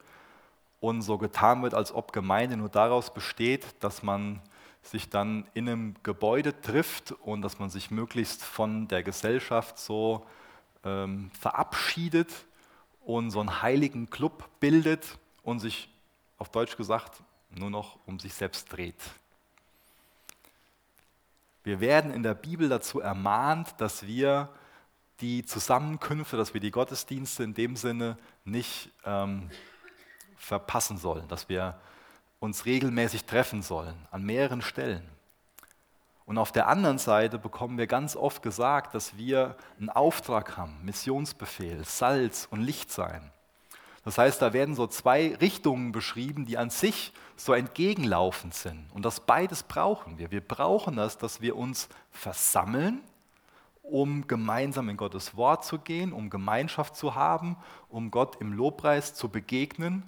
und 0.84 1.00
so 1.00 1.16
getan 1.16 1.62
wird, 1.62 1.72
als 1.72 1.92
ob 1.92 2.12
Gemeinde 2.12 2.58
nur 2.58 2.68
daraus 2.68 3.14
besteht, 3.14 3.64
dass 3.80 4.02
man 4.02 4.42
sich 4.82 5.08
dann 5.08 5.46
in 5.54 5.66
einem 5.66 5.94
Gebäude 6.02 6.60
trifft 6.60 7.12
und 7.12 7.40
dass 7.40 7.58
man 7.58 7.70
sich 7.70 7.90
möglichst 7.90 8.44
von 8.44 8.86
der 8.88 9.02
Gesellschaft 9.02 9.78
so 9.78 10.26
ähm, 10.84 11.30
verabschiedet 11.40 12.30
und 13.00 13.30
so 13.30 13.40
einen 13.40 13.62
heiligen 13.62 14.10
Club 14.10 14.46
bildet 14.60 15.18
und 15.42 15.60
sich, 15.60 15.88
auf 16.36 16.50
Deutsch 16.50 16.76
gesagt, 16.76 17.22
nur 17.48 17.70
noch 17.70 17.98
um 18.04 18.18
sich 18.18 18.34
selbst 18.34 18.70
dreht. 18.70 19.00
Wir 21.62 21.80
werden 21.80 22.12
in 22.12 22.22
der 22.22 22.34
Bibel 22.34 22.68
dazu 22.68 23.00
ermahnt, 23.00 23.74
dass 23.78 24.06
wir 24.06 24.50
die 25.22 25.46
Zusammenkünfte, 25.46 26.36
dass 26.36 26.52
wir 26.52 26.60
die 26.60 26.70
Gottesdienste 26.70 27.42
in 27.42 27.54
dem 27.54 27.74
Sinne 27.74 28.18
nicht 28.44 28.90
ähm, 29.06 29.48
verpassen 30.36 30.96
sollen, 30.96 31.26
dass 31.28 31.48
wir 31.48 31.76
uns 32.40 32.66
regelmäßig 32.66 33.24
treffen 33.24 33.62
sollen, 33.62 33.94
an 34.10 34.22
mehreren 34.22 34.62
Stellen. 34.62 35.08
Und 36.26 36.38
auf 36.38 36.52
der 36.52 36.68
anderen 36.68 36.98
Seite 36.98 37.38
bekommen 37.38 37.76
wir 37.76 37.86
ganz 37.86 38.16
oft 38.16 38.42
gesagt, 38.42 38.94
dass 38.94 39.16
wir 39.16 39.56
einen 39.78 39.90
Auftrag 39.90 40.56
haben, 40.56 40.78
Missionsbefehl, 40.82 41.84
Salz 41.84 42.48
und 42.50 42.62
Licht 42.62 42.90
sein. 42.90 43.30
Das 44.04 44.18
heißt, 44.18 44.40
da 44.40 44.52
werden 44.52 44.74
so 44.74 44.86
zwei 44.86 45.34
Richtungen 45.36 45.92
beschrieben, 45.92 46.44
die 46.44 46.58
an 46.58 46.70
sich 46.70 47.12
so 47.36 47.54
entgegenlaufend 47.54 48.54
sind. 48.54 48.86
Und 48.92 49.04
das 49.04 49.20
beides 49.20 49.62
brauchen 49.62 50.18
wir. 50.18 50.30
Wir 50.30 50.42
brauchen 50.42 50.96
das, 50.96 51.18
dass 51.18 51.40
wir 51.40 51.56
uns 51.56 51.88
versammeln, 52.10 53.00
um 53.82 54.26
gemeinsam 54.26 54.88
in 54.88 54.96
Gottes 54.96 55.36
Wort 55.36 55.64
zu 55.64 55.78
gehen, 55.78 56.12
um 56.12 56.30
Gemeinschaft 56.30 56.96
zu 56.96 57.14
haben, 57.14 57.56
um 57.88 58.10
Gott 58.10 58.36
im 58.40 58.52
Lobpreis 58.52 59.14
zu 59.14 59.28
begegnen 59.28 60.02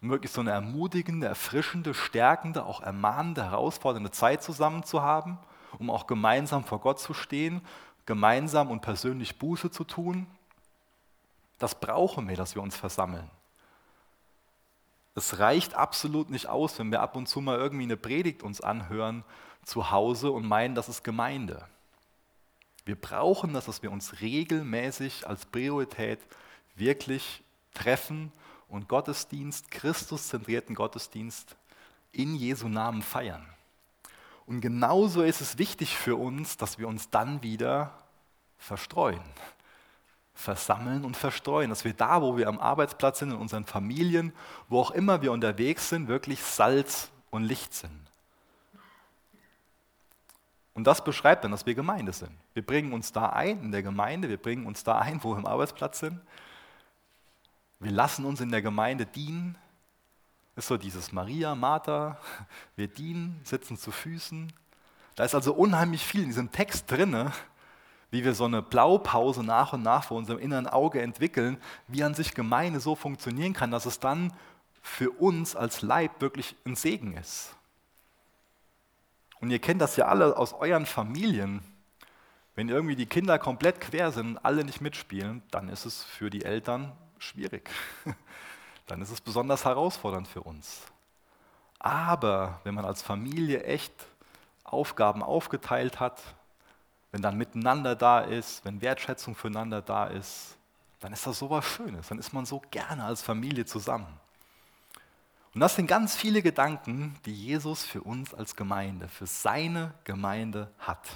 um 0.00 0.10
wirklich 0.10 0.32
so 0.32 0.40
eine 0.40 0.50
ermutigende, 0.50 1.26
erfrischende, 1.26 1.94
stärkende, 1.94 2.64
auch 2.64 2.80
ermahnende, 2.80 3.44
herausfordernde 3.44 4.10
Zeit 4.10 4.42
zusammen 4.42 4.84
zu 4.84 5.02
haben, 5.02 5.38
um 5.78 5.90
auch 5.90 6.06
gemeinsam 6.06 6.64
vor 6.64 6.80
Gott 6.80 7.00
zu 7.00 7.14
stehen, 7.14 7.62
gemeinsam 8.06 8.70
und 8.70 8.80
persönlich 8.80 9.38
Buße 9.38 9.70
zu 9.70 9.84
tun. 9.84 10.26
Das 11.58 11.74
brauchen 11.74 12.28
wir, 12.28 12.36
dass 12.36 12.54
wir 12.54 12.62
uns 12.62 12.76
versammeln. 12.76 13.28
Es 15.14 15.40
reicht 15.40 15.74
absolut 15.74 16.30
nicht 16.30 16.46
aus, 16.46 16.78
wenn 16.78 16.92
wir 16.92 17.02
ab 17.02 17.16
und 17.16 17.28
zu 17.28 17.40
mal 17.40 17.58
irgendwie 17.58 17.82
eine 17.82 17.96
Predigt 17.96 18.44
uns 18.44 18.60
anhören 18.60 19.24
zu 19.64 19.90
Hause 19.90 20.30
und 20.30 20.46
meinen, 20.46 20.76
das 20.76 20.88
ist 20.88 21.02
Gemeinde. 21.02 21.66
Wir 22.84 22.94
brauchen 22.94 23.52
das, 23.52 23.66
dass 23.66 23.82
wir 23.82 23.90
uns 23.90 24.20
regelmäßig 24.20 25.26
als 25.26 25.44
Priorität 25.44 26.20
wirklich 26.76 27.42
treffen 27.74 28.32
und 28.68 28.88
Gottesdienst, 28.88 29.70
Christuszentrierten 29.70 30.74
Gottesdienst 30.74 31.56
in 32.12 32.34
Jesu 32.34 32.68
Namen 32.68 33.02
feiern. 33.02 33.46
Und 34.46 34.60
genauso 34.60 35.22
ist 35.22 35.40
es 35.40 35.58
wichtig 35.58 35.96
für 35.96 36.16
uns, 36.16 36.56
dass 36.56 36.78
wir 36.78 36.88
uns 36.88 37.10
dann 37.10 37.42
wieder 37.42 37.92
verstreuen, 38.56 39.20
versammeln 40.34 41.04
und 41.04 41.16
verstreuen, 41.16 41.70
dass 41.70 41.84
wir 41.84 41.92
da, 41.92 42.22
wo 42.22 42.36
wir 42.36 42.48
am 42.48 42.58
Arbeitsplatz 42.58 43.18
sind, 43.18 43.32
in 43.32 43.36
unseren 43.36 43.64
Familien, 43.64 44.32
wo 44.68 44.80
auch 44.80 44.90
immer 44.90 45.20
wir 45.22 45.32
unterwegs 45.32 45.90
sind, 45.90 46.08
wirklich 46.08 46.42
Salz 46.42 47.10
und 47.30 47.44
Licht 47.44 47.74
sind. 47.74 48.08
Und 50.72 50.84
das 50.84 51.02
beschreibt 51.02 51.42
dann, 51.42 51.50
dass 51.50 51.66
wir 51.66 51.74
Gemeinde 51.74 52.12
sind. 52.12 52.30
Wir 52.54 52.64
bringen 52.64 52.92
uns 52.92 53.12
da 53.12 53.30
ein 53.30 53.64
in 53.64 53.72
der 53.72 53.82
Gemeinde, 53.82 54.28
wir 54.28 54.36
bringen 54.36 54.64
uns 54.64 54.84
da 54.84 54.98
ein, 54.98 55.22
wo 55.24 55.30
wir 55.30 55.38
am 55.38 55.46
Arbeitsplatz 55.46 55.98
sind. 55.98 56.20
Wir 57.80 57.92
lassen 57.92 58.24
uns 58.24 58.40
in 58.40 58.50
der 58.50 58.62
Gemeinde 58.62 59.06
dienen. 59.06 59.56
Ist 60.56 60.68
so 60.68 60.76
dieses 60.76 61.12
Maria, 61.12 61.54
Martha, 61.54 62.18
wir 62.74 62.88
dienen, 62.88 63.40
sitzen 63.44 63.76
zu 63.76 63.92
Füßen. 63.92 64.52
Da 65.14 65.24
ist 65.24 65.34
also 65.34 65.54
unheimlich 65.54 66.04
viel 66.04 66.22
in 66.22 66.28
diesem 66.28 66.50
Text 66.50 66.90
drin, 66.90 67.30
wie 68.10 68.24
wir 68.24 68.34
so 68.34 68.44
eine 68.44 68.62
Blaupause 68.62 69.44
nach 69.44 69.72
und 69.72 69.82
nach 69.82 70.04
vor 70.04 70.16
unserem 70.16 70.40
inneren 70.40 70.66
Auge 70.66 71.00
entwickeln, 71.00 71.58
wie 71.86 72.02
an 72.02 72.14
sich 72.14 72.34
Gemeinde 72.34 72.80
so 72.80 72.96
funktionieren 72.96 73.52
kann, 73.52 73.70
dass 73.70 73.86
es 73.86 74.00
dann 74.00 74.32
für 74.82 75.10
uns 75.10 75.54
als 75.54 75.82
Leib 75.82 76.20
wirklich 76.20 76.56
ein 76.64 76.74
Segen 76.74 77.16
ist. 77.16 77.54
Und 79.40 79.50
ihr 79.50 79.60
kennt 79.60 79.80
das 79.80 79.94
ja 79.96 80.06
alle 80.06 80.36
aus 80.36 80.52
euren 80.54 80.86
Familien. 80.86 81.62
Wenn 82.56 82.68
irgendwie 82.68 82.96
die 82.96 83.06
Kinder 83.06 83.38
komplett 83.38 83.80
quer 83.80 84.10
sind 84.10 84.30
und 84.30 84.38
alle 84.38 84.64
nicht 84.64 84.80
mitspielen, 84.80 85.42
dann 85.52 85.68
ist 85.68 85.84
es 85.84 86.02
für 86.02 86.30
die 86.30 86.44
Eltern 86.44 86.92
schwierig. 87.22 87.70
Dann 88.86 89.02
ist 89.02 89.10
es 89.10 89.20
besonders 89.20 89.64
herausfordernd 89.64 90.28
für 90.28 90.42
uns. 90.42 90.82
Aber 91.78 92.60
wenn 92.64 92.74
man 92.74 92.84
als 92.84 93.02
Familie 93.02 93.62
echt 93.64 93.92
Aufgaben 94.64 95.22
aufgeteilt 95.22 96.00
hat, 96.00 96.20
wenn 97.10 97.22
dann 97.22 97.38
miteinander 97.38 97.94
da 97.94 98.20
ist, 98.20 98.64
wenn 98.64 98.82
Wertschätzung 98.82 99.34
füreinander 99.34 99.80
da 99.80 100.06
ist, 100.06 100.56
dann 101.00 101.12
ist 101.12 101.26
das 101.26 101.38
so 101.38 101.48
was 101.48 101.64
Schönes. 101.64 102.08
Dann 102.08 102.18
ist 102.18 102.32
man 102.32 102.44
so 102.44 102.60
gerne 102.70 103.04
als 103.04 103.22
Familie 103.22 103.64
zusammen. 103.64 104.18
Und 105.54 105.60
das 105.60 105.76
sind 105.76 105.86
ganz 105.86 106.16
viele 106.16 106.42
Gedanken, 106.42 107.18
die 107.24 107.34
Jesus 107.34 107.84
für 107.84 108.02
uns 108.02 108.34
als 108.34 108.56
Gemeinde, 108.56 109.08
für 109.08 109.26
seine 109.26 109.94
Gemeinde 110.04 110.70
hat. 110.78 111.08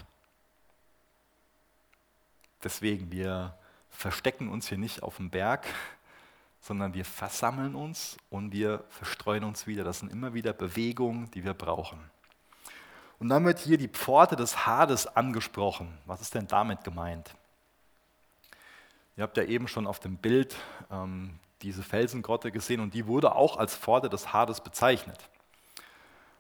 Deswegen, 2.65 3.11
wir 3.11 3.57
verstecken 3.93 4.49
uns 4.49 4.69
hier 4.69 4.79
nicht 4.79 5.03
auf 5.03 5.17
dem 5.17 5.31
Berg, 5.31 5.67
sondern 6.61 6.95
wir 6.95 7.05
versammeln 7.05 7.75
uns 7.75 8.17
und 8.31 8.53
wir 8.53 8.85
verstreuen 8.89 9.45
uns 9.45 9.67
wieder. 9.67 9.85
Das 9.85 10.01
sind 10.01 10.11
immer 10.11 10.35
wieder 10.35 10.53
Bewegungen, 10.53 11.31
die 11.33 11.45
wir 11.45 11.55
brauchen. 11.55 11.99
Und 13.19 13.29
dann 13.29 13.45
wird 13.45 13.61
hier 13.61 13.79
die 13.79 13.89
Pforte 13.89 14.35
des 14.35 14.67
Hades 14.67 15.07
angesprochen. 15.07 15.97
Was 16.07 16.21
ist 16.21 16.35
denn 16.35 16.47
damit 16.49 16.83
gemeint? 16.83 17.35
Ihr 19.17 19.23
habt 19.23 19.37
ja 19.37 19.45
eben 19.45 19.69
schon 19.69 19.87
auf 19.87 20.01
dem 20.01 20.17
Bild 20.17 20.57
ähm, 20.91 21.39
diese 21.63 21.83
Felsengrotte 21.83 22.51
gesehen 22.51 22.81
und 22.81 22.95
die 22.95 23.07
wurde 23.07 23.35
auch 23.35 23.57
als 23.57 23.77
Pforte 23.77 24.09
des 24.09 24.33
Hades 24.33 24.61
bezeichnet. 24.61 25.29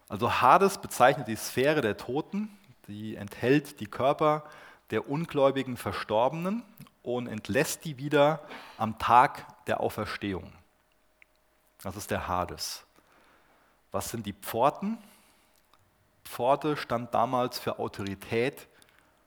Also 0.08 0.40
Hades 0.40 0.78
bezeichnet 0.78 1.28
die 1.28 1.36
Sphäre 1.36 1.80
der 1.80 1.96
Toten, 1.96 2.48
die 2.88 3.16
enthält 3.16 3.80
die 3.80 3.86
Körper 3.86 4.44
der 4.90 5.08
ungläubigen 5.08 5.76
Verstorbenen 5.76 6.62
und 7.02 7.26
entlässt 7.26 7.84
die 7.84 7.98
wieder 7.98 8.40
am 8.78 8.98
Tag 8.98 9.64
der 9.66 9.80
Auferstehung. 9.80 10.52
Das 11.82 11.96
ist 11.96 12.10
der 12.10 12.28
Hades. 12.28 12.84
Was 13.90 14.10
sind 14.10 14.24
die 14.26 14.32
Pforten? 14.32 14.98
Pforte 16.24 16.76
stand 16.76 17.12
damals 17.12 17.58
für 17.58 17.78
Autorität 17.78 18.68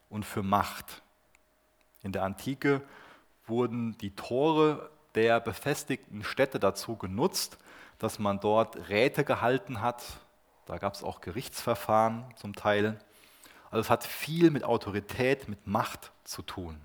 und 0.09 0.26
für 0.26 0.41
Macht. 0.41 1.01
In 2.01 2.11
der 2.11 2.23
Antike 2.23 2.82
wurden 3.47 3.97
die 3.97 4.15
Tore 4.15 4.89
der 5.13 5.39
befestigten 5.39 6.23
Städte 6.23 6.59
dazu 6.59 6.95
genutzt, 6.95 7.57
dass 7.99 8.19
man 8.19 8.39
dort 8.39 8.89
Räte 8.89 9.23
gehalten 9.23 9.82
hat. 9.82 10.03
Da 10.65 10.78
gab 10.78 10.93
es 10.93 11.03
auch 11.03 11.21
Gerichtsverfahren 11.21 12.26
zum 12.36 12.55
Teil. 12.55 12.99
Also 13.69 13.82
es 13.82 13.89
hat 13.89 14.03
viel 14.03 14.51
mit 14.51 14.63
Autorität, 14.63 15.47
mit 15.47 15.67
Macht 15.67 16.11
zu 16.23 16.41
tun. 16.41 16.80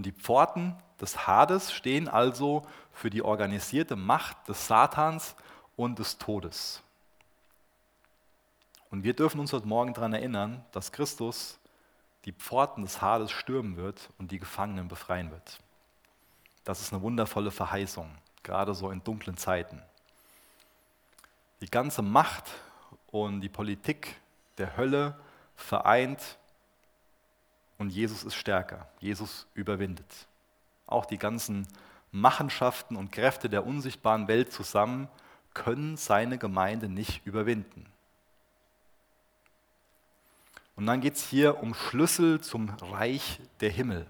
Und 0.00 0.06
die 0.06 0.12
Pforten 0.12 0.74
des 0.98 1.26
Hades 1.26 1.74
stehen 1.74 2.08
also 2.08 2.66
für 2.90 3.10
die 3.10 3.20
organisierte 3.20 3.96
Macht 3.96 4.48
des 4.48 4.66
Satans 4.66 5.36
und 5.76 5.98
des 5.98 6.16
Todes. 6.16 6.82
Und 8.90 9.04
wir 9.04 9.12
dürfen 9.12 9.40
uns 9.40 9.52
heute 9.52 9.68
Morgen 9.68 9.92
daran 9.92 10.14
erinnern, 10.14 10.64
dass 10.72 10.90
Christus 10.90 11.58
die 12.24 12.32
Pforten 12.32 12.82
des 12.82 13.02
Hades 13.02 13.30
stürmen 13.30 13.76
wird 13.76 14.08
und 14.16 14.30
die 14.30 14.38
Gefangenen 14.38 14.88
befreien 14.88 15.30
wird. 15.30 15.58
Das 16.64 16.80
ist 16.80 16.94
eine 16.94 17.02
wundervolle 17.02 17.50
Verheißung, 17.50 18.10
gerade 18.42 18.72
so 18.72 18.90
in 18.90 19.04
dunklen 19.04 19.36
Zeiten. 19.36 19.82
Die 21.60 21.70
ganze 21.70 22.00
Macht 22.00 22.44
und 23.08 23.42
die 23.42 23.50
Politik 23.50 24.18
der 24.56 24.78
Hölle 24.78 25.20
vereint 25.56 26.38
und 27.80 27.88
Jesus 27.88 28.24
ist 28.24 28.34
stärker. 28.34 28.86
Jesus 29.00 29.46
überwindet. 29.54 30.26
Auch 30.86 31.06
die 31.06 31.16
ganzen 31.16 31.66
Machenschaften 32.12 32.94
und 32.94 33.10
Kräfte 33.10 33.48
der 33.48 33.66
unsichtbaren 33.66 34.28
Welt 34.28 34.52
zusammen 34.52 35.08
können 35.54 35.96
seine 35.96 36.36
Gemeinde 36.36 36.90
nicht 36.90 37.24
überwinden. 37.24 37.86
Und 40.76 40.86
dann 40.86 41.00
geht 41.00 41.16
es 41.16 41.26
hier 41.26 41.62
um 41.62 41.72
Schlüssel 41.72 42.42
zum 42.42 42.68
Reich 42.68 43.40
der 43.60 43.70
Himmel. 43.70 44.06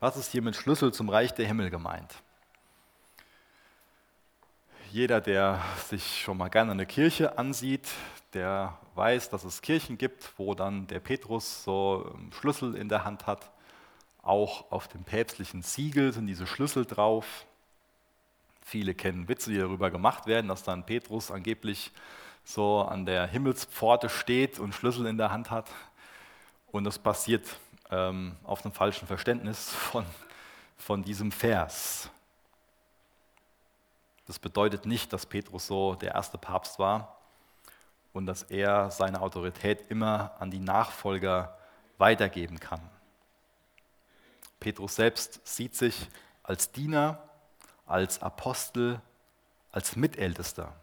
Was 0.00 0.16
ist 0.16 0.32
hier 0.32 0.42
mit 0.42 0.56
Schlüssel 0.56 0.92
zum 0.92 1.08
Reich 1.08 1.32
der 1.32 1.46
Himmel 1.46 1.70
gemeint? 1.70 2.12
Jeder, 4.90 5.20
der 5.20 5.60
sich 5.86 6.22
schon 6.22 6.38
mal 6.38 6.48
gerne 6.48 6.72
eine 6.72 6.86
Kirche 6.86 7.36
ansieht, 7.36 7.88
der 8.32 8.78
weiß, 8.94 9.28
dass 9.28 9.44
es 9.44 9.60
Kirchen 9.60 9.98
gibt, 9.98 10.32
wo 10.38 10.54
dann 10.54 10.86
der 10.86 11.00
Petrus 11.00 11.62
so 11.62 12.14
Schlüssel 12.30 12.74
in 12.74 12.88
der 12.88 13.04
Hand 13.04 13.26
hat. 13.26 13.50
Auch 14.22 14.72
auf 14.72 14.88
dem 14.88 15.04
päpstlichen 15.04 15.60
Siegel 15.62 16.12
sind 16.14 16.26
diese 16.26 16.46
Schlüssel 16.46 16.86
drauf. 16.86 17.46
Viele 18.62 18.94
kennen 18.94 19.28
Witze, 19.28 19.50
die 19.50 19.58
darüber 19.58 19.90
gemacht 19.90 20.26
werden, 20.26 20.48
dass 20.48 20.62
dann 20.62 20.86
Petrus 20.86 21.30
angeblich 21.30 21.92
so 22.44 22.80
an 22.80 23.04
der 23.04 23.26
Himmelspforte 23.26 24.08
steht 24.08 24.58
und 24.58 24.74
Schlüssel 24.74 25.06
in 25.06 25.18
der 25.18 25.30
Hand 25.30 25.50
hat. 25.50 25.70
Und 26.72 26.84
das 26.84 26.98
passiert 26.98 27.44
ähm, 27.90 28.36
auf 28.42 28.64
einem 28.64 28.72
falschen 28.72 29.06
Verständnis 29.06 29.70
von, 29.70 30.06
von 30.78 31.02
diesem 31.02 31.30
Vers. 31.30 32.10
Das 34.28 34.38
bedeutet 34.38 34.84
nicht, 34.84 35.14
dass 35.14 35.24
Petrus 35.24 35.66
so 35.66 35.94
der 35.94 36.14
erste 36.14 36.36
Papst 36.36 36.78
war 36.78 37.16
und 38.12 38.26
dass 38.26 38.42
er 38.42 38.90
seine 38.90 39.22
Autorität 39.22 39.90
immer 39.90 40.34
an 40.38 40.50
die 40.50 40.60
Nachfolger 40.60 41.56
weitergeben 41.96 42.60
kann. 42.60 42.82
Petrus 44.60 44.96
selbst 44.96 45.40
sieht 45.46 45.74
sich 45.74 46.08
als 46.42 46.72
Diener, 46.72 47.22
als 47.86 48.20
Apostel, 48.20 49.00
als 49.72 49.96
Mitältester. 49.96 50.74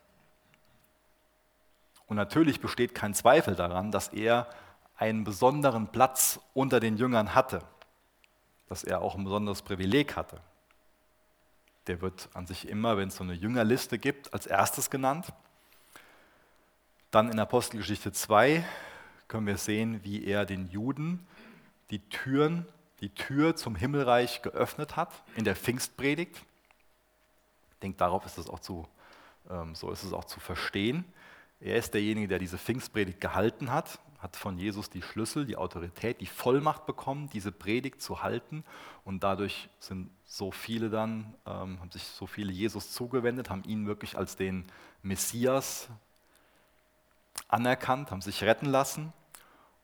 Und 2.08 2.18
natürlich 2.18 2.62
besteht 2.62 2.96
kein 2.96 3.14
Zweifel 3.14 3.56
daran, 3.56 3.91
dass 3.91 4.08
er 4.08 4.48
einen 4.98 5.24
besonderen 5.24 5.89
Platz 5.89 6.39
unter 6.56 6.80
den 6.80 6.98
Jüngern 6.98 7.36
hatte, 7.36 7.62
dass 8.70 8.84
er 8.84 9.02
auch 9.04 9.14
ein 9.14 9.24
besonderes 9.24 9.62
Privileg 9.62 10.16
hatte 10.16 10.41
der 11.88 12.01
wird 12.01 12.29
an 12.33 12.47
sich 12.47 12.67
immer, 12.67 12.97
wenn 12.97 13.09
es 13.09 13.15
so 13.15 13.23
eine 13.23 13.33
Jüngerliste 13.33 13.97
gibt, 13.97 14.33
als 14.33 14.47
erstes 14.47 14.89
genannt. 14.89 15.27
Dann 17.11 17.31
in 17.31 17.39
Apostelgeschichte 17.39 18.11
2 18.11 18.65
können 19.27 19.47
wir 19.47 19.57
sehen, 19.57 20.03
wie 20.03 20.25
er 20.25 20.45
den 20.45 20.69
Juden 20.69 21.25
die 21.91 21.99
Türen, 22.09 22.65
die 23.01 23.09
Tür 23.09 23.55
zum 23.55 23.75
Himmelreich 23.75 24.41
geöffnet 24.41 24.95
hat 24.95 25.23
in 25.36 25.43
der 25.43 25.55
Pfingstpredigt. 25.55 26.36
Ich 26.36 27.79
denke, 27.81 27.97
darauf 27.97 28.25
ist 28.25 28.38
es 28.38 28.49
auch 28.49 28.59
zu, 28.59 28.88
ähm, 29.49 29.75
so 29.75 29.91
ist 29.91 30.03
es 30.03 30.13
auch 30.13 30.25
zu 30.25 30.39
verstehen. 30.39 31.05
Er 31.59 31.77
ist 31.77 31.93
derjenige, 31.93 32.27
der 32.27 32.39
diese 32.39 32.57
Pfingstpredigt 32.57 33.21
gehalten 33.21 33.71
hat 33.71 33.99
hat 34.26 34.36
von 34.36 34.57
Jesus 34.57 34.89
die 34.89 35.03
Schlüssel, 35.03 35.45
die 35.45 35.55
Autorität, 35.55 36.19
die 36.19 36.26
Vollmacht 36.26 36.88
bekommen, 36.88 37.30
diese 37.32 37.51
Predigt 37.51 38.01
zu 38.01 38.23
halten. 38.23 38.63
Und 39.03 39.23
dadurch 39.23 39.69
sind 39.80 40.09
so 40.26 40.49
viele 40.49 40.89
dann, 40.89 41.36
ähm, 41.45 41.80
haben 41.80 41.91
sich 41.91 42.01
so 42.01 42.26
viele 42.26 42.51
Jesus 42.51 42.91
zugewendet, 42.91 43.51
haben 43.51 43.63
ihn 43.65 43.86
wirklich 43.86 44.17
als 44.17 44.36
den 44.36 44.65
Messias 45.03 45.89
anerkannt, 47.49 48.09
haben 48.09 48.21
sich 48.21 48.41
retten 48.43 48.65
lassen. 48.65 49.13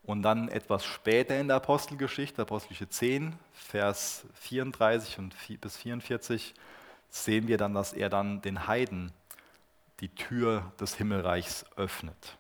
Und 0.01 0.23
dann 0.23 0.49
etwas 0.49 0.83
später 0.85 1.39
in 1.39 1.47
der 1.47 1.57
Apostelgeschichte, 1.57 2.41
Apostelgeschichte 2.41 2.89
10, 2.89 3.33
Vers 3.53 4.25
34 4.33 5.19
und 5.19 5.35
bis 5.61 5.77
44, 5.77 6.55
sehen 7.11 7.47
wir 7.47 7.59
dann, 7.59 7.75
dass 7.75 7.93
er 7.93 8.09
dann 8.09 8.41
den 8.41 8.65
Heiden 8.65 9.11
die 9.99 10.09
Tür 10.09 10.71
des 10.79 10.95
Himmelreichs 10.95 11.63
öffnet. 11.75 12.39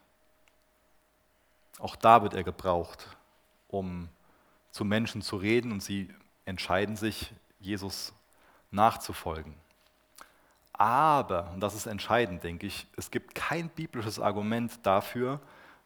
Auch 1.81 1.95
da 1.95 2.21
wird 2.21 2.35
er 2.35 2.43
gebraucht, 2.43 3.07
um 3.67 4.07
zu 4.69 4.85
Menschen 4.85 5.23
zu 5.23 5.35
reden 5.35 5.71
und 5.71 5.81
sie 5.81 6.13
entscheiden 6.45 6.95
sich, 6.95 7.33
Jesus 7.59 8.13
nachzufolgen. 8.69 9.55
Aber, 10.73 11.49
und 11.51 11.59
das 11.59 11.73
ist 11.73 11.87
entscheidend, 11.87 12.43
denke 12.43 12.67
ich, 12.67 12.85
es 12.97 13.09
gibt 13.09 13.33
kein 13.33 13.69
biblisches 13.69 14.19
Argument 14.19 14.79
dafür, 14.83 15.39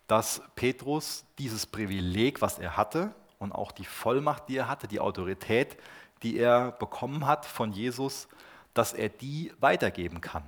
dass 0.08 0.41
Petrus 0.56 1.24
dieses 1.39 1.66
Privileg, 1.66 2.41
was 2.41 2.60
er 2.60 2.76
hatte, 2.76 3.16
und 3.39 3.54
auch 3.54 3.72
die 3.72 3.86
Vollmacht, 3.86 4.50
die 4.50 4.58
er 4.58 4.68
hatte, 4.68 4.88
die 4.88 5.00
Autorität, 5.00 5.78
die 6.24 6.38
er 6.38 6.72
bekommen 6.74 7.26
hat 7.26 7.46
von 7.46 7.72
Jesus, 7.72 8.28
dass 8.74 8.91
er 8.91 9.08
die 9.08 9.54
weitergeben 9.62 10.20
kann. 10.20 10.43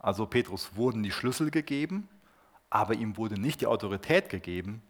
Also 0.00 0.26
Petrus 0.26 0.74
wurden 0.74 1.02
die 1.02 1.12
Schlüssel 1.12 1.50
gegeben, 1.50 2.08
aber 2.74 2.94
ihm 2.94 3.16
wurde 3.16 3.40
nicht 3.40 3.60
die 3.60 3.68
Autorität 3.68 4.28
gegeben, 4.28 4.82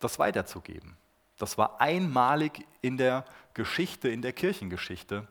das 0.00 0.18
weiterzugeben. 0.18 0.98
Das 1.38 1.56
war 1.56 1.80
einmalig 1.80 2.66
in 2.82 2.98
der 2.98 3.24
Geschichte, 3.54 4.10
in 4.10 4.20
der 4.20 4.34
Kirchengeschichte, 4.34 5.26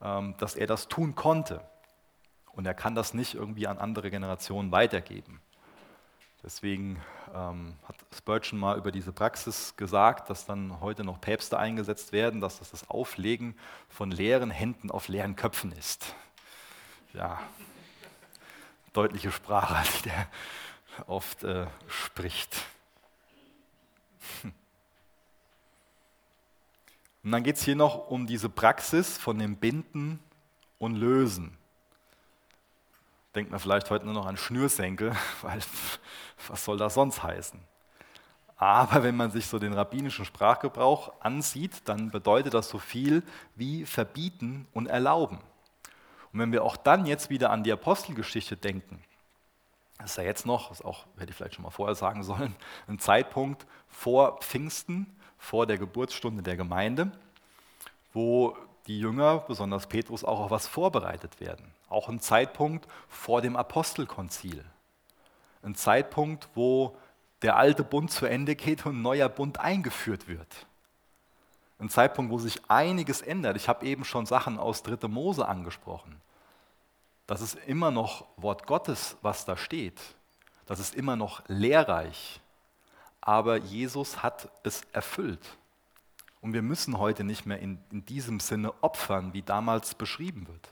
ähm, 0.00 0.36
dass 0.38 0.54
er 0.54 0.68
das 0.68 0.86
tun 0.86 1.16
konnte. 1.16 1.60
Und 2.52 2.64
er 2.64 2.74
kann 2.74 2.94
das 2.94 3.12
nicht 3.12 3.34
irgendwie 3.34 3.66
an 3.66 3.78
andere 3.78 4.08
Generationen 4.08 4.70
weitergeben. 4.70 5.40
Deswegen 6.44 7.02
ähm, 7.34 7.74
hat 7.88 7.96
Spurgeon 8.16 8.60
mal 8.60 8.78
über 8.78 8.92
diese 8.92 9.12
Praxis 9.12 9.74
gesagt, 9.76 10.30
dass 10.30 10.46
dann 10.46 10.80
heute 10.80 11.02
noch 11.02 11.20
Päpste 11.20 11.58
eingesetzt 11.58 12.12
werden, 12.12 12.40
dass 12.40 12.60
das 12.60 12.70
das 12.70 12.88
Auflegen 12.88 13.56
von 13.88 14.12
leeren 14.12 14.50
Händen 14.50 14.92
auf 14.92 15.08
leeren 15.08 15.34
Köpfen 15.34 15.72
ist. 15.72 16.14
Ja, 17.14 17.40
deutliche 18.92 19.32
Sprache, 19.32 19.82
die 20.04 20.10
der 20.10 20.28
oft 21.06 21.44
äh, 21.44 21.66
spricht. 21.86 22.56
Und 27.22 27.32
dann 27.32 27.42
geht 27.42 27.56
es 27.56 27.64
hier 27.64 27.76
noch 27.76 28.08
um 28.10 28.26
diese 28.26 28.50
Praxis 28.50 29.16
von 29.16 29.38
dem 29.38 29.56
Binden 29.56 30.20
und 30.78 30.94
Lösen. 30.94 31.56
Denkt 33.34 33.50
man 33.50 33.58
vielleicht 33.58 33.88
heute 33.88 34.04
nur 34.04 34.12
noch 34.12 34.26
an 34.26 34.36
Schnürsenkel, 34.36 35.16
weil 35.42 35.60
was 36.48 36.64
soll 36.64 36.76
das 36.76 36.94
sonst 36.94 37.22
heißen? 37.22 37.58
Aber 38.56 39.02
wenn 39.02 39.16
man 39.16 39.30
sich 39.30 39.46
so 39.46 39.58
den 39.58 39.72
rabbinischen 39.72 40.24
Sprachgebrauch 40.24 41.12
ansieht, 41.20 41.82
dann 41.86 42.10
bedeutet 42.10 42.54
das 42.54 42.68
so 42.68 42.78
viel 42.78 43.22
wie 43.56 43.84
verbieten 43.86 44.66
und 44.72 44.86
erlauben. 44.86 45.38
Und 46.32 46.40
wenn 46.40 46.52
wir 46.52 46.62
auch 46.62 46.76
dann 46.76 47.06
jetzt 47.06 47.30
wieder 47.30 47.50
an 47.50 47.64
die 47.64 47.72
Apostelgeschichte 47.72 48.56
denken, 48.56 49.02
das 50.04 50.10
ist 50.10 50.16
ja 50.18 50.24
jetzt 50.24 50.44
noch, 50.44 50.68
das 50.68 50.82
auch 50.82 51.06
hätte 51.16 51.30
ich 51.30 51.36
vielleicht 51.36 51.54
schon 51.54 51.62
mal 51.62 51.70
vorher 51.70 51.94
sagen 51.94 52.22
sollen, 52.24 52.54
ein 52.88 52.98
Zeitpunkt 52.98 53.66
vor 53.88 54.38
Pfingsten, 54.40 55.06
vor 55.38 55.66
der 55.66 55.78
Geburtsstunde 55.78 56.42
der 56.42 56.56
Gemeinde, 56.56 57.10
wo 58.12 58.54
die 58.86 58.98
Jünger, 58.98 59.38
besonders 59.38 59.86
Petrus, 59.86 60.22
auch 60.22 60.40
auf 60.40 60.50
was 60.50 60.66
vorbereitet 60.66 61.40
werden. 61.40 61.72
Auch 61.88 62.10
ein 62.10 62.20
Zeitpunkt 62.20 62.86
vor 63.08 63.40
dem 63.40 63.56
Apostelkonzil. 63.56 64.62
Ein 65.62 65.74
Zeitpunkt, 65.74 66.50
wo 66.54 66.98
der 67.40 67.56
alte 67.56 67.82
Bund 67.82 68.10
zu 68.10 68.26
Ende 68.26 68.56
geht 68.56 68.84
und 68.84 68.98
ein 68.98 69.02
neuer 69.02 69.30
Bund 69.30 69.58
eingeführt 69.58 70.28
wird. 70.28 70.66
Ein 71.78 71.88
Zeitpunkt, 71.88 72.30
wo 72.30 72.38
sich 72.38 72.60
einiges 72.68 73.22
ändert. 73.22 73.56
Ich 73.56 73.70
habe 73.70 73.86
eben 73.86 74.04
schon 74.04 74.26
Sachen 74.26 74.58
aus 74.58 74.82
3. 74.82 75.08
Mose 75.08 75.48
angesprochen. 75.48 76.20
Das 77.26 77.40
ist 77.40 77.54
immer 77.66 77.90
noch 77.90 78.26
Wort 78.36 78.66
Gottes, 78.66 79.16
was 79.22 79.44
da 79.44 79.56
steht. 79.56 80.00
Das 80.66 80.78
ist 80.78 80.94
immer 80.94 81.16
noch 81.16 81.42
lehrreich. 81.48 82.40
Aber 83.20 83.56
Jesus 83.56 84.22
hat 84.22 84.50
es 84.62 84.82
erfüllt. 84.92 85.56
Und 86.40 86.52
wir 86.52 86.62
müssen 86.62 86.98
heute 86.98 87.24
nicht 87.24 87.46
mehr 87.46 87.58
in, 87.58 87.78
in 87.90 88.04
diesem 88.04 88.38
Sinne 88.40 88.74
opfern, 88.82 89.32
wie 89.32 89.40
damals 89.40 89.94
beschrieben 89.94 90.46
wird. 90.46 90.68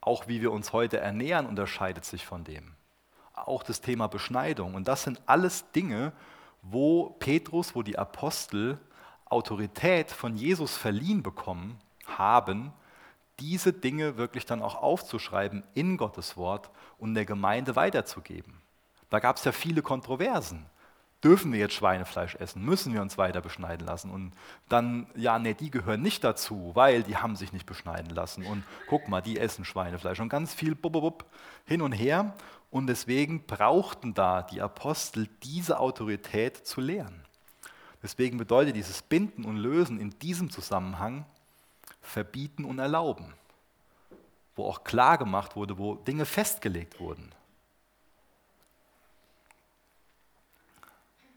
Auch 0.00 0.26
wie 0.26 0.40
wir 0.40 0.50
uns 0.50 0.72
heute 0.72 0.98
ernähren, 0.98 1.46
unterscheidet 1.46 2.04
sich 2.04 2.26
von 2.26 2.42
dem. 2.42 2.74
Auch 3.34 3.62
das 3.62 3.80
Thema 3.80 4.08
Beschneidung. 4.08 4.74
Und 4.74 4.88
das 4.88 5.04
sind 5.04 5.20
alles 5.26 5.70
Dinge, 5.70 6.12
wo 6.62 7.10
Petrus, 7.20 7.76
wo 7.76 7.82
die 7.82 7.98
Apostel 7.98 8.78
Autorität 9.26 10.10
von 10.10 10.36
Jesus 10.36 10.76
verliehen 10.76 11.22
bekommen 11.22 11.78
haben, 12.06 12.72
diese 13.40 13.72
Dinge 13.72 14.16
wirklich 14.16 14.46
dann 14.46 14.62
auch 14.62 14.76
aufzuschreiben 14.76 15.64
in 15.74 15.96
Gottes 15.96 16.36
Wort 16.36 16.70
und 16.98 17.14
der 17.14 17.24
Gemeinde 17.24 17.76
weiterzugeben. 17.76 18.60
Da 19.08 19.18
gab 19.18 19.36
es 19.36 19.44
ja 19.44 19.52
viele 19.52 19.82
Kontroversen 19.82 20.66
dürfen 21.22 21.52
wir 21.52 21.60
jetzt 21.60 21.74
Schweinefleisch 21.74 22.34
essen? 22.36 22.64
Müssen 22.64 22.92
wir 22.92 23.02
uns 23.02 23.18
weiter 23.18 23.40
beschneiden 23.40 23.86
lassen? 23.86 24.10
Und 24.10 24.32
dann, 24.68 25.06
ja, 25.14 25.38
nee, 25.38 25.54
die 25.54 25.70
gehören 25.70 26.02
nicht 26.02 26.24
dazu, 26.24 26.72
weil 26.74 27.02
die 27.02 27.16
haben 27.16 27.36
sich 27.36 27.52
nicht 27.52 27.66
beschneiden 27.66 28.14
lassen. 28.14 28.44
Und 28.44 28.64
guck 28.88 29.08
mal, 29.08 29.20
die 29.20 29.38
essen 29.38 29.64
Schweinefleisch. 29.64 30.20
Und 30.20 30.28
ganz 30.28 30.54
viel 30.54 30.74
bub, 30.74 30.92
bub, 30.92 31.02
bub, 31.02 31.24
hin 31.66 31.82
und 31.82 31.92
her. 31.92 32.34
Und 32.70 32.86
deswegen 32.86 33.46
brauchten 33.46 34.14
da 34.14 34.42
die 34.42 34.62
Apostel 34.62 35.28
diese 35.42 35.78
Autorität 35.78 36.56
zu 36.56 36.80
lehren. 36.80 37.24
Deswegen 38.02 38.38
bedeutet 38.38 38.76
dieses 38.76 39.02
Binden 39.02 39.44
und 39.44 39.56
Lösen 39.56 40.00
in 40.00 40.10
diesem 40.20 40.50
Zusammenhang 40.50 41.26
verbieten 42.00 42.64
und 42.64 42.78
erlauben, 42.78 43.34
wo 44.56 44.66
auch 44.66 44.84
klar 44.84 45.18
gemacht 45.18 45.56
wurde, 45.56 45.78
wo 45.78 45.94
Dinge 45.94 46.24
festgelegt 46.24 47.00
wurden. 47.00 47.32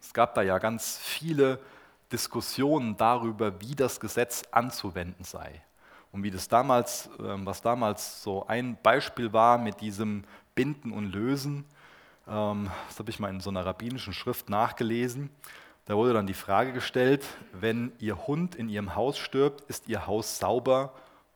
Es 0.01 0.13
gab 0.13 0.35
da 0.35 0.41
ja 0.41 0.57
ganz 0.59 0.97
viele 0.97 1.59
Diskussionen 2.11 2.95
darüber, 2.97 3.59
wie 3.61 3.73
das 3.73 3.99
Gesetz 3.99 4.43
anzuwenden 4.51 5.23
sei. 5.23 5.61
Und 6.11 6.21
wie 6.21 6.29
das 6.29 6.47
damals, 6.47 7.09
ähm, 7.19 7.45
was 7.45 7.61
damals 7.61 8.21
so 8.21 8.45
ein 8.45 8.77
Beispiel 8.83 9.33
war 9.33 9.57
mit 9.57 9.81
diesem 9.81 10.23
Binden 10.53 10.91
und 10.91 11.11
Lösen, 11.11 11.65
ähm, 12.27 12.69
das 12.87 12.99
habe 12.99 13.09
ich 13.09 13.19
mal 13.19 13.29
in 13.29 13.39
so 13.39 13.49
einer 13.49 13.65
rabbinischen 13.65 14.13
Schrift 14.13 14.49
nachgelesen. 14.49 15.31
Da 15.85 15.95
wurde 15.97 16.13
dann 16.13 16.27
die 16.27 16.33
Frage 16.33 16.71
gestellt, 16.71 17.25
wenn 17.51 17.91
Ihr 17.99 18.25
Hund 18.27 18.55
in 18.55 18.69
Ihrem 18.69 18.95
Haus 18.95 19.17
stirbt, 19.17 19.61
ist 19.69 19.89
Ihr 19.89 20.07
Haus 20.07 20.39
sauber 20.39 20.93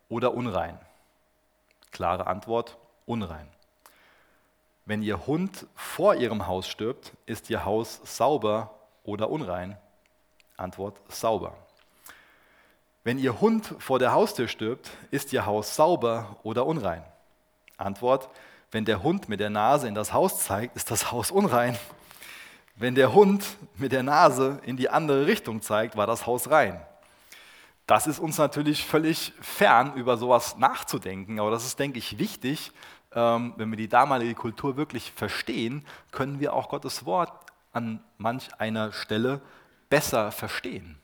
oder 0.07 0.33
unrein? 0.33 0.79
Klare 1.91 2.27
Antwort, 2.27 2.77
unrein. 3.05 3.47
Wenn 4.85 5.01
Ihr 5.01 5.27
Hund 5.27 5.67
vor 5.75 6.15
Ihrem 6.15 6.47
Haus 6.47 6.67
stirbt, 6.67 7.11
ist 7.25 7.49
Ihr 7.49 7.65
Haus 7.65 7.99
sauber 8.05 8.73
oder 9.03 9.29
unrein? 9.29 9.77
Antwort 10.55 10.97
sauber. 11.09 11.53
Wenn 13.03 13.19
Ihr 13.19 13.41
Hund 13.41 13.75
vor 13.79 13.99
der 13.99 14.13
Haustür 14.13 14.47
stirbt, 14.47 14.89
ist 15.11 15.33
Ihr 15.33 15.45
Haus 15.45 15.75
sauber 15.75 16.37
oder 16.43 16.65
unrein? 16.65 17.03
Antwort, 17.75 18.29
wenn 18.71 18.85
der 18.85 19.03
Hund 19.03 19.27
mit 19.27 19.41
der 19.41 19.49
Nase 19.49 19.89
in 19.89 19.95
das 19.95 20.13
Haus 20.13 20.43
zeigt, 20.43 20.77
ist 20.77 20.89
das 20.89 21.11
Haus 21.11 21.31
unrein. 21.31 21.77
Wenn 22.79 22.93
der 22.93 23.11
Hund 23.11 23.57
mit 23.75 23.91
der 23.91 24.03
Nase 24.03 24.59
in 24.63 24.77
die 24.77 24.89
andere 24.89 25.25
Richtung 25.25 25.63
zeigt, 25.63 25.97
war 25.97 26.05
das 26.05 26.27
Haus 26.27 26.51
rein. 26.51 26.79
Das 27.87 28.05
ist 28.05 28.19
uns 28.19 28.37
natürlich 28.37 28.85
völlig 28.85 29.33
fern, 29.41 29.95
über 29.95 30.15
sowas 30.17 30.57
nachzudenken, 30.57 31.39
aber 31.39 31.49
das 31.49 31.65
ist, 31.65 31.79
denke 31.79 31.97
ich, 31.97 32.19
wichtig, 32.19 32.71
ähm, 33.13 33.53
wenn 33.57 33.71
wir 33.71 33.77
die 33.77 33.87
damalige 33.87 34.35
Kultur 34.35 34.77
wirklich 34.77 35.11
verstehen, 35.11 35.85
können 36.11 36.39
wir 36.39 36.53
auch 36.53 36.69
Gottes 36.69 37.05
Wort 37.05 37.31
an 37.73 38.03
manch 38.19 38.49
einer 38.59 38.91
Stelle 38.91 39.41
besser 39.89 40.31
verstehen. 40.31 40.99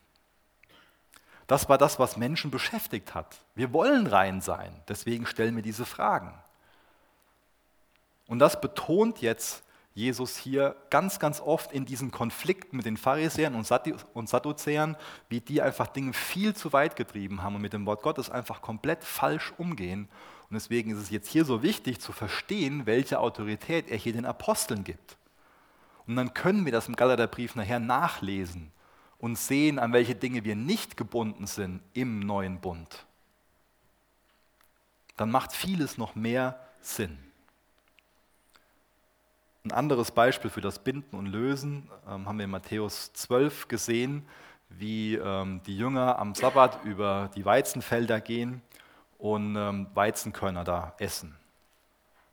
Das 1.48 1.70
war 1.70 1.80
das, 1.80 1.98
was 1.98 2.18
Menschen 2.18 2.52
beschäftigt 2.52 3.16
hat. 3.16 3.38
Wir 3.56 3.74
wollen 3.74 4.06
rein 4.06 4.42
sein, 4.42 4.80
deswegen 4.88 5.26
stellen 5.26 5.56
wir 5.56 5.64
diese 5.64 5.86
Fragen. 5.86 6.34
Und 8.28 8.38
das 8.38 8.62
betont 8.62 9.22
jetzt 9.22 9.64
Jesus 9.94 10.38
hier 10.38 10.76
ganz, 10.90 11.20
ganz 11.20 11.40
oft 11.40 11.72
in 11.72 11.86
diesen 11.86 12.10
Konflikten 12.10 12.78
mit 12.78 12.86
den 12.86 12.98
Pharisäern 12.98 13.54
und 13.54 14.28
Sadduzäern, 14.28 14.98
wie 15.30 15.40
die 15.40 15.62
einfach 15.62 15.88
Dinge 15.88 16.14
viel 16.14 16.56
zu 16.56 16.74
weit 16.74 16.96
getrieben 16.96 17.44
haben 17.44 17.56
und 17.56 17.62
mit 17.62 17.74
dem 17.74 17.86
Wort 17.86 18.02
Gottes 18.02 18.30
einfach 18.30 18.62
komplett 18.62 19.04
falsch 19.04 19.54
umgehen 19.58 20.10
und 20.54 20.58
deswegen 20.58 20.92
ist 20.92 21.00
es 21.00 21.10
jetzt 21.10 21.30
hier 21.30 21.46
so 21.46 21.64
wichtig 21.64 22.00
zu 22.00 22.12
verstehen, 22.12 22.86
welche 22.86 23.20
Autorität 23.20 23.90
er 23.90 23.98
hier 23.98 24.14
den 24.14 24.28
Aposteln 24.28 24.84
gibt. 24.84 25.18
Und 26.06 26.16
dann 26.16 26.36
können 26.36 26.66
wir 26.66 26.72
das 26.72 26.88
im 26.88 26.96
Galaterbrief 26.96 27.56
nachher 27.56 27.80
nachlesen 27.80 28.72
und 29.18 29.36
sehen, 29.36 29.80
an 29.80 29.94
welche 29.94 30.14
Dinge 30.14 30.44
wir 30.44 30.56
nicht 30.56 30.96
gebunden 30.96 31.48
sind 31.48 31.82
im 31.94 32.20
neuen 32.20 32.62
Bund. 32.62 33.08
Dann 35.18 35.32
macht 35.32 35.54
vieles 35.54 35.98
noch 35.98 36.14
mehr 36.14 36.60
Sinn. 36.82 37.18
Ein 39.66 39.72
anderes 39.72 40.12
Beispiel 40.12 40.50
für 40.50 40.60
das 40.60 40.80
Binden 40.80 41.16
und 41.16 41.28
Lösen 41.28 41.90
ähm, 42.06 42.28
haben 42.28 42.38
wir 42.38 42.44
in 42.44 42.52
Matthäus 42.52 43.14
12 43.14 43.70
gesehen, 43.70 44.28
wie 44.68 45.16
ähm, 45.16 45.62
die 45.66 45.78
Jünger 45.78 46.20
am 46.20 46.36
Sabbat 46.36 46.84
über 46.84 47.32
die 47.34 47.46
Weizenfelder 47.46 48.20
gehen 48.20 48.62
und 49.18 49.56
ähm, 49.56 49.88
Weizenkörner 49.94 50.66
da 50.66 50.94
essen. 50.98 51.38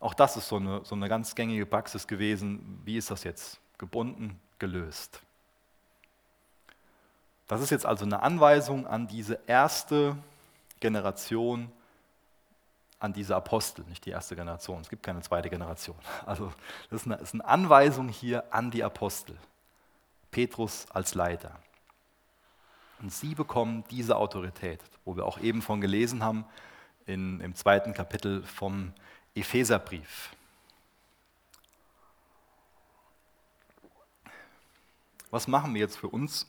Auch 0.00 0.12
das 0.12 0.36
ist 0.36 0.48
so 0.48 0.56
eine, 0.56 0.84
so 0.84 0.96
eine 0.96 1.08
ganz 1.08 1.36
gängige 1.36 1.66
Praxis 1.66 2.08
gewesen. 2.08 2.80
Wie 2.84 2.96
ist 2.96 3.12
das 3.12 3.22
jetzt 3.22 3.60
gebunden, 3.78 4.40
gelöst? 4.58 5.20
Das 7.46 7.60
ist 7.60 7.70
jetzt 7.70 7.86
also 7.86 8.04
eine 8.04 8.24
Anweisung 8.24 8.88
an 8.88 9.06
diese 9.06 9.38
erste 9.46 10.16
Generation, 10.80 11.70
an 13.00 13.14
diese 13.14 13.34
Apostel, 13.34 13.84
nicht 13.86 14.04
die 14.04 14.10
erste 14.10 14.36
Generation. 14.36 14.82
Es 14.82 14.90
gibt 14.90 15.02
keine 15.02 15.22
zweite 15.22 15.50
Generation. 15.50 15.96
Also 16.26 16.52
das 16.90 17.00
ist 17.00 17.06
eine, 17.06 17.16
ist 17.16 17.34
eine 17.34 17.44
Anweisung 17.46 18.08
hier 18.08 18.52
an 18.54 18.70
die 18.70 18.84
Apostel. 18.84 19.36
Petrus 20.30 20.86
als 20.90 21.14
Leiter. 21.14 21.58
Und 23.00 23.12
sie 23.12 23.34
bekommen 23.34 23.84
diese 23.90 24.16
Autorität, 24.16 24.80
wo 25.04 25.16
wir 25.16 25.24
auch 25.24 25.40
eben 25.40 25.62
von 25.62 25.80
gelesen 25.80 26.22
haben, 26.22 26.44
in, 27.06 27.40
im 27.40 27.54
zweiten 27.54 27.94
Kapitel 27.94 28.42
vom 28.44 28.92
Epheserbrief. 29.34 30.30
Was 35.30 35.48
machen 35.48 35.72
wir 35.74 35.80
jetzt 35.80 35.96
für 35.96 36.08
uns 36.08 36.46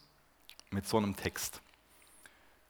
mit 0.70 0.88
so 0.88 0.98
einem 0.98 1.16
Text? 1.16 1.62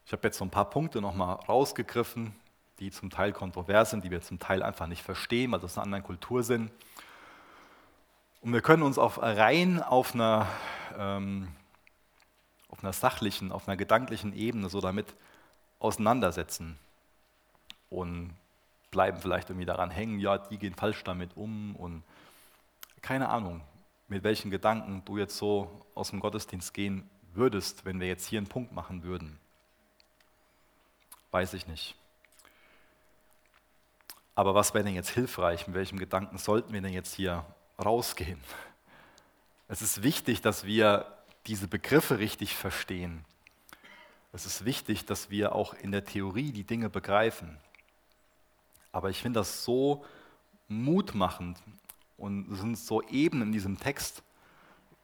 Ich 0.06 0.12
habe 0.12 0.28
jetzt 0.28 0.38
so 0.38 0.46
ein 0.46 0.52
paar 0.52 0.70
Punkte 0.70 1.02
nochmal 1.02 1.36
rausgegriffen, 1.36 2.36
die 2.82 2.92
zum 2.92 3.10
Teil 3.10 3.32
kontrovers 3.32 3.92
sind, 3.92 4.04
die 4.04 4.12
wir 4.12 4.22
zum 4.22 4.40
Teil 4.40 4.62
einfach 4.62 4.88
nicht 4.88 5.04
verstehen, 5.04 5.52
weil 5.52 5.60
das 5.60 5.78
eine 5.78 5.86
andere 5.86 6.02
Kultur 6.02 6.44
sind. 6.44 6.72
Und 8.42 8.52
wir 8.52 8.62
können 8.62 8.84
uns 8.84 8.98
auf, 8.98 9.22
rein 9.22 9.82
auf 9.82 10.14
einer 10.14 10.48
ähm, 10.98 11.48
auf 12.72 12.84
einer 12.84 12.94
sachlichen, 12.94 13.52
auf 13.52 13.68
einer 13.68 13.78
gedanklichen 13.78 14.34
Ebene 14.34 14.70
so 14.70 14.82
damit 14.82 15.14
auseinandersetzen 15.80 16.78
und 17.90 18.34
bleiben 18.90 19.20
vielleicht 19.20 19.50
irgendwie 19.50 19.66
daran 19.66 19.92
hängen, 19.92 20.20
ja, 20.20 20.38
die 20.38 20.58
gehen 20.58 20.74
falsch 20.74 21.04
damit 21.04 21.36
um 21.36 21.76
und 21.76 22.04
keine 23.02 23.30
Ahnung, 23.30 23.62
mit 24.08 24.24
welchen 24.24 24.52
Gedanken 24.52 25.04
du 25.06 25.18
jetzt 25.18 25.38
so 25.38 25.86
aus 25.96 26.10
dem 26.10 26.20
Gottesdienst 26.20 26.74
gehen 26.74 27.10
würdest, 27.34 27.86
wenn 27.86 28.00
wir 28.00 28.08
jetzt 28.08 28.26
hier 28.28 28.40
einen 28.40 28.48
Punkt 28.48 28.72
machen 28.72 29.04
würden. 29.04 29.40
Weiß 31.32 31.54
ich 31.54 31.68
nicht. 31.68 31.96
Aber 34.42 34.56
was 34.56 34.74
wäre 34.74 34.84
denn 34.84 34.96
jetzt 34.96 35.12
hilfreich? 35.12 35.68
Mit 35.68 35.76
welchem 35.76 36.00
Gedanken 36.00 36.40
sollten 36.40 36.74
wir 36.74 36.82
denn 36.82 36.94
jetzt 36.94 37.14
hier 37.14 37.46
rausgehen? 37.78 38.40
Es 39.68 39.84
ist 39.84 40.02
wichtig, 40.02 40.42
dass 40.42 40.66
wir 40.66 41.06
diese 41.46 41.68
Begriffe 41.68 42.18
richtig 42.18 42.56
verstehen. 42.56 43.24
Es 44.34 44.48
ist 44.48 44.66
wichtig, 44.66 45.06
dass 45.06 45.30
wir 45.30 45.54
auch 45.54 45.76
in 45.76 45.92
der 45.92 46.06
Theorie 46.06 46.52
die 46.52 46.64
Dinge 46.64 46.90
begreifen. 46.90 47.60
Aber 48.92 49.12
ich 49.12 49.22
finde 49.22 49.42
das 49.42 49.64
so 49.64 50.04
mutmachend 50.68 51.60
und 52.18 52.52
es 52.52 52.62
sind 52.62 52.80
so 52.80 53.04
Ebenen 53.10 53.50
in 53.50 53.54
diesem 53.54 53.78
Text, 53.78 54.24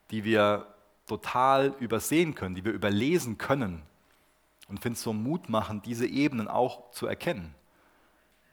die 0.10 0.24
wir 0.24 0.66
total 1.06 1.76
übersehen 1.80 2.34
können, 2.34 2.56
die 2.56 2.66
wir 2.66 2.74
überlesen 2.74 3.38
können. 3.38 3.84
Und 4.68 4.80
finde 4.80 4.98
es 4.98 5.04
so 5.04 5.14
mutmachend, 5.14 5.86
diese 5.86 6.08
Ebenen 6.08 6.48
auch 6.48 6.90
zu 6.90 7.06
erkennen. 7.06 7.54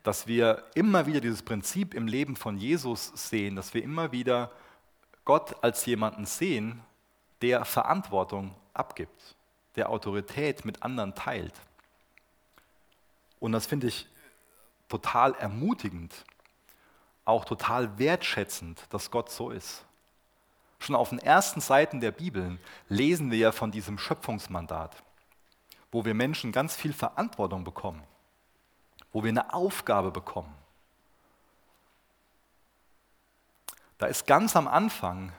Dass 0.05 0.29
wir 0.29 0.63
immer 0.75 1.07
wieder 1.07 1.21
dieses 1.21 1.43
Prinzip 1.43 1.95
im 1.95 2.07
Leben 2.07 2.37
von 2.37 2.57
Jesus 2.57 3.11
sehen, 3.17 3.57
dass 3.57 3.75
wir 3.75 3.83
immer 3.83 4.13
wieder 4.13 4.53
Gott 5.25 5.65
als 5.65 5.85
jemanden 5.87 6.27
sehen, 6.27 6.81
der 7.43 7.65
Verantwortung 7.65 8.55
abgibt, 8.73 9.35
der 9.75 9.91
Autorität 9.91 10.65
mit 10.65 10.83
anderen 10.83 11.15
teilt. 11.15 11.55
Und 13.41 13.53
das 13.53 13.67
finde 13.67 13.89
ich 13.89 14.07
total 14.89 15.35
ermutigend, 15.35 16.15
auch 17.25 17.45
total 17.45 17.99
wertschätzend, 17.99 18.85
dass 18.91 19.11
Gott 19.11 19.31
so 19.31 19.51
ist. 19.51 19.85
Schon 20.79 20.95
auf 20.95 21.09
den 21.09 21.19
ersten 21.19 21.61
Seiten 21.61 22.01
der 22.01 22.13
Bibel 22.13 22.59
lesen 22.89 23.31
wir 23.31 23.39
ja 23.39 23.53
von 23.53 23.71
diesem 23.71 23.99
Schöpfungsmandat, 23.99 25.03
wo 25.91 26.05
wir 26.05 26.15
Menschen 26.15 26.53
ganz 26.53 26.77
viel 26.77 26.93
Verantwortung 26.93 27.65
bekommen, 27.65 28.03
wo 29.15 29.23
wir 29.23 29.31
eine 29.31 29.55
Aufgabe 29.55 30.11
bekommen. 30.11 30.53
Da 33.97 34.07
ist 34.07 34.27
ganz 34.27 34.57
am 34.57 34.69
Anfang 34.69 35.33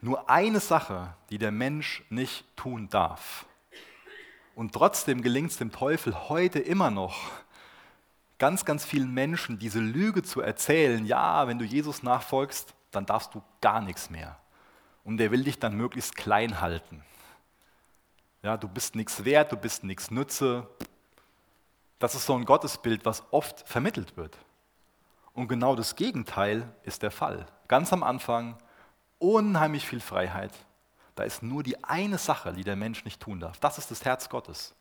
nur 0.00 0.28
eine 0.28 0.58
Sache, 0.58 1.14
die 1.28 1.38
der 1.38 1.52
Mensch 1.52 2.02
nicht 2.08 2.44
tun 2.56 2.88
darf. 2.88 3.46
Und 4.54 4.72
trotzdem 4.72 5.20
gelingt 5.20 5.50
es 5.50 5.58
dem 5.58 5.70
Teufel 5.70 6.28
heute 6.28 6.58
immer 6.58 6.90
noch, 6.90 7.30
ganz, 8.38 8.64
ganz 8.64 8.84
vielen 8.86 9.12
Menschen 9.12 9.58
diese 9.58 9.80
Lüge 9.80 10.22
zu 10.22 10.40
erzählen, 10.40 11.04
ja, 11.04 11.46
wenn 11.46 11.58
du 11.58 11.64
Jesus 11.64 12.02
nachfolgst, 12.02 12.74
dann 12.90 13.04
darfst 13.04 13.34
du 13.34 13.42
gar 13.60 13.82
nichts 13.82 14.08
mehr. 14.08 14.38
Und 15.04 15.18
der 15.18 15.30
will 15.30 15.44
dich 15.44 15.58
dann 15.58 15.76
möglichst 15.76 16.16
klein 16.16 16.62
halten. 16.62 17.04
Ja, 18.42 18.56
du 18.56 18.66
bist 18.66 18.94
nichts 18.94 19.24
wert, 19.26 19.52
du 19.52 19.56
bist 19.56 19.84
nichts 19.84 20.10
nütze. 20.10 20.66
Das 22.04 22.14
ist 22.14 22.26
so 22.26 22.34
ein 22.34 22.44
Gottesbild, 22.44 23.06
was 23.06 23.22
oft 23.30 23.66
vermittelt 23.66 24.18
wird. 24.18 24.36
Und 25.32 25.48
genau 25.48 25.74
das 25.74 25.96
Gegenteil 25.96 26.70
ist 26.82 27.02
der 27.02 27.10
Fall. 27.10 27.46
Ganz 27.66 27.94
am 27.94 28.02
Anfang 28.02 28.58
unheimlich 29.18 29.88
viel 29.88 30.00
Freiheit. 30.00 30.52
Da 31.14 31.22
ist 31.22 31.42
nur 31.42 31.62
die 31.62 31.82
eine 31.82 32.18
Sache, 32.18 32.52
die 32.52 32.62
der 32.62 32.76
Mensch 32.76 33.06
nicht 33.06 33.22
tun 33.22 33.40
darf. 33.40 33.58
Das 33.58 33.78
ist 33.78 33.90
das 33.90 34.04
Herz 34.04 34.28
Gottes. 34.28 34.74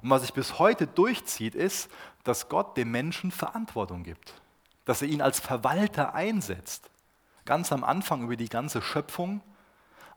Und 0.00 0.08
was 0.08 0.22
sich 0.22 0.32
bis 0.32 0.58
heute 0.58 0.86
durchzieht, 0.86 1.54
ist, 1.54 1.90
dass 2.24 2.48
Gott 2.48 2.74
dem 2.78 2.90
Menschen 2.90 3.32
Verantwortung 3.32 4.02
gibt, 4.02 4.32
dass 4.86 5.02
er 5.02 5.08
ihn 5.08 5.20
als 5.20 5.40
Verwalter 5.40 6.14
einsetzt. 6.14 6.88
Ganz 7.44 7.70
am 7.70 7.84
Anfang 7.84 8.22
über 8.22 8.36
die 8.36 8.48
ganze 8.48 8.80
Schöpfung. 8.80 9.42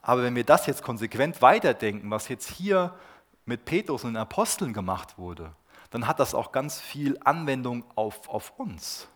Aber 0.02 0.24
wenn 0.24 0.38
wir 0.38 0.46
das 0.46 0.68
jetzt 0.68 0.84
konsequent 0.84 1.42
weiterdenken, 1.42 2.10
was 2.10 2.30
jetzt 2.30 2.50
hier 2.50 2.96
mit 3.44 3.66
Petrus 3.66 4.06
und 4.06 4.14
den 4.14 4.22
Aposteln 4.22 4.72
gemacht 4.72 5.18
wurde, 5.18 5.52
dann 5.90 6.08
hat 6.08 6.20
das 6.20 6.34
auch 6.34 6.52
ganz 6.52 6.80
viel 6.80 7.18
Anwendung 7.24 7.84
auf, 7.96 8.30
auf 8.30 8.54
uns. 8.58 9.08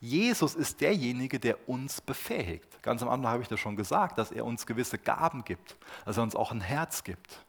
Jesus 0.00 0.54
ist 0.54 0.80
derjenige, 0.80 1.40
der 1.40 1.68
uns 1.68 2.00
befähigt. 2.00 2.82
Ganz 2.82 3.02
am 3.02 3.08
Anfang 3.08 3.30
habe 3.32 3.42
ich 3.42 3.48
das 3.48 3.58
schon 3.58 3.76
gesagt, 3.76 4.18
dass 4.18 4.30
er 4.30 4.44
uns 4.44 4.66
gewisse 4.66 4.98
Gaben 4.98 5.44
gibt, 5.44 5.76
dass 6.04 6.18
er 6.18 6.22
uns 6.22 6.36
auch 6.36 6.52
ein 6.52 6.60
Herz 6.60 7.04
gibt. 7.04 7.44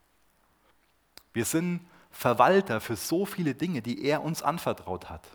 Wir 1.34 1.44
sind 1.44 1.86
Verwalter 2.12 2.80
für 2.80 2.96
so 2.96 3.26
viele 3.26 3.56
Dinge, 3.56 3.82
die 3.82 4.06
er 4.06 4.24
uns 4.24 4.42
anvertraut 4.42 5.10
hat, 5.10 5.28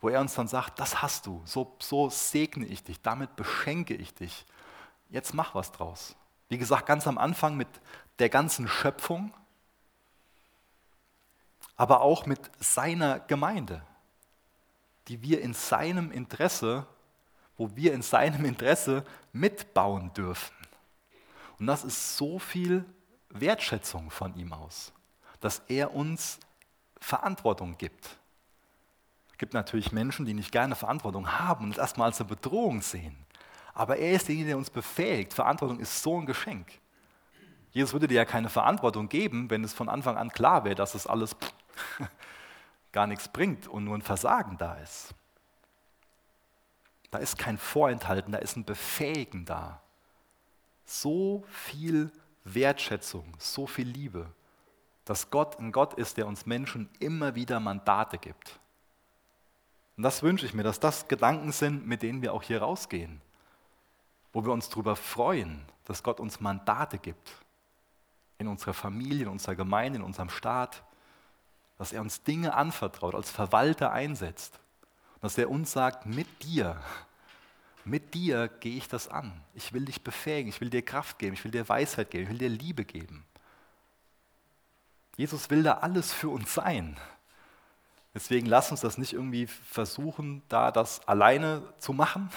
wo 0.00 0.08
er 0.08 0.20
uns 0.20 0.34
dann 0.34 0.48
sagt, 0.48 0.80
das 0.80 1.00
hast 1.00 1.26
du, 1.26 1.40
so, 1.44 1.76
so 1.78 2.10
segne 2.10 2.66
ich 2.66 2.82
dich, 2.82 3.00
damit 3.00 3.36
beschenke 3.36 3.94
ich 3.94 4.12
dich. 4.12 4.44
Jetzt 5.10 5.34
mach 5.34 5.54
was 5.54 5.70
draus. 5.70 6.16
Wie 6.48 6.58
gesagt, 6.58 6.86
ganz 6.86 7.06
am 7.06 7.18
Anfang 7.18 7.56
mit 7.56 7.68
der 8.18 8.30
ganzen 8.30 8.66
Schöpfung, 8.66 9.32
aber 11.82 12.00
auch 12.00 12.26
mit 12.26 12.40
seiner 12.60 13.18
Gemeinde 13.20 13.82
die 15.08 15.22
wir 15.22 15.40
in 15.40 15.54
seinem 15.54 16.10
Interesse, 16.10 16.86
wo 17.56 17.74
wir 17.74 17.92
in 17.92 18.02
seinem 18.02 18.44
Interesse 18.44 19.04
mitbauen 19.32 20.12
dürfen. 20.14 20.54
Und 21.58 21.66
das 21.66 21.84
ist 21.84 22.16
so 22.16 22.38
viel 22.38 22.84
Wertschätzung 23.30 24.10
von 24.10 24.34
ihm 24.36 24.52
aus, 24.52 24.92
dass 25.40 25.60
er 25.68 25.94
uns 25.94 26.38
Verantwortung 27.00 27.76
gibt. 27.78 28.18
Es 29.30 29.38
gibt 29.38 29.54
natürlich 29.54 29.92
Menschen, 29.92 30.24
die 30.24 30.34
nicht 30.34 30.52
gerne 30.52 30.76
Verantwortung 30.76 31.38
haben 31.38 31.64
und 31.64 31.72
es 31.72 31.78
erstmal 31.78 32.08
als 32.08 32.20
eine 32.20 32.28
Bedrohung 32.28 32.80
sehen. 32.80 33.16
Aber 33.74 33.96
er 33.96 34.12
ist 34.12 34.28
derjenige, 34.28 34.50
der 34.50 34.58
uns 34.58 34.70
befähigt. 34.70 35.32
Verantwortung 35.32 35.80
ist 35.80 36.02
so 36.02 36.20
ein 36.20 36.26
Geschenk. 36.26 36.68
Jesus 37.72 37.92
würde 37.92 38.06
dir 38.06 38.16
ja 38.16 38.24
keine 38.24 38.50
Verantwortung 38.50 39.08
geben, 39.08 39.48
wenn 39.50 39.64
es 39.64 39.72
von 39.72 39.88
Anfang 39.88 40.18
an 40.18 40.30
klar 40.30 40.64
wäre, 40.64 40.74
dass 40.74 40.94
es 40.94 41.06
alles 41.06 41.34
gar 42.92 43.06
nichts 43.06 43.28
bringt 43.28 43.66
und 43.68 43.84
nur 43.84 43.96
ein 43.96 44.02
Versagen 44.02 44.56
da 44.58 44.74
ist. 44.74 45.14
Da 47.10 47.18
ist 47.18 47.38
kein 47.38 47.58
Vorenthalten, 47.58 48.32
da 48.32 48.38
ist 48.38 48.56
ein 48.56 48.64
Befähigen 48.64 49.44
da. 49.44 49.82
So 50.84 51.44
viel 51.48 52.10
Wertschätzung, 52.44 53.34
so 53.38 53.66
viel 53.66 53.86
Liebe, 53.86 54.32
dass 55.04 55.30
Gott 55.30 55.58
ein 55.58 55.72
Gott 55.72 55.94
ist, 55.94 56.16
der 56.16 56.26
uns 56.26 56.46
Menschen 56.46 56.88
immer 57.00 57.34
wieder 57.34 57.60
Mandate 57.60 58.18
gibt. 58.18 58.58
Und 59.96 60.04
das 60.04 60.22
wünsche 60.22 60.46
ich 60.46 60.54
mir, 60.54 60.62
dass 60.62 60.80
das 60.80 61.08
Gedanken 61.08 61.52
sind, 61.52 61.86
mit 61.86 62.02
denen 62.02 62.22
wir 62.22 62.32
auch 62.32 62.42
hier 62.42 62.62
rausgehen, 62.62 63.20
wo 64.32 64.44
wir 64.44 64.52
uns 64.52 64.68
darüber 64.68 64.96
freuen, 64.96 65.62
dass 65.84 66.02
Gott 66.02 66.18
uns 66.18 66.40
Mandate 66.40 66.98
gibt. 66.98 67.30
In 68.38 68.48
unserer 68.48 68.74
Familie, 68.74 69.24
in 69.24 69.28
unserer 69.28 69.54
Gemeinde, 69.54 69.98
in 69.98 70.04
unserem 70.04 70.30
Staat, 70.30 70.82
dass 71.82 71.92
er 71.92 72.00
uns 72.00 72.22
Dinge 72.22 72.54
anvertraut, 72.54 73.16
als 73.16 73.28
Verwalter 73.28 73.90
einsetzt. 73.90 74.60
Dass 75.20 75.36
er 75.36 75.50
uns 75.50 75.72
sagt, 75.72 76.06
mit 76.06 76.44
dir, 76.44 76.80
mit 77.84 78.14
dir 78.14 78.46
gehe 78.46 78.76
ich 78.76 78.86
das 78.86 79.08
an. 79.08 79.32
Ich 79.52 79.72
will 79.72 79.84
dich 79.86 80.04
befähigen, 80.04 80.48
ich 80.48 80.60
will 80.60 80.70
dir 80.70 80.82
Kraft 80.82 81.18
geben, 81.18 81.34
ich 81.34 81.42
will 81.42 81.50
dir 81.50 81.68
Weisheit 81.68 82.12
geben, 82.12 82.22
ich 82.22 82.30
will 82.30 82.38
dir 82.38 82.50
Liebe 82.50 82.84
geben. 82.84 83.26
Jesus 85.16 85.50
will 85.50 85.64
da 85.64 85.78
alles 85.78 86.12
für 86.12 86.28
uns 86.28 86.54
sein. 86.54 86.96
Deswegen 88.14 88.46
lass 88.46 88.70
uns 88.70 88.82
das 88.82 88.96
nicht 88.96 89.12
irgendwie 89.12 89.48
versuchen, 89.48 90.42
da 90.48 90.70
das 90.70 91.08
alleine 91.08 91.64
zu 91.78 91.92
machen, 91.92 92.30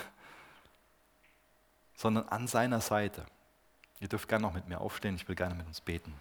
sondern 1.95 2.27
an 2.29 2.47
seiner 2.47 2.81
Seite. 2.81 3.27
Ihr 3.99 4.07
dürft 4.07 4.27
gerne 4.27 4.41
noch 4.41 4.53
mit 4.55 4.67
mir 4.67 4.81
aufstehen, 4.81 5.13
ich 5.13 5.27
will 5.27 5.35
gerne 5.35 5.53
mit 5.53 5.67
uns 5.67 5.81
beten. 5.81 6.15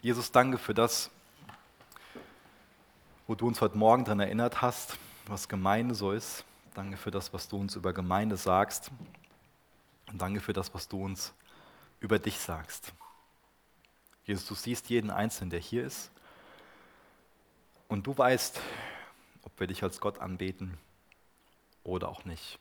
Jesus, 0.00 0.30
danke 0.30 0.58
für 0.58 0.74
das, 0.74 1.10
wo 3.26 3.34
du 3.34 3.48
uns 3.48 3.60
heute 3.60 3.76
Morgen 3.76 4.04
daran 4.04 4.20
erinnert 4.20 4.62
hast, 4.62 4.96
was 5.26 5.48
Gemeinde 5.48 5.96
so 5.96 6.12
ist. 6.12 6.44
Danke 6.74 6.96
für 6.96 7.10
das, 7.10 7.32
was 7.32 7.48
du 7.48 7.56
uns 7.56 7.74
über 7.74 7.92
Gemeinde 7.92 8.36
sagst. 8.36 8.92
Und 10.08 10.22
danke 10.22 10.38
für 10.38 10.52
das, 10.52 10.72
was 10.72 10.86
du 10.86 11.04
uns 11.04 11.34
über 11.98 12.20
dich 12.20 12.38
sagst. 12.38 12.92
Jesus, 14.24 14.46
du 14.46 14.54
siehst 14.54 14.88
jeden 14.88 15.10
Einzelnen, 15.10 15.50
der 15.50 15.58
hier 15.58 15.84
ist. 15.84 16.12
Und 17.88 18.06
du 18.06 18.16
weißt, 18.16 18.60
ob 19.42 19.58
wir 19.58 19.66
dich 19.66 19.82
als 19.82 19.98
Gott 19.98 20.20
anbeten 20.20 20.78
oder 21.82 22.08
auch 22.08 22.24
nicht. 22.24 22.60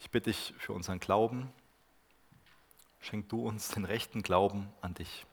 Ich 0.00 0.10
bitte 0.10 0.30
dich 0.30 0.54
für 0.58 0.72
unseren 0.72 0.98
Glauben, 0.98 1.52
Schenk 3.00 3.28
du 3.28 3.46
uns 3.46 3.68
den 3.68 3.84
rechten 3.84 4.22
Glauben 4.22 4.68
an 4.82 4.94
dich. 4.94 5.26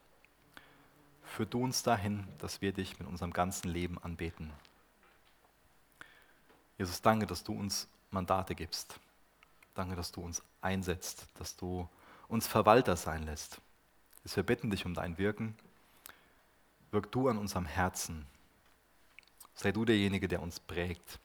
Führ 1.23 1.45
du 1.45 1.63
uns 1.63 1.83
dahin, 1.83 2.25
dass 2.37 2.61
wir 2.61 2.71
dich 2.71 2.97
mit 2.99 3.07
unserem 3.07 3.33
ganzen 3.33 3.69
Leben 3.69 3.97
anbeten. 3.99 4.51
Jesus, 6.77 7.01
danke, 7.01 7.25
dass 7.25 7.43
du 7.43 7.53
uns 7.53 7.87
Mandate 8.11 8.55
gibst. 8.55 8.99
Danke, 9.73 9.95
dass 9.95 10.11
du 10.11 10.21
uns 10.21 10.41
einsetzt, 10.61 11.27
dass 11.35 11.55
du 11.55 11.87
uns 12.29 12.47
Verwalter 12.47 12.95
sein 12.95 13.23
lässt. 13.23 13.59
Wir 14.23 14.43
bitten 14.43 14.69
dich 14.69 14.85
um 14.85 14.93
dein 14.93 15.17
Wirken. 15.17 15.55
Wirk 16.91 17.11
du 17.11 17.29
an 17.29 17.37
unserem 17.37 17.65
Herzen. 17.65 18.25
Sei 19.53 19.71
du 19.71 19.85
derjenige, 19.85 20.27
der 20.27 20.41
uns 20.41 20.59
prägt. 20.59 21.19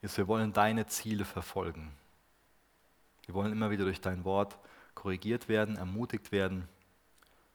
Jesus, 0.00 0.18
wir 0.18 0.28
wollen 0.28 0.52
deine 0.52 0.86
Ziele 0.86 1.24
verfolgen. 1.24 1.92
Wir 3.26 3.34
wollen 3.34 3.52
immer 3.52 3.70
wieder 3.70 3.84
durch 3.84 4.00
dein 4.00 4.24
Wort 4.24 4.58
korrigiert 4.94 5.48
werden, 5.48 5.76
ermutigt 5.76 6.32
werden. 6.32 6.68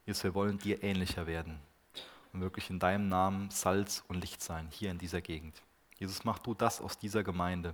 Jesus, 0.06 0.24
wir 0.24 0.34
wollen 0.34 0.58
dir 0.58 0.84
ähnlicher 0.84 1.28
werden 1.28 1.60
und 2.34 2.42
wirklich 2.42 2.70
in 2.70 2.80
deinem 2.80 3.08
Namen 3.08 3.50
Salz 3.50 4.04
und 4.08 4.22
Licht 4.22 4.42
sein, 4.42 4.68
hier 4.72 4.92
in 4.92 4.98
dieser 4.98 5.22
Gegend. 5.22 5.62
Jesus, 5.98 6.24
mach 6.24 6.40
du 6.40 6.54
das 6.54 6.82
aus 6.82 6.98
dieser 6.98 7.24
Gemeinde, 7.24 7.74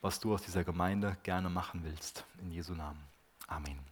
was 0.00 0.20
du 0.20 0.34
aus 0.34 0.42
dieser 0.42 0.64
Gemeinde 0.64 1.16
gerne 1.22 1.48
machen 1.48 1.84
willst. 1.84 2.24
In 2.40 2.50
Jesu 2.50 2.74
Namen. 2.74 3.02
Amen. 3.46 3.84